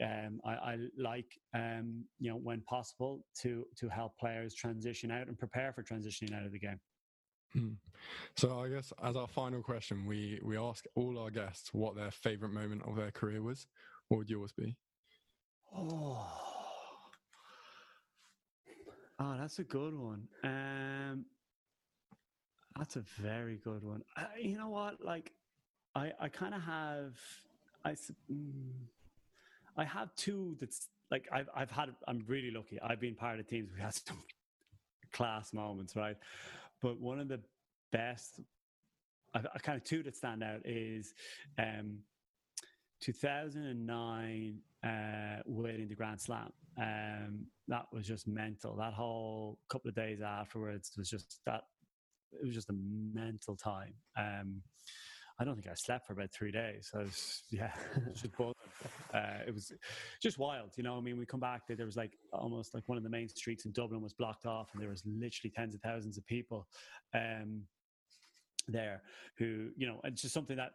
um, 0.02 0.42
I, 0.46 0.52
I, 0.52 0.78
like 0.98 1.38
um, 1.54 2.04
you 2.20 2.32
know 2.32 2.38
when 2.38 2.62
possible 2.62 3.24
to 3.42 3.66
to 3.78 3.88
help 3.90 4.18
players 4.18 4.56
transition 4.56 5.12
out 5.12 5.28
and 5.28 5.38
prepare 5.38 5.72
for 5.74 5.84
transitioning 5.84 6.34
out 6.34 6.46
of 6.46 6.52
the 6.52 6.60
game. 6.60 6.80
Hmm. 7.54 7.74
So 8.38 8.60
I 8.60 8.70
guess 8.70 8.94
as 9.04 9.16
our 9.16 9.28
final 9.28 9.62
question, 9.62 10.06
we 10.06 10.40
we 10.44 10.58
ask 10.58 10.86
all 10.96 11.20
our 11.20 11.30
guests 11.30 11.74
what 11.74 11.96
their 11.96 12.12
favorite 12.12 12.54
moment 12.54 12.84
of 12.88 12.96
their 12.96 13.12
career 13.12 13.44
was. 13.44 13.68
What 14.08 14.20
would 14.20 14.30
yours 14.30 14.54
be? 14.54 14.76
Oh, 15.74 16.51
oh, 19.22 19.36
that's 19.40 19.60
a 19.60 19.64
good 19.64 19.98
one. 19.98 20.28
Um, 20.44 21.26
that's 22.78 22.96
a 22.96 23.04
very 23.20 23.58
good 23.64 23.84
one. 23.84 24.04
Uh, 24.18 24.24
you 24.40 24.58
know 24.58 24.70
what? 24.70 25.04
Like, 25.04 25.32
I 25.96 26.12
I 26.20 26.30
kind 26.30 26.54
of 26.54 26.62
have 26.62 27.14
I. 27.86 27.92
Mm, 28.32 28.72
I 29.78 29.86
have 29.86 30.14
two 30.16 30.58
that's 30.60 30.90
like 31.12 31.28
I've 31.32 31.50
I've 31.56 31.72
had 31.72 31.90
I'm 32.08 32.24
really 32.28 32.52
lucky. 32.52 32.80
I've 32.82 33.00
been 33.00 33.16
part 33.16 33.40
of 33.40 33.48
teams 33.48 33.70
we 33.74 33.82
had 33.82 33.94
some 33.94 34.22
class 35.14 35.54
moments, 35.54 35.96
right? 35.96 36.18
But 36.82 37.00
one 37.00 37.20
of 37.20 37.28
the 37.28 37.40
best 37.92 38.42
I, 39.34 39.40
I 39.40 39.60
kind 39.60 39.78
of 39.78 39.84
two 39.84 40.04
that 40.04 40.16
stand 40.16 40.44
out 40.44 40.62
is 40.66 41.14
um 41.58 42.00
2009 43.02 44.60
uh, 44.84 45.42
winning 45.46 45.88
the 45.88 45.96
Grand 45.96 46.20
Slam. 46.20 46.52
Um, 46.78 47.46
that 47.72 47.86
was 47.94 48.06
just 48.06 48.28
mental. 48.28 48.76
That 48.76 48.94
whole 48.94 49.58
couple 49.70 49.90
of 49.90 49.96
days 49.96 50.22
afterwards 50.22 50.92
was 50.98 51.10
just 51.10 51.40
that. 51.46 51.62
It 52.34 52.46
was 52.46 52.54
just 52.54 52.70
a 52.70 52.76
mental 53.14 53.56
time. 53.56 53.94
Um, 54.18 54.62
I 55.40 55.44
don't 55.44 55.56
think 55.56 55.68
I 55.68 55.74
slept 55.74 56.06
for 56.06 56.14
about 56.14 56.32
three 56.32 56.52
days. 56.52 56.92
I 56.94 57.00
was, 57.00 57.44
yeah, 57.50 57.72
just 58.14 58.26
uh, 59.14 59.22
it 59.48 59.54
was 59.54 59.72
just 60.22 60.38
wild. 60.38 60.72
You 60.76 60.84
know, 60.84 60.98
I 60.98 61.02
mean, 61.02 61.18
we 61.18 61.26
come 61.26 61.40
back, 61.40 61.64
there 61.68 61.86
was 61.86 61.98
like 61.98 62.12
almost 62.32 62.74
like 62.74 62.84
one 62.88 62.98
of 62.98 63.04
the 63.04 63.10
main 63.10 63.28
streets 63.28 63.66
in 63.66 63.72
Dublin 63.72 64.02
was 64.02 64.14
blocked 64.14 64.46
off, 64.46 64.70
and 64.74 64.82
there 64.82 64.90
was 64.90 65.04
literally 65.06 65.52
tens 65.56 65.74
of 65.74 65.82
thousands 65.82 66.18
of 66.18 66.26
people 66.28 66.68
um, 67.14 67.62
there 68.68 69.02
who, 69.38 69.70
you 69.78 69.88
know, 69.88 70.00
it's 70.04 70.22
just 70.22 70.34
something 70.34 70.58
that 70.58 70.74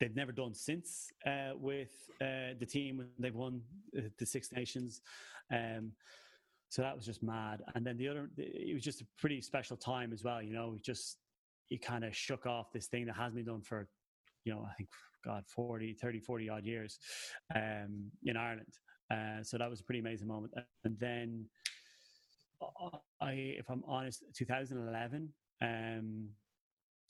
they've 0.00 0.16
never 0.16 0.32
done 0.32 0.54
since 0.54 1.12
uh, 1.26 1.52
with 1.54 1.92
uh, 2.20 2.56
the 2.58 2.66
team 2.66 2.96
when 2.96 3.08
they've 3.18 3.34
won 3.34 3.60
the 3.92 4.26
Six 4.26 4.50
Nations. 4.52 5.02
Um, 5.52 5.92
so 6.70 6.82
that 6.82 6.96
was 6.96 7.04
just 7.04 7.22
mad. 7.22 7.60
And 7.74 7.84
then 7.84 7.96
the 7.98 8.08
other, 8.08 8.30
it 8.38 8.74
was 8.74 8.82
just 8.82 9.02
a 9.02 9.06
pretty 9.18 9.40
special 9.42 9.76
time 9.76 10.12
as 10.12 10.24
well. 10.24 10.40
You 10.42 10.54
know, 10.54 10.74
It 10.74 10.82
just 10.82 11.18
you 11.68 11.78
kind 11.78 12.04
of 12.04 12.16
shook 12.16 12.46
off 12.46 12.72
this 12.72 12.86
thing 12.86 13.06
that 13.06 13.16
hasn't 13.16 13.36
been 13.36 13.44
done 13.44 13.62
for 13.62 13.88
you 14.44 14.52
know, 14.54 14.66
I 14.68 14.72
think, 14.74 14.88
God, 15.24 15.44
40, 15.46 15.94
30, 15.94 16.20
40 16.20 16.48
odd 16.48 16.64
years 16.64 16.98
um, 17.54 18.10
in 18.24 18.36
Ireland. 18.36 18.72
Uh, 19.10 19.42
so 19.42 19.58
that 19.58 19.68
was 19.68 19.80
a 19.80 19.84
pretty 19.84 20.00
amazing 20.00 20.28
moment. 20.28 20.54
And 20.84 20.98
then, 20.98 21.44
I, 23.20 23.32
if 23.32 23.68
I'm 23.68 23.82
honest, 23.86 24.24
2011, 24.34 25.28
um, 25.62 26.28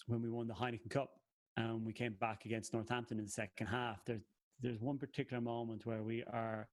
when 0.07 0.23
we 0.23 0.31
won 0.31 0.49
the 0.49 0.55
Heineken 0.55 0.91
Cup, 0.91 1.11
and 1.57 1.85
we 1.85 1.93
came 1.93 2.15
back 2.21 2.45
against 2.47 2.73
Northampton 2.73 3.19
in 3.19 3.25
the 3.25 3.31
second 3.31 3.67
half. 3.67 4.05
There's 4.07 4.23
there's 4.63 4.81
one 4.81 4.99
particular 4.99 5.41
moment 5.41 5.85
where 5.85 6.03
we 6.03 6.23
are 6.33 6.69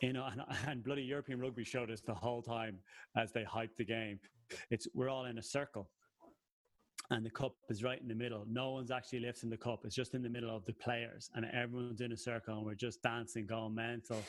you 0.00 0.12
know, 0.12 0.28
and, 0.66 0.82
bloody 0.82 1.02
European 1.02 1.40
rugby 1.40 1.64
showed 1.64 1.90
us 1.90 2.00
the 2.00 2.14
whole 2.14 2.42
time 2.42 2.78
as 3.16 3.32
they 3.32 3.42
hyped 3.42 3.76
the 3.76 3.84
game. 3.84 4.18
It's 4.70 4.88
we're 4.94 5.08
all 5.08 5.26
in 5.26 5.38
a 5.38 5.42
circle, 5.42 5.88
and 7.10 7.24
the 7.24 7.30
cup 7.30 7.54
is 7.68 7.84
right 7.84 8.00
in 8.00 8.08
the 8.08 8.14
middle. 8.14 8.44
No 8.48 8.70
one's 8.70 8.90
actually 8.90 9.20
lifting 9.20 9.50
the 9.50 9.56
cup; 9.56 9.80
it's 9.84 9.94
just 9.94 10.14
in 10.14 10.22
the 10.22 10.28
middle 10.28 10.54
of 10.54 10.64
the 10.64 10.72
players, 10.72 11.30
and 11.34 11.46
everyone's 11.52 12.00
in 12.00 12.12
a 12.12 12.16
circle, 12.16 12.56
and 12.56 12.66
we're 12.66 12.74
just 12.74 13.02
dancing, 13.02 13.46
going 13.46 13.74
mental, 13.74 14.22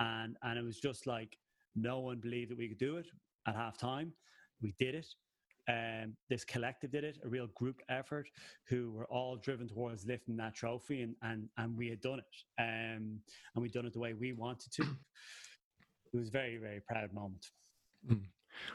and 0.00 0.36
and 0.42 0.58
it 0.58 0.64
was 0.64 0.78
just 0.78 1.06
like 1.06 1.36
no 1.76 2.00
one 2.00 2.18
believed 2.18 2.50
that 2.50 2.58
we 2.58 2.68
could 2.68 2.78
do 2.78 2.96
it 2.96 3.06
at 3.46 3.54
half 3.54 3.76
time. 3.76 4.12
We 4.62 4.74
did 4.78 4.94
it. 4.94 5.06
Um, 5.68 6.16
this 6.30 6.44
collective 6.44 6.92
did 6.92 7.04
it, 7.04 7.18
a 7.24 7.28
real 7.28 7.48
group 7.54 7.82
effort, 7.90 8.28
who 8.68 8.92
were 8.92 9.04
all 9.06 9.36
driven 9.36 9.68
towards 9.68 10.06
lifting 10.06 10.36
that 10.38 10.54
trophy, 10.54 11.02
and 11.02 11.14
and 11.22 11.48
and 11.58 11.76
we 11.76 11.88
had 11.88 12.00
done 12.00 12.20
it, 12.20 12.62
um, 12.62 13.20
and 13.54 13.62
we'd 13.62 13.72
done 13.72 13.86
it 13.86 13.92
the 13.92 13.98
way 13.98 14.14
we 14.14 14.32
wanted 14.32 14.72
to. 14.72 14.82
It 16.12 16.16
was 16.16 16.28
a 16.28 16.32
very 16.32 16.56
very 16.56 16.80
proud 16.80 17.12
moment. 17.12 17.46
Mm. 18.10 18.22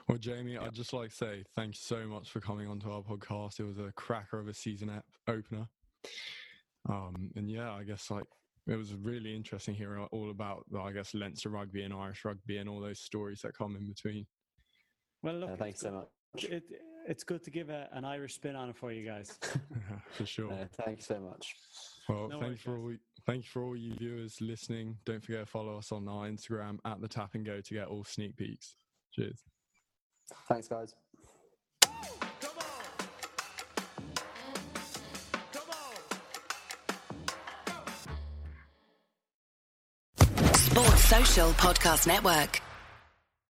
Well, 0.07 0.17
Jamie, 0.17 0.57
I'd 0.57 0.73
just 0.73 0.93
like 0.93 1.09
to 1.09 1.15
say 1.15 1.43
thank 1.55 1.75
you 1.75 1.81
so 1.81 2.05
much 2.05 2.29
for 2.29 2.39
coming 2.39 2.67
onto 2.67 2.91
our 2.91 3.01
podcast. 3.01 3.59
It 3.59 3.65
was 3.65 3.79
a 3.79 3.91
cracker 3.95 4.39
of 4.39 4.47
a 4.47 4.53
season 4.53 4.89
ep- 4.89 5.05
opener. 5.27 5.67
Um, 6.89 7.31
and 7.35 7.49
yeah, 7.49 7.71
I 7.71 7.83
guess 7.83 8.11
like 8.11 8.25
it 8.67 8.75
was 8.75 8.93
really 8.93 9.35
interesting 9.35 9.73
hearing 9.75 10.07
all 10.11 10.29
about, 10.29 10.65
I 10.79 10.91
guess, 10.91 11.13
Leinster 11.13 11.49
rugby 11.49 11.83
and 11.83 11.93
Irish 11.93 12.23
rugby 12.23 12.57
and 12.57 12.69
all 12.69 12.79
those 12.79 12.99
stories 12.99 13.41
that 13.41 13.57
come 13.57 13.75
in 13.75 13.87
between. 13.87 14.25
Well, 15.21 15.35
look, 15.35 15.57
thanks 15.57 15.79
so 15.79 15.91
much. 15.91 16.07
It, 16.35 16.63
it's 17.07 17.23
good 17.23 17.43
to 17.43 17.51
give 17.51 17.69
a, 17.69 17.87
an 17.91 18.05
Irish 18.05 18.35
spin 18.35 18.55
on 18.55 18.69
it 18.69 18.77
for 18.77 18.91
you 18.91 19.05
guys. 19.05 19.37
for 20.11 20.25
sure. 20.25 20.51
Uh, 20.51 20.65
thank 20.83 20.97
you 20.97 21.03
so 21.03 21.19
much. 21.19 21.55
Well, 22.09 22.29
no 22.29 22.39
thank 22.39 22.53
you 22.53 22.57
for 22.57 22.77
all. 22.77 22.93
Thank 23.25 23.45
you 23.45 23.49
for 23.51 23.63
all 23.63 23.75
you 23.77 23.93
viewers 23.95 24.41
listening. 24.41 24.97
Don't 25.05 25.23
forget 25.23 25.41
to 25.41 25.45
follow 25.45 25.77
us 25.77 25.91
on 25.91 26.07
our 26.07 26.27
Instagram 26.27 26.79
at 26.85 27.01
the 27.01 27.07
Tap 27.07 27.35
and 27.35 27.45
Go 27.45 27.61
to 27.61 27.73
get 27.73 27.87
all 27.87 28.03
sneak 28.03 28.35
peeks. 28.35 28.75
Cheers. 29.13 29.43
Thanks, 30.49 30.67
guys. 30.67 30.95
Sports 40.55 41.03
Social 41.03 41.49
Podcast 41.51 42.07
Network. 42.07 42.61